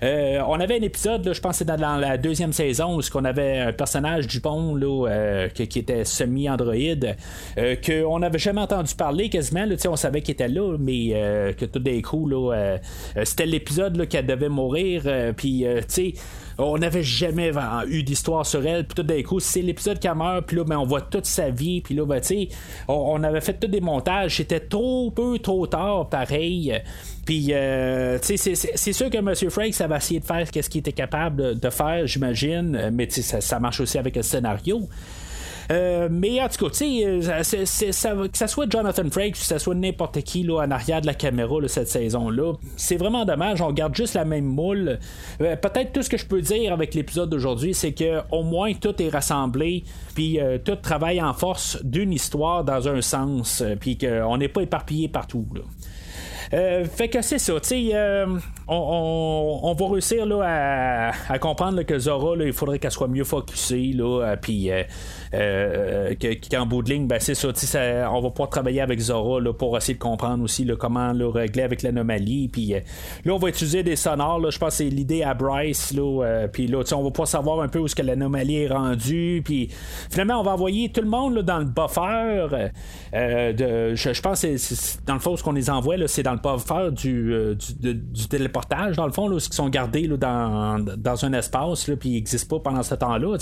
Euh, 0.03 0.41
on 0.47 0.61
avait 0.61 0.79
un 0.79 0.83
épisode, 0.83 1.33
je 1.33 1.41
pense 1.41 1.53
que 1.53 1.59
c'était 1.59 1.77
dans 1.77 1.97
la 1.97 2.17
deuxième 2.17 2.53
saison, 2.53 2.99
où 2.99 3.01
on 3.15 3.25
avait 3.25 3.59
un 3.59 3.73
personnage 3.73 4.27
du 4.27 4.41
pont 4.41 4.75
là, 4.75 5.09
euh, 5.09 5.49
qui, 5.49 5.79
était 5.79 6.05
semi-androïde, 6.05 7.17
euh, 7.59 7.77
qu'on 7.77 8.19
n'avait 8.19 8.39
jamais 8.39 8.61
entendu 8.61 8.95
parler 8.95 9.29
quasiment, 9.29 9.65
là, 9.65 9.75
on 9.89 9.97
savait 9.97 10.23
qu'il 10.23 10.33
était 10.33 10.49
là, 10.49 10.77
mais 10.79 11.55
que 11.57 11.65
tout 11.65 11.79
d'un 11.79 12.01
coup, 12.01 12.29
là, 12.29 12.77
c'était 13.25 13.47
l'épisode 13.47 14.07
qu'elle 14.09 14.27
devait 14.27 14.49
mourir, 14.49 15.03
puis, 15.37 15.65
tu 15.81 15.85
sais, 15.89 16.15
on 16.59 16.79
n'avait 16.79 17.03
jamais 17.03 17.53
eu 17.89 18.03
d'histoire 18.03 18.45
sur 18.45 18.67
elle. 18.67 18.85
Puis 18.87 18.97
tout 18.97 19.03
d'un 19.03 19.23
coup, 19.23 19.41
c'est 19.41 19.63
l'épisode 19.63 19.99
qui 19.99 20.09
meurt, 20.09 20.47
puis 20.47 20.57
là, 20.57 20.65
ben, 20.65 20.79
on 20.79 20.85
voit 20.85 21.03
toute 21.03 21.27
sa 21.27 21.51
vie. 21.51 21.81
Puis 21.81 21.95
là, 21.95 22.05
ben, 22.05 22.21
tu 22.21 22.49
on, 22.89 23.23
avait 23.23 23.41
fait 23.41 23.55
tous 23.55 23.69
des 23.69 23.81
montages. 23.81 24.37
C'était 24.37 24.61
trop 24.61 25.11
peu, 25.11 25.39
trop 25.39 25.67
tard, 25.67 26.09
pareil. 26.09 26.81
Puis, 27.25 27.53
euh, 27.53 28.19
c'est, 28.23 28.37
sûr 28.93 29.11
que 29.11 29.19
M. 29.19 29.51
Frank, 29.51 29.73
ça 29.73 29.87
va 29.87 29.99
essayer 29.99 30.21
de 30.21 30.25
faire 30.25 30.47
ce 30.47 30.69
qu'il 30.69 30.81
était 30.81 30.93
capable 30.93 31.61
de, 31.61 31.71
faire, 31.71 32.07
j'imagine. 32.07 32.91
Mais 32.93 33.09
ça, 33.11 33.41
ça 33.41 33.61
marche 33.61 33.81
aussi 33.81 33.99
avec 33.99 34.17
le 34.17 34.23
scénario. 34.23 34.89
Euh, 35.71 36.09
mais 36.11 36.41
en 36.41 36.49
tout 36.49 36.65
cas, 36.65 36.71
tu 36.71 36.79
sais, 36.79 37.05
euh, 37.05 38.29
que 38.29 38.39
ça 38.39 38.47
soit 38.47 38.71
Jonathan 38.71 39.09
Frakes, 39.11 39.33
que 39.33 39.39
ça 39.39 39.59
soit 39.59 39.75
n'importe 39.75 40.23
qui 40.23 40.43
là, 40.43 40.65
en 40.65 40.71
arrière 40.71 41.01
de 41.01 41.07
la 41.07 41.15
caméra 41.15 41.57
cette 41.67 41.89
saison-là, 41.89 42.55
c'est 42.77 42.97
vraiment 42.97 43.25
dommage. 43.25 43.61
On 43.61 43.73
garde 43.73 43.95
juste 43.95 44.15
la 44.15 44.25
même 44.25 44.47
moule. 44.47 44.99
Euh, 45.41 45.57
peut-être 45.57 45.93
tout 45.93 46.03
ce 46.03 46.09
que 46.09 46.17
je 46.17 46.27
peux 46.27 46.41
dire 46.41 46.73
avec 46.73 46.95
l'épisode 46.95 47.29
d'aujourd'hui, 47.29 47.75
c'est 47.75 47.93
que 47.93 48.21
au 48.31 48.43
moins 48.43 48.73
tout 48.75 49.01
est 49.03 49.09
rassemblé, 49.09 49.85
puis 50.15 50.39
tout 50.65 50.77
travaille 50.77 51.21
en 51.21 51.35
force 51.35 51.83
d'une 51.85 52.13
histoire 52.13 52.65
dans 52.65 52.89
un 52.89 53.01
sens, 53.03 53.63
puis 53.81 53.99
qu'on 53.99 54.37
n'est 54.37 54.49
pas 54.49 54.63
éparpillé 54.63 55.09
partout. 55.09 55.47
fait 56.51 57.09
que 57.09 57.23
c'est 57.23 57.39
ça, 57.39 57.55
tu 57.61 57.69
sais, 57.69 58.25
on, 58.69 59.77
va 59.79 59.89
réussir 59.89 60.27
là, 60.27 61.13
à, 61.29 61.39
comprendre 61.39 61.83
que 61.83 61.99
Zora, 61.99 62.37
il 62.37 62.53
faudrait 62.53 62.79
qu'elle 62.79 62.91
soit 62.91 63.09
mieux 63.09 63.25
focusée, 63.25 63.93
là, 63.95 64.37
puis 64.41 64.71
euh, 64.71 64.83
qu'en 65.31 66.67
bout 66.67 66.83
de 66.83 66.91
ligne, 66.91 67.07
ben, 67.07 67.19
c'est 67.21 67.35
ça, 67.35 67.49
on 68.11 68.21
va 68.21 68.31
pouvoir 68.31 68.49
travailler 68.49 68.81
avec 68.81 68.99
Zora 69.01 69.41
là, 69.41 69.53
pour 69.53 69.77
essayer 69.77 69.95
de 69.95 69.99
comprendre 69.99 70.43
aussi 70.45 70.67
comment 70.79 71.13
le 71.13 71.29
régler 71.29 71.63
avec 71.63 71.83
l'anomalie. 71.83 72.49
Puis 72.49 72.75
euh, 72.75 72.81
là, 73.25 73.35
on 73.35 73.39
va 73.39 73.49
utiliser 73.49 73.83
des 73.83 73.97
sonores. 73.97 74.41
Là, 74.41 74.51
je 74.51 74.59
pense 74.59 74.71
que 74.71 74.85
c'est 74.85 74.91
l'idée 74.91 75.23
à 75.23 75.35
Bryce. 75.35 75.93
Là, 75.93 76.25
euh, 76.25 76.49
puis 76.49 76.67
là, 76.67 76.79
on 76.93 77.03
va 77.03 77.11
pouvoir 77.11 77.29
savoir 77.29 77.61
un 77.61 77.69
peu 77.69 77.79
où 77.79 77.87
l'anomalie 78.03 78.63
est 78.63 78.69
rendue. 78.69 79.43
Puis 79.45 79.69
finalement, 80.11 80.41
on 80.41 80.43
va 80.43 80.53
envoyer 80.53 80.91
tout 80.91 81.01
le 81.01 81.09
monde 81.09 81.39
dans 81.41 81.59
le 81.59 81.65
buffer. 81.65 82.47
de, 83.13 83.95
je, 83.95 84.21
pense 84.21 84.43
que 84.43 84.57
c'est, 84.57 85.05
dans 85.07 85.15
le 85.15 85.21
fond, 85.21 85.37
ce 85.37 85.43
qu'on 85.43 85.53
les 85.53 85.71
envoie, 85.71 85.97
c'est 86.07 86.23
dans 86.23 86.35
le 86.35 86.39
buffer 86.39 86.91
du, 86.93 87.57
du, 87.81 88.29
téléportage, 88.29 88.97
dans 88.97 89.07
le 89.07 89.13
fond, 89.13 89.29
là, 89.29 89.39
ce 89.39 89.49
qui 89.49 89.57
sont 89.57 89.69
gardés 89.69 90.09
dans, 90.09 90.79
dans 90.79 91.25
un 91.25 91.33
espace, 91.33 91.85
puis 91.99 92.11
ils 92.11 92.15
n'existent 92.15 92.59
pas 92.59 92.71
pendant 92.71 92.83
ce 92.83 92.95
temps-là. 92.95 93.37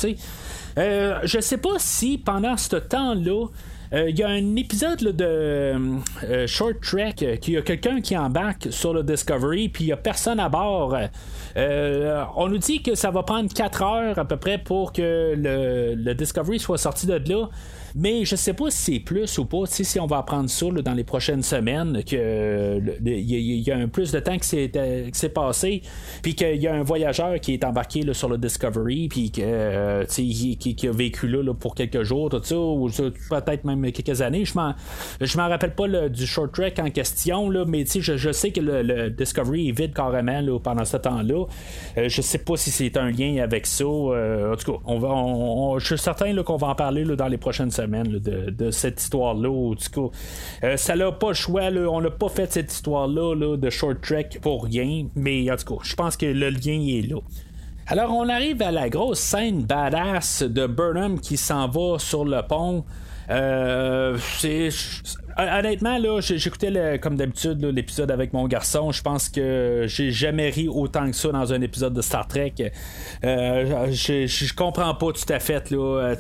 Euh, 0.79 1.19
je 1.25 1.41
sais 1.41 1.57
pas 1.57 1.76
si 1.79 2.19
pendant 2.19 2.57
ce 2.57 2.77
temps-là, 2.77 3.47
il 3.93 3.99
euh, 3.99 4.11
y 4.11 4.23
a 4.23 4.29
un 4.29 4.57
épisode 4.57 4.99
de 4.99 5.25
euh, 5.25 6.47
Short 6.47 6.81
Trek 6.83 7.39
qui 7.41 7.53
y 7.53 7.57
a 7.57 7.63
quelqu'un 7.63 8.01
qui 8.01 8.17
embarque 8.17 8.69
sur 8.71 8.93
le 8.93 9.03
Discovery, 9.05 9.69
puis 9.69 9.85
il 9.85 9.87
n'y 9.89 9.93
a 9.93 9.97
personne 9.97 10.41
à 10.41 10.49
bord. 10.49 10.97
on 11.57 12.49
nous 12.49 12.59
dit 12.59 12.83
que 12.83 12.95
ça 12.95 13.11
va 13.11 13.23
prendre 13.23 13.53
4 13.53 13.83
heures 13.83 14.19
à 14.19 14.25
peu 14.25 14.37
près 14.37 14.59
pour 14.59 14.93
que 14.93 15.35
le 15.37 16.15
Discovery 16.15 16.59
soit 16.59 16.79
sorti 16.79 17.07
de 17.07 17.15
là. 17.15 17.49
Mais 17.99 18.27
je 18.27 18.37
sais 18.37 18.53
pas 18.53 18.71
si 18.71 18.93
c'est 18.93 19.01
plus 19.01 19.39
ou 19.39 19.47
pas. 19.47 19.65
Si 19.65 19.99
on 19.99 20.07
va 20.07 20.19
apprendre 20.19 20.51
ça 20.51 20.67
dans 20.67 20.93
les 20.93 21.03
prochaines 21.03 21.43
semaines, 21.43 22.05
que 22.05 22.79
il 23.03 23.67
y, 23.67 23.71
a 23.71 23.77
un 23.77 23.89
plus 23.89 24.13
de 24.13 24.21
temps 24.21 24.37
qui 24.37 24.47
s'est 24.47 24.71
euh, 24.77 25.29
passé, 25.35 25.81
puis 26.23 26.35
qu'il 26.35 26.57
y 26.57 26.69
a 26.69 26.75
un 26.75 26.83
voyageur 26.83 27.41
qui 27.41 27.55
est 27.55 27.65
embarqué 27.65 28.03
sur 28.13 28.29
le 28.29 28.37
Discovery, 28.37 29.09
puis 29.09 29.31
que, 29.31 29.41
euh, 29.43 30.05
qui, 30.05 30.77
a 30.87 30.93
vécu 30.93 31.27
là, 31.27 31.55
pour 31.55 31.75
quelques 31.75 32.03
jours, 32.03 32.27
ou 32.35 32.91
peut-être 32.91 33.65
même 33.65 33.91
quelques 33.93 34.21
années. 34.21 34.45
Je 34.45 34.55
m'en, 34.55 34.75
je 35.19 35.39
m'en 35.39 35.49
rappelle 35.49 35.75
pas 35.75 35.89
du 36.11 36.27
short 36.27 36.53
trek 36.53 36.75
en 36.79 36.91
question, 36.91 37.51
mais 37.67 37.87
je, 37.87 38.19
je 38.19 38.31
sais 38.31 38.51
que 38.51 38.61
le, 38.61 39.09
Discovery 39.09 39.71
est 39.71 39.79
vide 39.79 39.95
carrément 39.95 40.59
pendant 40.59 40.85
ce 40.85 40.99
temps-là. 40.99 41.47
Euh, 41.97 42.09
je 42.09 42.21
sais 42.21 42.39
pas 42.39 42.57
si 42.57 42.71
c'est 42.71 42.99
un 42.99 43.11
lien 43.11 43.43
avec 43.43 43.67
ça. 43.67 43.87
en 43.87 44.55
tout 44.57 44.73
cas, 44.73 44.79
on 44.85 44.99
va, 44.99 45.79
je 45.79 45.87
suis 45.87 45.99
certain 45.99 46.35
qu'on 46.43 46.57
va 46.57 46.67
en 46.69 46.75
parler 46.75 47.05
dans 47.05 47.29
les 47.29 47.39
prochaines 47.39 47.71
semaines 47.71 47.86
de, 47.87 48.71
cette 48.71 49.01
histoire-là. 49.01 49.75
Euh, 50.63 50.77
ça 50.77 50.97
n'a 50.97 51.13
pas 51.13 51.29
le 51.29 51.35
choix. 51.35 51.71
on 51.71 52.01
n'a 52.01 52.11
pas 52.11 52.29
fait 52.29 52.53
cette 52.53 52.73
histoire-là 52.73 53.57
de 53.57 53.71
Short 53.71 54.01
Trek 54.01 54.29
pour 54.41 54.65
rien. 54.65 55.07
Mais 55.15 55.51
en 55.51 55.57
tout 55.57 55.77
cas, 55.77 55.83
je 55.83 55.95
pense 55.95 56.17
que 56.17 56.27
le 56.27 56.51
lien 56.51 56.81
est 56.89 57.09
là. 57.09 57.21
Alors, 57.89 58.13
on 58.13 58.29
arrive 58.29 58.63
à 58.63 58.73
la 58.73 58.89
grosse 58.89 59.21
scène 59.21 59.63
badass 59.63 60.43
de 60.43 60.67
Burnham 60.67 61.21
qui 61.21 61.37
s'en 61.37 61.69
va 61.69 61.99
sur 61.99 62.25
le 62.25 62.43
pont. 62.43 62.85
Euh, 63.29 64.17
honnêtement, 65.39 65.99
là, 65.99 66.21
j'écoutais 66.21 66.99
comme 67.01 67.17
d'habitude 67.17 67.63
l'épisode 67.65 68.11
avec 68.11 68.33
mon 68.33 68.47
garçon. 68.47 68.93
Je 68.93 69.03
pense 69.03 69.29
que 69.29 69.85
j'ai 69.87 70.11
jamais 70.13 70.51
ri 70.51 70.69
autant 70.69 71.07
que 71.07 71.17
ça 71.17 71.31
dans 71.31 71.53
un 71.53 71.61
épisode 71.61 71.93
de 71.95 72.03
Star 72.03 72.27
Trek. 72.29 72.55
Euh, 73.25 73.91
je, 73.91 74.55
comprends 74.55 74.95
pas 74.95 75.13
tout 75.13 75.33
à 75.33 75.41
fait. 75.41 75.73
Euh, 75.73 76.15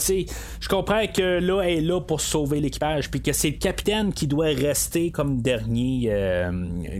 je 0.61 0.69
comprends 0.69 1.07
que 1.07 1.41
là, 1.41 1.63
elle 1.63 1.79
est 1.79 1.81
là 1.81 2.01
pour 2.01 2.21
sauver 2.21 2.61
l'équipage, 2.61 3.11
puis 3.11 3.23
que 3.23 3.33
c'est 3.33 3.51
le 3.51 3.59
capitaine 3.59 4.13
qui 4.13 4.27
doit 4.27 4.47
rester 4.47 5.11
comme 5.11 5.41
dernier, 5.41 6.13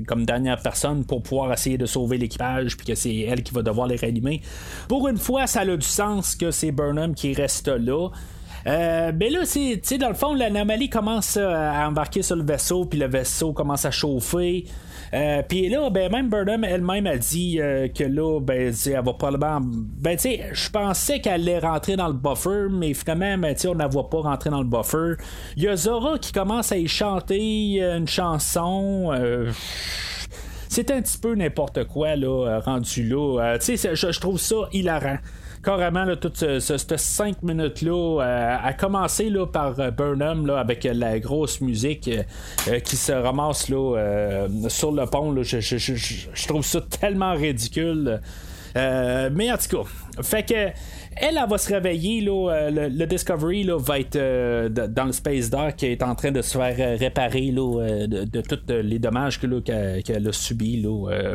comme 0.07 0.25
dernière 0.25 0.61
personne 0.61 1.05
pour 1.05 1.23
pouvoir 1.23 1.53
essayer 1.53 1.79
de 1.79 1.87
sauver 1.87 2.19
l'équipage, 2.19 2.77
puis 2.77 2.87
que 2.87 2.95
c'est 2.95 3.17
elle 3.17 3.43
qui 3.43 3.53
va 3.53 3.63
devoir 3.63 3.87
les 3.87 3.97
réanimer. 3.97 4.41
Pour 4.89 5.09
une 5.09 5.19
fois, 5.19 5.47
ça 5.47 5.61
a 5.61 5.77
du 5.77 5.87
sens 5.87 6.37
que 6.37 6.51
c'est 6.51 6.71
Burnham 6.71 7.15
qui 7.15 7.35
reste 7.35 7.69
là. 7.69 8.09
Euh, 8.67 9.13
mais 9.15 9.31
là, 9.31 9.41
tu 9.47 9.79
sais, 9.83 9.99
dans 9.99 10.09
le 10.09 10.15
fond, 10.15 10.35
l'anomalie 10.35 10.91
commence 10.91 11.37
à 11.37 11.87
embarquer 11.87 12.23
sur 12.23 12.37
le 12.37 12.45
vaisseau, 12.45 12.85
puis 12.85 12.99
le 12.99 13.07
vaisseau 13.07 13.53
commence 13.53 13.85
à 13.85 13.91
chauffer. 13.91 14.65
Euh, 15.15 15.43
puis 15.49 15.69
là, 15.69 15.89
ben, 15.89 16.11
même 16.11 16.29
Burnham 16.29 16.65
elle-même 16.65 17.07
a 17.07 17.17
dit 17.17 17.61
euh, 17.61 17.87
que 17.87 18.03
là, 18.03 18.41
ben, 18.41 18.75
elle 18.87 18.93
va 18.93 19.13
probablement. 19.13 19.61
Ben, 19.63 20.17
tu 20.17 20.31
je 20.53 20.71
pensais 20.71 21.21
qu'elle 21.21 21.43
allait 21.43 21.61
rentrer 21.61 21.95
dans 21.95 22.09
le 22.09 22.15
buffer, 22.15 22.67
mais 22.71 22.93
finalement, 22.93 23.39
ben, 23.39 23.55
on 23.67 23.75
ne 23.75 23.79
la 23.79 23.87
voit 23.87 24.11
pas 24.11 24.23
rentrer 24.23 24.51
dans 24.51 24.63
le 24.63 24.69
buffer. 24.69 25.15
Il 25.57 25.63
y 25.63 25.69
a 25.69 25.77
Zora 25.77 26.19
qui 26.19 26.33
commence 26.33 26.73
à 26.73 26.77
y 26.77 26.89
chanter 26.89 27.81
une 27.81 28.09
chanson. 28.09 29.13
c'est 30.69 30.91
un 30.91 31.01
petit 31.01 31.19
peu 31.19 31.37
n'importe 31.37 31.85
quoi, 31.85 32.17
là, 32.17 32.59
rendu 32.65 33.09
là. 33.09 33.59
tu 33.61 33.77
sais, 33.77 33.95
je 33.95 34.21
trouve 34.21 34.41
ça 34.41 34.57
hilarant 34.73 35.19
carrément 35.67 36.05
là, 36.05 36.15
toutes 36.15 36.61
ces 36.61 36.79
5 36.79 37.43
minutes-là, 37.43 38.23
euh, 38.23 38.57
a 38.63 38.73
commencé 38.73 39.29
là, 39.29 39.47
par 39.47 39.79
euh, 39.81 39.91
Burnham 39.91 40.47
là, 40.47 40.61
avec 40.61 40.85
la 40.85 41.19
grosse 41.19 41.61
musique 41.61 42.09
euh, 42.69 42.79
qui 42.79 42.97
se 42.97 43.11
ramasse 43.11 43.69
là, 43.69 44.47
sur 44.69 44.93
le 44.93 45.05
pont. 45.07 45.33
Là, 45.33 45.43
je, 45.43 46.47
trouve 46.47 46.65
ça 46.65 46.81
tellement 46.81 47.35
ridicule. 47.35 48.21
mais 48.77 49.51
en 49.51 49.57
tout 49.57 49.83
cas, 49.83 50.23
fait 50.23 50.45
que 50.45 50.69
elle, 51.17 51.41
va 51.49 51.59
se 51.59 51.73
réveiller. 51.73 52.21
Là, 52.21 52.71
le, 52.71 53.05
Discovery 53.07 53.65
là, 53.65 53.77
va 53.77 53.99
être 53.99 54.19
dans 54.69 55.07
le 55.07 55.13
Space 55.13 55.51
Dock 55.51 55.77
qui 55.77 55.87
est 55.87 56.03
en 56.03 56.15
train 56.15 56.31
de 56.31 56.43
se 56.43 56.57
faire 56.57 56.99
réparer 56.99 57.51
là, 57.51 58.07
de, 58.07 58.25
de 58.25 58.41
tous 58.41 58.61
les 58.69 59.01
dommages 59.01 59.41
qu'elle 59.41 60.29
a 60.29 60.33
subis 60.33 60.81
là, 60.81 61.35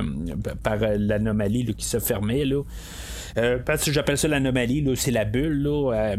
par 0.63 0.77
l'anomalie 0.97 1.73
qui 1.73 1.85
se 1.85 1.99
fermait. 1.99 2.45
Là. 2.45 2.61
Parce 3.65 3.83
que 3.83 3.91
j'appelle 3.91 4.17
ça 4.17 4.27
l'anomalie, 4.27 4.83
c'est 4.95 5.11
la 5.11 5.25
bulle. 5.25 5.69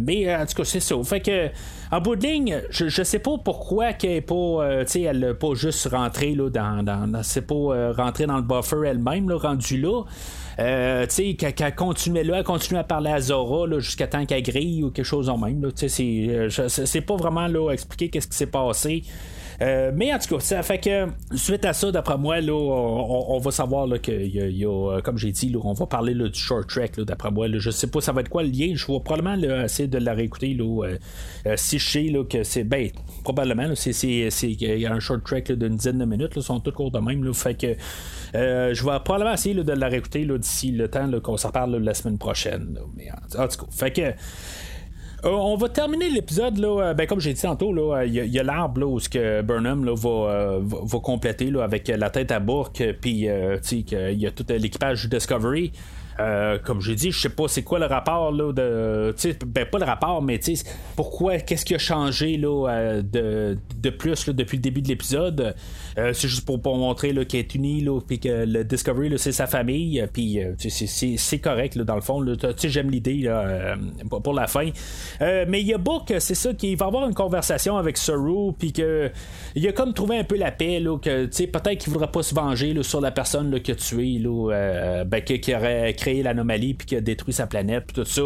mais 0.01 0.35
en 0.35 0.47
tout 0.47 0.55
cas, 0.55 0.65
c'est 0.65 0.81
ça. 0.81 0.97
Que, 1.21 1.49
en 1.91 2.01
bout 2.01 2.17
de 2.17 2.27
ligne, 2.27 2.63
je, 2.71 2.89
je 2.89 3.03
sais 3.03 3.19
pas 3.19 3.39
pourquoi 3.45 3.93
qu'elle 3.93 4.13
est 4.13 4.21
pas, 4.21 4.85
elle 4.95 5.19
n'a 5.19 5.35
pas 5.35 5.55
juste 5.55 5.89
rentré 5.89 6.35
là, 6.35 6.49
dans, 6.49 6.83
dans, 6.83 7.23
c'est 7.23 7.47
pas 7.47 7.55
dans 8.27 8.37
le 8.37 8.43
buffer 8.43 8.89
elle-même, 8.89 9.31
rendu 9.33 9.81
là. 9.81 10.03
Euh, 10.59 11.07
qu'elle 11.07 11.75
continuait 11.75 12.25
là, 12.25 12.39
elle 12.39 12.45
continuait 12.45 12.81
à 12.81 12.85
parler 12.85 13.11
à 13.11 13.21
Zora 13.21 13.67
jusqu'à 13.79 14.07
temps 14.07 14.27
qu'elle 14.27 14.43
grille 14.43 14.85
ou 14.85 14.91
quelque 14.91 15.05
chose 15.05 15.29
en 15.29 15.39
même. 15.39 15.65
Euh, 15.65 16.49
c'est 16.51 17.01
pas 17.01 17.17
vraiment 17.17 17.47
là, 17.47 17.71
expliquer 17.73 18.11
qu'est-ce 18.11 18.29
qui 18.29 18.37
s'est 18.37 18.47
passé. 18.47 19.03
Euh, 19.63 19.93
mais 19.95 20.13
en 20.13 20.19
tout 20.19 20.35
cas, 20.35 20.41
ça 20.41 20.63
fait 20.63 20.79
que 20.79 21.07
suite 21.37 21.65
à 21.65 21.73
ça, 21.73 21.93
d'après 21.93 22.19
moi, 22.19 22.41
là, 22.41 22.53
on, 22.53 23.39
va 23.39 23.51
savoir 23.51 23.87
là, 23.87 23.99
que 23.99 24.11
y 24.13 24.65
a, 24.65 25.01
comme 25.03 25.19
j'ai 25.19 25.31
dit, 25.31 25.51
là, 25.51 25.61
on 25.63 25.73
va 25.73 25.87
parler 25.87 26.15
là, 26.15 26.29
du 26.29 26.39
short 26.39 26.69
track. 26.69 26.99
D'après 27.01 27.31
moi, 27.31 27.47
je 27.51 27.71
sais 27.71 27.87
pas 27.87 28.01
ça 28.01 28.13
va 28.13 28.23
être 28.23 28.29
quoi 28.29 28.43
le 28.43 28.51
lien? 28.51 28.73
Je 28.75 28.87
vais 28.87 29.01
probablement 29.01 29.63
essayer 29.65 29.89
de 29.89 29.99
la 29.99 30.15
réécouter 30.15 30.55
là, 30.55 30.97
si 31.57 31.79
je 31.79 31.89
sais 31.89 32.13
que 32.29 32.43
c'est 32.43 32.65
ben 32.65 32.91
probablement 33.23 33.73
c'est 33.75 34.51
y 34.51 34.87
un 34.87 35.01
short 35.01 35.25
track 35.25 35.53
d'une 35.53 35.77
dizaine 35.77 35.99
de 35.99 36.05
minutes. 36.05 36.35
Là, 36.37 36.43
sont 36.43 36.61
tous 36.61 36.73
courts 36.73 36.91
de 36.91 36.99
même. 36.99 37.33
Fait 37.35 37.55
que 37.55 37.77
euh, 38.35 38.75
je 38.75 38.85
vais 38.85 38.99
probablement 39.05 39.35
essayer 39.35 39.55
de 39.55 39.73
la 39.73 39.89
réécouter 39.89 40.27
d'ici 40.27 40.73
le 40.73 40.89
temps 40.89 41.09
qu'on 41.21 41.37
s'en 41.37 41.51
parle 41.51 41.77
la 41.77 41.95
semaine 41.95 42.19
prochaine. 42.19 42.79
Mais 42.97 43.09
en, 43.11 43.49
tout 43.49 43.65
cas, 43.65 43.71
fait 43.71 43.93
que. 43.93 44.13
Euh, 45.25 45.29
on 45.29 45.57
va 45.57 45.69
terminer 45.69 46.11
l'épisode 46.11 46.59
là, 46.59 46.81
euh, 46.81 46.95
ben, 46.95 47.07
comme 47.07 47.21
j'ai 47.21 47.33
dit 47.33 47.41
tantôt, 47.41 47.73
il 48.03 48.13
y, 48.13 48.39
a, 48.39 48.43
l'arbre 48.43 48.85
où 48.85 48.99
ce 48.99 49.09
que 49.09 49.41
Burnham 49.43 49.85
là, 49.85 49.95
va, 49.95 50.59
va, 50.61 50.99
compléter 50.99 51.51
là, 51.51 51.63
avec 51.63 51.87
la 51.89 52.11
tête 52.11 52.33
à 52.33 52.41
bourque, 52.41 52.83
puis 53.01 53.29
il 53.29 54.19
y 54.19 54.27
a 54.27 54.31
tout 54.31 54.47
l'équipage 54.49 55.09
Discovery. 55.09 55.73
Euh, 56.21 56.59
comme 56.59 56.81
j'ai 56.81 56.95
dit, 56.95 57.11
je 57.11 57.21
sais 57.21 57.29
pas 57.29 57.49
c'est 57.49 57.63
quoi 57.63 57.79
le 57.79 57.87
rapport 57.87 58.33
là, 58.33 58.53
de. 58.53 59.15
Ben 59.47 59.65
pas 59.67 59.79
le 59.79 59.85
rapport, 59.85 60.23
mais 60.23 60.41
pourquoi, 60.97 61.39
qu'est-ce 61.39 61.65
qui 61.65 61.75
a 61.75 61.79
changé 61.79 62.37
là, 62.37 62.69
euh, 62.69 63.03
de, 63.03 63.59
de, 63.77 63.91
plus 63.91 64.29
depuis 64.29 64.57
le 64.57 64.63
début 64.63 64.83
de 64.83 64.89
l'épisode? 64.89 65.55
Euh, 65.99 66.13
c'est 66.13 66.29
juste 66.29 66.45
pour, 66.45 66.61
pour 66.61 66.77
montrer 66.77 67.13
qu'elle 67.27 67.41
est 67.41 67.55
unie, 67.55 67.87
puis 68.07 68.19
que 68.19 68.45
le 68.47 68.65
Discovery, 68.65 69.13
c'est 69.19 69.33
sa 69.33 69.47
famille, 69.47 70.05
puis 70.13 70.39
c'est 70.59 71.39
correct 71.39 71.79
dans 71.79 71.95
le 71.95 72.01
fond. 72.01 72.25
J'aime 72.63 72.91
l'idée 72.91 73.31
pour 74.09 74.35
la 74.35 74.47
fin. 74.47 74.71
mais 75.21 75.61
il 75.61 75.67
y 75.67 75.75
a 75.75 75.79
Book, 75.79 76.13
c'est 76.19 76.35
ça, 76.35 76.55
qu'il 76.55 76.77
va 76.77 76.87
avoir 76.87 77.09
une 77.09 77.15
conversation 77.15 77.77
avec 77.77 77.97
Saru, 77.97 78.53
puis 78.59 78.73
que 78.73 79.11
il 79.55 79.67
a 79.67 79.73
comme 79.73 79.93
trouvé 79.95 80.19
un 80.19 80.25
peu 80.25 80.37
la 80.37 80.51
paix, 80.51 80.81
là, 80.81 80.99
que 80.99 81.27
peut-être 81.27 81.79
qu'il 81.79 81.93
voudra 81.93 82.11
pas 82.11 82.23
se 82.23 82.35
venger 82.35 82.83
sur 82.83 83.01
la 83.01 83.11
personne 83.11 83.51
là, 83.51 83.61
qui 83.61 83.73
a 83.73 83.75
tué, 83.75 84.19
là, 84.19 85.05
ben, 85.05 85.23
qui, 85.23 85.55
aurait 85.55 85.95
créé 86.03 86.23
l'anomalie 86.23 86.75
puis 86.75 86.87
qui 86.87 86.97
a 86.97 87.01
détruit 87.01 87.33
sa 87.33 87.47
planète 87.47 87.85
puis 87.87 87.95
tout 87.95 88.05
ça. 88.05 88.23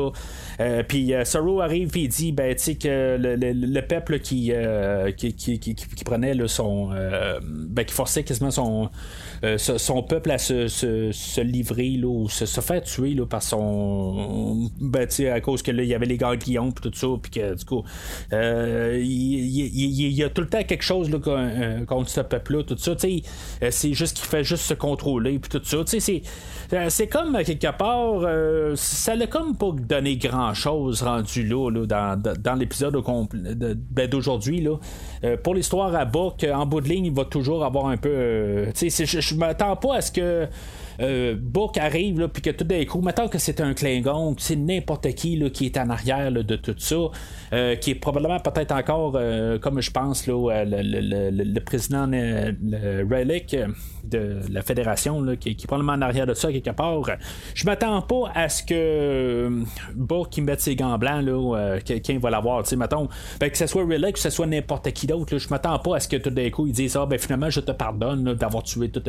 Euh, 0.60 0.82
puis 0.82 1.12
euh, 1.12 1.24
Sorrow 1.24 1.60
arrive 1.60 1.94
et 1.96 2.00
il 2.00 2.08
dit 2.08 2.32
ben 2.32 2.54
tu 2.54 2.62
sais 2.62 2.74
que 2.76 3.16
le, 3.18 3.80
peuple 3.82 4.18
qui, 4.18 4.50
euh, 4.52 5.12
qui, 5.12 5.34
qui, 5.34 6.04
prenait 6.04 6.34
son 6.48 6.90
ben, 7.42 7.84
qui 7.84 7.94
forçait 7.94 8.24
quasiment 8.24 8.50
son 8.50 8.90
son 9.56 10.02
peuple 10.02 10.30
à 10.30 10.38
se, 10.38 10.68
se, 10.68 11.40
livrer 11.40 11.90
là, 11.90 12.08
ou 12.08 12.28
se, 12.28 12.46
se, 12.46 12.60
faire 12.60 12.82
tuer 12.82 13.14
là, 13.14 13.26
par 13.26 13.42
son 13.42 14.70
ben 14.80 15.06
tu 15.06 15.26
à 15.28 15.40
cause 15.40 15.62
que 15.62 15.70
là 15.70 15.82
il 15.82 15.88
y 15.88 15.94
avait 15.94 16.06
les 16.06 16.16
gardiens 16.16 16.70
puis 16.70 16.90
tout 16.90 16.96
ça 16.96 17.06
puis 17.20 17.30
que 17.30 17.54
du 17.54 17.64
coup 17.64 17.84
il, 18.32 20.12
y 20.12 20.22
a 20.22 20.30
tout 20.30 20.42
le 20.42 20.48
temps 20.48 20.62
quelque 20.62 20.82
chose 20.82 21.10
là, 21.10 21.18
contre 21.86 22.08
ce 22.08 22.20
peuple 22.20 22.56
là 22.56 22.62
tout 22.64 22.76
ça 22.76 22.94
c'est 22.98 23.92
juste 23.92 24.16
qu'il 24.16 24.26
fait 24.26 24.44
juste 24.44 24.64
se 24.64 24.74
contrôler 24.74 25.38
puis 25.38 25.50
tout 25.50 25.64
ça 25.64 25.78
c'est 25.86 26.22
c'est 26.88 27.06
comme 27.08 27.36
quelque 27.44 27.76
part, 27.76 28.22
euh, 28.22 28.74
ça 28.76 29.14
l'a 29.14 29.26
comme 29.26 29.56
pas 29.56 29.70
donné 29.72 30.16
grand 30.16 30.54
chose 30.54 31.02
rendu 31.02 31.46
là, 31.46 31.70
dans, 31.86 32.20
dans 32.20 32.54
l'épisode 32.54 32.96
ben, 33.90 34.08
d'aujourd'hui. 34.08 34.60
Là. 34.60 34.76
Euh, 35.24 35.36
pour 35.36 35.54
l'histoire 35.54 35.94
à 35.94 36.04
bas, 36.04 36.34
en 36.52 36.66
bout 36.66 36.80
de 36.80 36.88
ligne, 36.88 37.06
il 37.06 37.14
va 37.14 37.24
toujours 37.24 37.64
avoir 37.64 37.86
un 37.86 37.96
peu. 37.96 38.08
Euh, 38.08 38.72
je, 38.74 39.20
je 39.20 39.34
m'attends 39.38 39.76
pas 39.76 39.96
à 39.96 40.00
ce 40.00 40.12
que 40.12 40.48
euh, 41.00 41.36
Book 41.38 41.76
arrive, 41.78 42.28
puis 42.28 42.42
que 42.42 42.50
tout 42.50 42.64
d'un 42.64 42.84
coup, 42.84 43.00
mettons 43.00 43.28
que 43.28 43.38
c'est 43.38 43.60
un 43.60 43.74
Klingon, 43.74 44.34
c'est 44.38 44.56
n'importe 44.56 45.12
qui 45.14 45.36
là, 45.36 45.50
qui 45.50 45.66
est 45.66 45.76
en 45.76 45.90
arrière 45.90 46.32
de 46.32 46.56
tout 46.56 46.74
ça, 46.78 46.96
euh, 47.52 47.76
qui 47.76 47.92
est 47.92 47.94
probablement 47.96 48.40
peut-être 48.40 48.72
encore, 48.72 49.12
euh, 49.16 49.58
comme 49.58 49.80
je 49.80 49.90
pense, 49.90 50.26
là, 50.26 50.64
le, 50.64 51.58
président 51.60 52.06
le 52.06 53.02
Relic 53.02 53.56
de 54.08 54.40
la 54.50 54.62
fédération, 54.62 55.20
là, 55.20 55.36
qui, 55.36 55.50
est 55.50 55.66
probablement 55.66 55.92
en 55.92 56.02
arrière 56.02 56.26
de 56.26 56.34
ça 56.34 56.52
quelque 56.52 56.70
part. 56.70 57.02
Je 57.54 57.64
m'attends 57.64 58.02
pas 58.02 58.30
à 58.34 58.48
ce 58.48 58.62
que 58.62 59.50
Book 59.94 60.30
qui 60.30 60.42
mette 60.42 60.60
ses 60.60 60.76
gants 60.76 60.98
blancs, 60.98 61.24
là, 61.24 61.78
quelqu'un 61.84 62.18
va 62.18 62.30
l'avoir, 62.30 62.64
mettons, 62.76 63.08
ben, 63.40 63.50
que 63.50 63.56
ce 63.56 63.66
soit 63.66 63.82
Relic, 63.82 64.14
que 64.14 64.18
ce 64.18 64.30
soit 64.30 64.46
n'importe 64.46 64.92
qui 64.92 65.06
d'autre, 65.06 65.38
je 65.38 65.48
m'attends 65.48 65.78
pas 65.78 65.96
à 65.96 66.00
ce 66.00 66.08
que 66.08 66.16
tout 66.16 66.30
d'un 66.30 66.50
coup, 66.50 66.66
ils 66.66 66.72
disent, 66.72 66.96
ah, 66.96 67.06
ben 67.06 67.18
finalement, 67.18 67.50
je 67.50 67.60
te 67.60 67.72
pardonne 67.72 68.34
d'avoir 68.34 68.62
tué 68.62 68.88
toute 68.88 69.08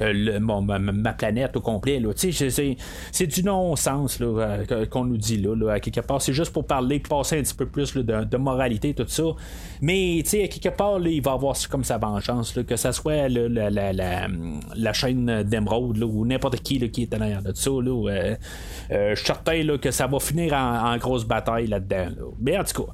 le, 0.00 0.38
ma 0.38 1.12
planète 1.12 1.56
au 1.56 1.60
complet. 1.60 2.02
C'est 2.16 3.26
du 3.26 3.42
non-sens 3.42 4.18
euh, 4.20 4.86
qu'on 4.86 5.04
nous 5.04 5.16
dit 5.16 5.38
là, 5.38 5.72
à 5.72 5.80
quelque 5.80 6.00
part. 6.00 6.20
C'est 6.22 6.32
juste 6.32 6.52
pour 6.52 6.66
parler, 6.66 7.00
passer 7.00 7.38
un 7.38 7.42
petit 7.42 7.54
peu 7.54 7.66
plus 7.66 7.94
de, 7.94 8.36
moralité, 8.36 8.94
tout 8.94 9.04
ça. 9.06 9.24
Mais 9.80 10.20
à 10.20 10.48
quelque 10.48 10.68
part, 10.70 10.98
il 11.00 11.22
va 11.22 11.32
avoir 11.32 11.56
comme 11.70 11.84
sa 11.84 11.98
vengeance, 11.98 12.52
que 12.66 12.76
ce 12.76 12.92
soit 12.92 13.28
la, 13.28 14.23
chaîne 14.92 15.42
d'Emeraude 15.42 16.02
ou 16.02 16.24
n'importe 16.24 16.60
qui 16.60 16.78
qui 16.90 17.02
est 17.02 17.06
derrière 17.06 17.42
de 17.42 17.52
ça. 17.54 17.70
Euh, 17.70 18.36
euh, 18.90 19.10
je 19.10 19.14
suis 19.14 19.26
certain 19.26 19.76
que 19.78 19.90
ça 19.90 20.06
va 20.06 20.18
finir 20.20 20.54
en, 20.54 20.96
grosse 20.98 21.24
bataille 21.24 21.66
là-dedans. 21.66 22.08
Mais 22.40 22.58
en 22.58 22.64
tout 22.64 22.84
cas. 22.84 22.92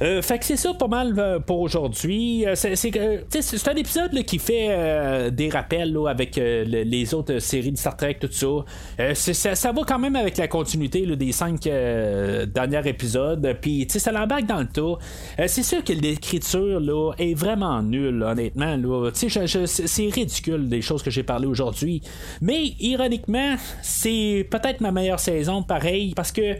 Euh, 0.00 0.22
fait 0.22 0.38
que 0.38 0.44
c'est 0.44 0.56
ça 0.56 0.72
pas 0.74 0.86
mal 0.86 1.14
euh, 1.18 1.40
pour 1.40 1.60
aujourd'hui. 1.60 2.46
Euh, 2.46 2.54
c'est, 2.54 2.76
c'est, 2.76 3.68
un 3.68 3.74
épisode 3.74 4.22
qui 4.24 4.38
fait 4.38 5.30
des 5.30 5.48
rappels 5.48 5.96
avec 6.08 6.36
les 6.36 7.14
autres 7.14 7.38
séries 7.38 7.72
de 7.72 7.76
Star 7.76 7.96
Trek, 7.96 8.18
tout 8.20 8.28
ça. 8.30 9.54
Ça, 9.54 9.72
va 9.72 9.82
quand 9.86 9.98
même 9.98 10.16
avec 10.16 10.36
la 10.36 10.48
continuité 10.48 11.04
des 11.16 11.32
cinq 11.32 11.62
derniers 11.62 12.88
épisodes. 12.88 13.56
Puis 13.60 13.86
ça 13.88 14.12
l'embarque 14.12 14.46
dans 14.46 14.60
le 14.60 14.66
tas. 14.66 15.46
c'est 15.46 15.62
sûr 15.62 15.82
que 15.82 15.92
l'écriture 15.92 16.80
là, 16.80 17.12
est 17.18 17.34
vraiment 17.34 17.82
nulle, 17.82 18.22
honnêtement. 18.22 18.76
C'est 19.14 20.08
ridicule 20.08 20.68
des 20.68 20.82
choses 20.82 21.02
que 21.02 21.10
j'ai 21.10 21.22
parlé 21.22 21.46
aujourd'hui. 21.46 22.02
Mais 22.40 22.74
ironiquement, 22.80 23.56
c'est 23.82 24.46
peut-être 24.50 24.80
ma 24.80 24.92
meilleure 24.92 25.20
saison, 25.20 25.62
pareil, 25.62 26.14
parce 26.14 26.32
que 26.32 26.56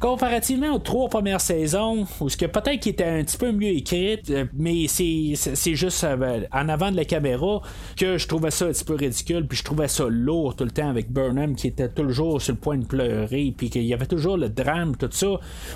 comparativement 0.00 0.74
aux 0.74 0.78
trois 0.78 1.08
premières 1.08 1.40
saisons, 1.40 2.06
où 2.20 2.28
ce 2.28 2.36
que 2.36 2.46
peut-être 2.46 2.80
qui 2.80 2.90
était 2.90 3.04
un 3.04 3.24
petit 3.24 3.36
peu 3.36 3.52
mieux 3.52 3.68
écrite, 3.68 4.30
euh, 4.30 4.44
mais 4.54 4.86
c'est, 4.86 5.34
juste 5.74 6.04
euh, 6.04 6.40
en 6.52 6.68
avant 6.68 6.90
de 6.90 6.96
la 6.96 7.04
caméra 7.04 7.60
que 7.96 8.18
je 8.18 8.28
trouvais 8.28 8.50
ça 8.50 8.66
un 8.66 8.72
petit 8.72 8.84
peu 8.84 8.94
ridicule, 8.94 9.46
puis 9.46 9.58
je 9.58 9.64
trouvais 9.64 9.88
ça 9.88 10.04
lourd 10.08 10.56
tout 10.56 10.64
le 10.64 10.70
temps 10.70 10.88
avec 10.88 11.10
Burnham 11.10 11.54
qui 11.54 11.68
était 11.68 11.88
toujours 11.88 12.40
sur 12.40 12.54
le 12.54 12.58
point 12.58 12.78
de 12.78 12.84
pleurer, 12.84 13.52
puis 13.56 13.70
qu'il 13.70 13.84
y 13.84 13.94
avait 13.94 14.06
toujours 14.06 14.36
le 14.36 14.48
drame, 14.48 14.96
tout 14.96 15.08
ça. 15.10 15.28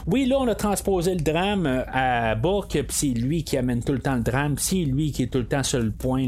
Oui, 0.06 0.26
là, 0.26 0.38
on 0.38 0.48
a 0.48 0.54
transposé 0.54 1.14
le 1.14 1.20
drame 1.20 1.66
euh, 1.66 1.82
à 1.92 2.34
Book, 2.34 2.68
puis 2.70 2.84
c'est 2.88 3.06
lui 3.08 3.44
qui 3.44 3.56
amène 3.56 3.82
tout 3.82 3.92
le 3.92 4.00
temps 4.00 4.16
le 4.16 4.22
drame, 4.22 4.54
c'est 4.58 4.76
lui 4.76 5.12
qui 5.12 5.24
est 5.24 5.28
tout 5.28 5.38
le 5.38 5.46
temps 5.46 5.62
sur 5.62 5.80
le 5.80 5.90
point 5.90 6.26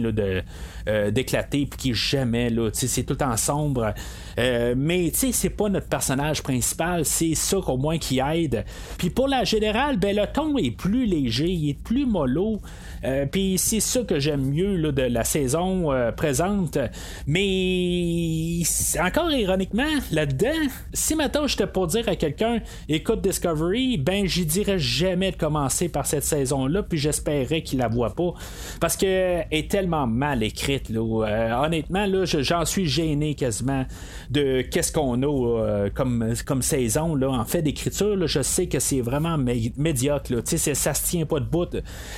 d'éclater, 1.13 1.67
puis 1.67 1.79
qui 1.79 1.95
jamais, 1.95 2.51
là, 2.51 2.71
c'est 2.73 3.05
tout 3.05 3.15
le 3.15 3.19
temps 3.19 3.37
sombre. 3.37 3.95
Mais 4.37 5.11
tu 5.13 5.19
sais, 5.19 5.33
c'est 5.33 5.51
pas 5.51 5.69
notre 5.69 5.89
personnage 5.89 6.43
principal, 6.43 7.05
c'est 7.05 7.35
ça 7.35 7.59
qu'on 7.65 7.77
moins 7.77 7.99
qui 7.99 8.21
aide. 8.21 8.65
Puis 8.99 9.11
pour 9.11 9.29
la 9.29 9.45
générale, 9.45 9.99
ben, 9.99 10.15
le 10.15 10.27
ton 10.27 10.57
est 10.59 10.71
plus 10.71 11.07
léger, 11.07 11.49
il 11.49 11.71
est 11.71 11.75
plus 11.75 12.07
mollo. 12.07 12.61
Euh, 13.05 13.27
puis 13.27 13.59
c'est 13.59 13.81
ça 13.81 14.03
que 14.03 14.19
j'aime 14.19 14.51
mieux 14.51 14.77
là, 14.77 14.93
de 14.93 15.03
la 15.03 15.25
saison 15.25 15.93
euh, 15.93 16.11
présente. 16.13 16.79
Mais 17.27 18.63
encore 19.01 19.31
ironiquement, 19.31 19.83
là-dedans, 20.11 20.49
si 20.93 21.15
maintenant 21.15 21.47
j'étais 21.47 21.67
pour 21.67 21.87
dire 21.87 22.09
à 22.09 22.17
quelqu'un 22.17 22.61
écoute 22.89 23.21
Discovery, 23.21 23.99
ben 23.99 24.27
j'y 24.27 24.47
dirais 24.47 24.79
jamais 24.79 25.33
de 25.33 25.37
commencer 25.37 25.89
par 25.89 26.07
cette 26.07 26.25
saison-là, 26.25 26.83
puis 26.83 26.99
j'espérais 26.99 27.63
qu'il 27.63 27.79
la 27.79 27.89
voit 27.89 28.15
pas. 28.15 28.33
Parce 28.81 28.97
qu'elle 28.97 29.47
est 29.51 29.71
tellement 29.71 30.07
mal 30.07 30.43
écrite. 30.43 30.89
Là. 30.89 31.27
Euh, 31.27 31.65
honnêtement, 31.65 32.07
là, 32.07 32.25
j'en 32.25 32.65
suis 32.65 32.87
gêné 32.87 33.35
quasiment 33.35 33.85
de 34.31 34.63
qu'est-ce 34.63 34.93
qu'on 34.93 35.23
a 35.23 35.91
comme, 35.91 36.35
comme 36.47 36.63
saison. 36.63 37.15
Là. 37.15 37.31
En 37.31 37.45
fait, 37.45 37.63
d'écriture, 37.63 38.27
je 38.27 38.43
sais 38.43 38.67
que 38.67 38.79
c'est 38.79 39.01
vraiment 39.01 39.39
médiocre. 39.39 40.33
Là. 40.33 40.41
Ça 40.45 40.95
se 40.95 41.07
tient 41.07 41.27
pas 41.27 41.41
de 41.41 41.47
bout. 41.47 41.77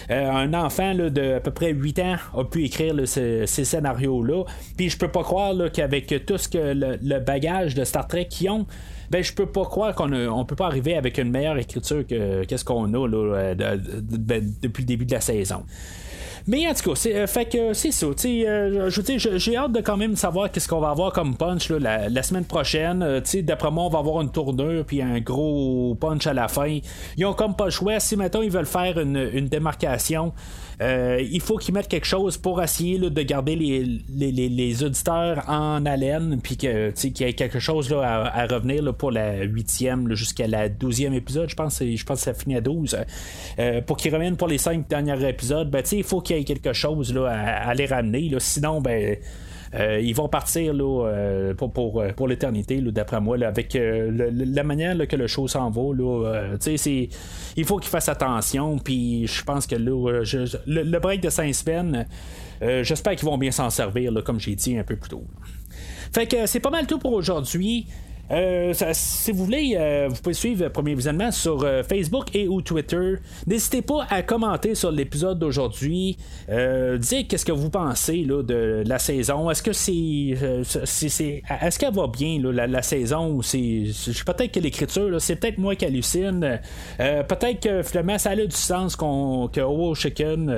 un 0.09 0.55
enfant 0.55 0.95
de 0.95 1.35
à 1.37 1.41
peu 1.41 1.51
près 1.51 1.73
8 1.73 1.99
ans 2.01 2.17
a 2.37 2.45
pu 2.45 2.65
écrire 2.65 2.95
ces 3.07 3.47
scénarios-là. 3.47 4.45
Puis 4.77 4.91
je 4.91 4.99
peux 4.99 5.09
pas 5.09 5.23
croire 5.23 5.55
qu'avec 5.73 6.27
tout 6.27 6.39
ce 6.39 6.49
que 6.49 6.75
le, 6.75 7.19
bagage 7.21 7.75
de 7.75 7.85
Star 7.85 8.07
Trek 8.07 8.27
qu'ils 8.29 8.51
ont, 8.51 8.67
ben 9.11 9.23
je 9.23 9.33
peux 9.33 9.47
pas 9.47 9.65
croire 9.65 9.95
qu'on 9.95 10.13
on 10.13 10.45
peut 10.45 10.57
pas 10.57 10.67
arriver 10.67 10.97
avec 10.97 11.19
une 11.19 11.31
meilleure 11.31 11.59
écriture 11.59 12.07
que 12.07 12.45
qu'est-ce 12.45 12.65
qu'on 12.65 12.93
a 12.93 13.09
là, 13.09 13.37
euh, 13.37 13.55
ben, 14.01 14.53
depuis 14.63 14.83
le 14.83 14.87
début 14.87 15.07
de 15.07 15.13
la 15.13 15.21
saison. 15.21 15.65
Mais 16.49 16.69
en 16.69 16.75
tout 16.75 16.91
cas, 16.91 16.97
c'est, 16.97 17.27
fait 17.27 17.47
que 17.47 17.73
c'est 17.73 17.91
ça. 17.91 18.07
je 18.17 18.97
veux 18.97 19.03
dire, 19.03 19.39
j'ai 19.39 19.57
hâte 19.57 19.73
de 19.73 19.81
quand 19.81 19.97
même 19.97 20.15
savoir 20.15 20.51
qu'est-ce 20.51 20.69
qu'on 20.69 20.81
va 20.81 20.91
avoir 20.91 21.13
comme 21.13 21.37
punch 21.37 21.71
la, 21.71 22.23
semaine 22.23 22.45
prochaine. 22.45 23.23
d'après 23.43 23.71
moi, 23.71 23.85
on 23.85 23.89
va 23.89 23.99
avoir 23.99 24.21
une 24.23 24.31
tournure 24.31 24.85
puis 24.85 25.03
un 25.03 25.21
gros 25.21 25.97
punch 26.01 26.27
à 26.27 26.35
la 26.35 26.49
fin. 26.49 26.79
Ils 27.17 27.27
ont 27.27 27.35
comme 27.35 27.57
pas 27.57 27.65
le 27.67 27.71
choix. 27.71 27.99
Si 27.99 28.17
maintenant 28.17 28.43
ils 28.43 28.51
veulent 28.51 28.67
faire 28.67 28.99
une 28.99 29.49
démarcation, 29.49 30.33
euh, 30.83 31.23
il 31.31 31.41
faut 31.41 31.57
qu'ils 31.57 31.73
mettent 31.73 31.89
quelque 31.89 32.07
chose 32.07 32.37
pour 32.37 32.63
essayer 32.63 32.99
de 32.99 33.23
garder 33.23 33.57
les, 33.57 34.03
les, 34.49 34.85
auditeurs 34.85 35.43
en 35.49 35.87
haleine, 35.87 36.39
puis 36.43 36.57
qu'il 36.57 36.93
y 37.21 37.23
ait 37.23 37.33
quelque 37.33 37.59
chose 37.59 37.91
là, 37.91 38.31
à, 38.33 38.47
revenir 38.47 38.95
pour 38.95 39.11
la 39.11 39.43
huitième 39.43 40.13
jusqu'à 40.15 40.47
la 40.47 40.69
douzième 40.69 41.15
épisode. 41.15 41.49
Je 41.49 41.55
pense, 41.55 41.83
je 41.83 42.05
pense 42.05 42.19
que 42.19 42.25
ça 42.25 42.35
finit 42.35 42.57
à 42.57 42.61
12. 42.61 42.99
Euh, 43.59 43.81
pour 43.81 43.97
qu'ils 43.97 44.15
reviennent 44.15 44.37
pour 44.37 44.49
les 44.49 44.59
cinq 44.59 44.87
derniers 44.89 45.29
épisodes, 45.29 45.71
ben, 45.71 45.83
il 45.93 46.05
faut 46.05 46.21
qu'il 46.21 46.37
y 46.37 46.41
ait 46.41 46.45
quelque 46.45 46.75
chose 46.75 47.15
là, 47.15 47.27
à, 47.29 47.75
les 47.75 47.87
ramener. 47.87 48.31
Sinon, 48.39 48.81
ben 48.81 49.17
euh, 49.75 50.01
ils 50.01 50.15
vont 50.15 50.29
partir 50.29 50.73
là, 50.73 51.07
euh, 51.07 51.55
pour, 51.55 51.73
pour, 51.73 52.01
euh, 52.01 52.13
pour 52.13 52.29
l'éternité, 52.29 52.81
d'après 52.81 53.21
moi, 53.21 53.37
avec 53.45 53.77
la 53.77 54.65
manière 54.65 54.97
que 55.09 55.17
le 55.17 55.27
show 55.27 55.49
s'en 55.49 55.71
va. 55.71 55.95
Là, 55.95 56.57
il 57.57 57.65
faut 57.65 57.79
qu'ils 57.79 57.91
fassent 57.91 58.09
attention. 58.09 58.79
Puis 58.79 59.27
je 59.27 59.43
pense 59.43 59.67
que 59.67 59.77
là, 59.77 60.23
le, 60.67 60.99
break 60.99 61.23
de 61.23 61.31
Saint-Spen, 61.31 62.07
j'espère 62.61 63.17
qu'ils 63.17 63.29
vont 63.29 63.39
bien 63.39 63.51
s'en 63.51 63.71
servir, 63.71 64.13
comme 64.25 64.41
j'ai 64.41 64.55
dit 64.55 64.79
un 64.79 64.85
peu 64.85 64.97
plus 64.97 65.11
tôt. 65.11 65.25
Fait 66.13 66.27
que 66.27 66.47
c'est 66.47 66.61
pas 66.61 66.71
mal 66.71 66.87
tout 66.87 66.99
pour 66.99 67.13
aujourd'hui. 67.13 67.87
Euh, 68.31 68.73
si 68.93 69.31
vous 69.31 69.45
voulez, 69.45 69.77
euh, 69.79 70.09
vous 70.11 70.17
pouvez 70.21 70.35
suivre 70.35 70.69
Premier 70.69 70.95
Visionnement 70.95 71.31
sur 71.31 71.63
euh, 71.63 71.83
Facebook 71.85 72.35
et 72.35 72.49
ou 72.49 72.61
Twitter. 72.61 73.15
N'hésitez 73.47 73.83
pas 73.83 74.07
à 74.11 74.23
commenter 74.23 74.75
sur 74.75 74.91
l'épisode 74.91 75.39
d'aujourd'hui. 75.39 76.17
dites 76.49 77.29
qu'est-ce 77.29 77.45
que 77.45 77.53
vous 77.53 77.71
pensez 77.71 78.25
là, 78.25 78.43
de 78.43 78.83
la 78.85 78.99
saison. 78.99 79.49
Est-ce 79.51 79.63
que 79.63 79.73
c'est, 79.73 79.95
est-ce 81.63 81.79
qu'elle 81.79 81.95
va 81.95 82.07
bien 82.09 82.41
là, 82.41 82.67
la, 82.67 82.83
saison 82.83 83.33
ou 83.33 83.43
c'est, 83.43 83.85
peut-être 84.25 84.53
que 84.53 84.61
l'écriture, 84.61 85.21
c'est 85.21 85.37
peut-être 85.37 85.59
moi 85.59 85.77
qui 85.77 85.85
hallucine. 85.85 86.61
peut-être 86.99 87.61
que 87.61 87.83
finalement 87.83 88.19
ça 88.19 88.31
a 88.31 88.37
du 88.37 88.51
sens 88.51 88.97
qu'on, 88.97 89.49
que 89.49 89.61
Oh 89.61 89.95
Chicken, 89.95 90.49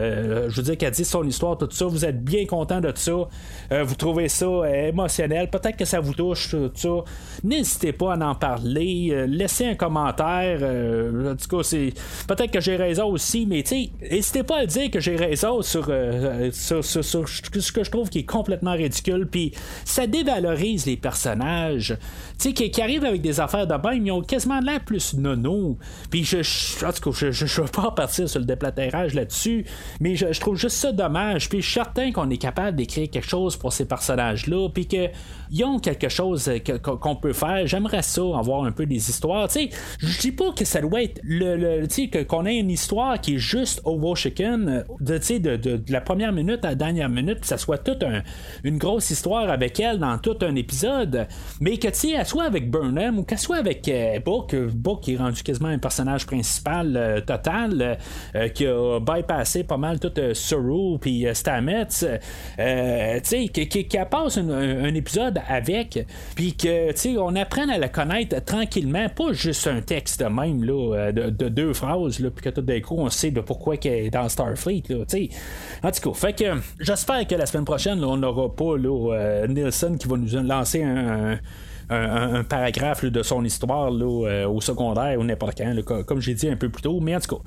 je 0.49 0.55
veux 0.55 0.63
dire 0.63 0.77
qu'elle 0.77 0.91
dit 0.91 1.05
son 1.05 1.25
histoire, 1.25 1.57
tout 1.59 1.69
ça. 1.71 1.87
Vous 1.87 2.05
êtes 2.05 2.23
bien 2.23 2.47
content 2.47 2.81
de 2.81 2.93
ça. 2.95 3.29
vous 3.71 3.95
trouvez 3.95 4.29
ça 4.29 4.47
émotionnel. 4.89 5.49
Peut-être 5.51 5.77
que 5.77 5.85
ça 5.85 6.01
vous 6.01 6.15
touche 6.15 6.51
tout 6.51 6.71
ça 6.75 7.05
pas 7.93 8.15
à 8.15 8.19
en 8.19 8.35
parler. 8.35 9.09
Euh, 9.13 9.27
laissez 9.27 9.67
un 9.67 9.75
commentaire. 9.75 10.59
Euh, 10.63 11.33
en 11.33 11.37
tout 11.37 11.57
cas, 11.57 11.63
c'est 11.63 11.93
peut-être 12.27 12.51
que 12.51 12.61
j'ai 12.61 12.77
raison 12.77 13.07
aussi, 13.07 13.47
mais 13.47 13.65
n'hésitez 14.11 14.43
pas 14.43 14.59
à 14.59 14.67
dire 14.67 14.91
que 14.91 15.01
j'ai 15.01 15.17
raison 15.17 15.61
euh, 15.61 16.51
sur, 16.53 16.85
sur, 16.85 17.05
ce 17.29 17.73
que 17.73 17.85
je 17.85 17.91
trouve 17.91 18.09
qui 18.09 18.21
est 18.21 18.27
complètement 18.27 18.73
ridicule. 18.73 19.27
Puis 19.31 19.53
ça 19.85 20.07
dévalorise 20.07 20.87
les 20.87 20.97
personnages. 20.97 21.97
Qui, 22.39 22.55
qui 22.55 22.83
arrivent 22.83 23.05
avec 23.05 23.21
des 23.21 23.41
affaires 23.41 23.67
de 23.67 23.75
même, 23.75 24.07
ils 24.07 24.13
ont 24.13 24.23
quasiment 24.23 24.61
l'air 24.61 24.81
plus 24.85 25.15
nono. 25.15 25.77
Puis 26.11 26.25
je, 26.25 26.39
en 26.85 26.93
tout 26.93 27.11
cas, 27.11 27.31
je 27.31 27.45
ne 27.45 27.63
veux 27.63 27.71
pas 27.71 27.91
partir 27.91 28.29
sur 28.29 28.39
le 28.39 28.47
déplatérage 28.47 29.15
là-dessus, 29.15 29.65
mais 30.01 30.15
je, 30.15 30.39
trouve 30.39 30.57
juste 30.57 30.77
ça 30.77 30.93
dommage. 30.93 31.49
Puis 31.49 31.61
je 31.61 31.67
suis 31.67 31.75
certain 31.75 32.13
qu'on 32.13 32.31
est 32.31 32.39
capable 32.39 32.77
d'écrire 32.77 33.11
quelque 33.11 33.29
chose 33.29 33.57
pour 33.57 33.73
ces 33.73 33.87
personnages-là, 33.87 34.69
puis 34.69 34.87
qu'ils 35.49 35.65
ont 35.65 35.79
quelque 35.79 36.09
chose 36.09 36.51
qu'on 36.83 37.17
peut 37.17 37.33
faire. 37.33 37.67
J'aimerais 37.67 38.03
ça, 38.03 38.23
avoir 38.39 38.65
un 38.65 38.73
peu 38.73 38.87
des 38.87 39.11
histoires. 39.11 39.49
Tu 39.49 39.69
sais, 39.69 39.71
je 39.99 40.19
dis 40.19 40.33
pas 40.33 40.53
que 40.53 40.65
ça 40.65 40.81
doit 40.81 41.03
être 41.03 41.21
le, 41.23 41.57
le 41.57 42.25
qu'on 42.25 42.47
ait 42.47 42.59
une 42.59 42.71
histoire 42.71 43.21
qui 43.21 43.35
est 43.35 43.39
juste 43.39 43.81
Ovo 43.85 44.15
Chicken, 44.15 44.85
de, 45.01 45.19
de, 45.19 45.57
de, 45.57 45.77
de, 45.77 45.93
la 45.93 46.01
première 46.01 46.33
minute 46.33 46.65
à 46.65 46.71
la 46.71 46.75
dernière 46.75 47.09
minute, 47.09 47.41
que 47.41 47.47
ça 47.47 47.59
soit 47.59 47.79
toute 47.79 48.05
une 48.65 48.79
grosse 48.79 49.11
histoire 49.11 49.51
avec 49.51 49.81
elle 49.81 49.99
dans 49.99 50.19
tout 50.19 50.37
un 50.43 50.55
épisode, 50.55 51.27
mais 51.61 51.77
que 51.79 51.89
tu 51.89 51.95
sais, 51.95 52.11
elle 52.11 52.27
soit 52.27 52.45
avec 52.45 52.71
Burnham 52.71 53.19
ou 53.19 53.25
qu'elle 53.25 53.39
soit 53.39 53.57
avec 53.57 53.89
euh, 53.89 54.21
Book, 54.21 54.55
Book 54.55 55.03
qui 55.03 55.15
est 55.15 55.17
rendu 55.17 55.43
quasiment 55.43 55.69
un 55.69 55.79
personnage 55.79 56.27
principal 56.27 56.97
euh, 56.97 57.21
total, 57.21 57.99
euh, 58.35 58.49
qui 58.49 58.67
a 58.67 58.99
bypassé 59.01 59.65
pas 59.65 59.77
mal 59.77 59.99
tout 59.99 60.13
Suru 60.35 60.99
puis 61.01 61.27
Stamets, 61.33 61.87
tu 61.87 62.07
sais, 62.57 63.49
qui, 63.49 63.69
qui, 63.69 63.99
passe 64.11 64.39
un, 64.39 64.49
un, 64.49 64.95
épisode 64.95 65.38
avec, 65.49 66.07
puis 66.35 66.55
que 66.55 66.93
tu 66.93 66.97
sais, 66.97 67.17
on 67.19 67.35
apprenne 67.37 67.71
à 67.71 67.79
la 67.79 67.89
connaître 67.89 68.43
tranquillement, 68.45 69.09
pas 69.09 69.33
juste 69.33 69.67
un 69.67 69.81
texte 69.81 70.23
même 70.23 70.65
là, 70.65 70.95
euh, 70.95 71.13
de, 71.13 71.49
deux 71.49 71.73
phrases, 71.73 72.21
là, 72.21 72.31
puis 72.31 72.45
que 72.45 72.51
tout 72.51 72.63
d'un 72.63 72.81
coup 72.81 72.97
on 72.99 73.09
sait 73.11 73.31
de 73.31 73.41
pourquoi 73.41 73.77
qu'elle 73.77 74.07
est 74.07 74.11
dans 74.11 74.29
Starfleet. 74.29 74.85
Là, 74.89 74.97
en 75.83 75.91
tout 75.91 76.11
cas, 76.11 76.15
fait 76.15 76.33
que 76.33 76.61
j'espère 76.81 77.27
que 77.27 77.35
la 77.35 77.47
semaine 77.47 77.65
prochaine, 77.65 78.03
on 78.05 78.17
n'aura 78.17 78.55
pas 78.55 78.77
là, 78.77 79.15
euh, 79.15 79.47
Nielsen 79.47 79.99
qui 79.99 80.09
va 80.09 80.17
nous 80.17 80.43
lancer 80.43 80.83
un, 80.83 81.39
paragraphe 82.49 83.05
de 83.05 83.23
son 83.23 83.45
histoire 83.45 83.91
là, 83.91 84.29
euh, 84.29 84.47
au 84.47 84.61
secondaire 84.61 85.19
ou 85.19 85.25
n'importe 85.25 85.59
quand, 85.59 86.03
comme 86.05 86.21
j'ai 86.21 86.35
dit 86.35 86.49
un 86.49 86.57
peu 86.57 86.69
plus 86.69 86.83
tôt. 86.83 87.01
Mais 87.01 87.17
en 87.17 87.21
tout 87.21 87.37
cas, 87.37 87.43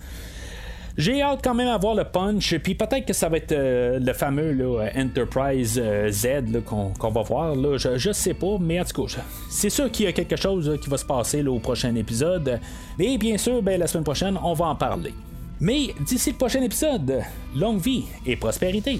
j'ai 0.98 1.22
hâte 1.22 1.40
quand 1.44 1.54
même 1.54 1.68
à 1.68 1.78
voir 1.78 1.96
le 1.96 2.04
punch, 2.04 2.58
puis 2.58 2.76
peut-être 2.76 3.06
que 3.06 3.14
ça 3.14 3.30
va 3.30 3.38
être 3.38 3.52
euh, 3.52 4.00
le 4.00 4.14
fameux 4.14 4.56
Enterprise 4.96 5.80
euh, 5.82 6.10
Z 6.12 6.64
qu'on 6.66 7.10
va 7.10 7.22
voir. 7.22 7.56
Je, 7.78 8.12
sais 8.12 8.34
pas, 8.34 8.58
mais 8.60 8.80
en 8.80 8.84
tout 8.84 9.06
cas, 9.06 9.22
c'est 9.50 9.70
sûr 9.70 9.90
qu'il 9.92 10.06
y 10.06 10.10
a 10.10 10.12
quelque 10.12 10.36
chose 10.36 10.78
qui 10.82 10.90
va 10.90 10.98
se 10.98 11.06
passer 11.06 11.44
au 11.44 11.60
prochain 11.60 11.96
épisode. 11.96 12.60
Et 13.00 13.18
bien 13.18 13.38
sûr, 13.38 13.62
ben, 13.62 13.80
la 13.80 13.88
semaine 13.88 14.04
prochaine, 14.04 14.38
on 14.44 14.54
va 14.54 14.66
en 14.66 14.76
parler. 14.76 15.14
Mais 15.60 15.94
d'ici 16.00 16.32
le 16.32 16.38
prochain 16.38 16.62
épisode, 16.62 17.22
longue 17.56 17.80
vie 17.80 18.06
et 18.26 18.36
prospérité. 18.36 19.00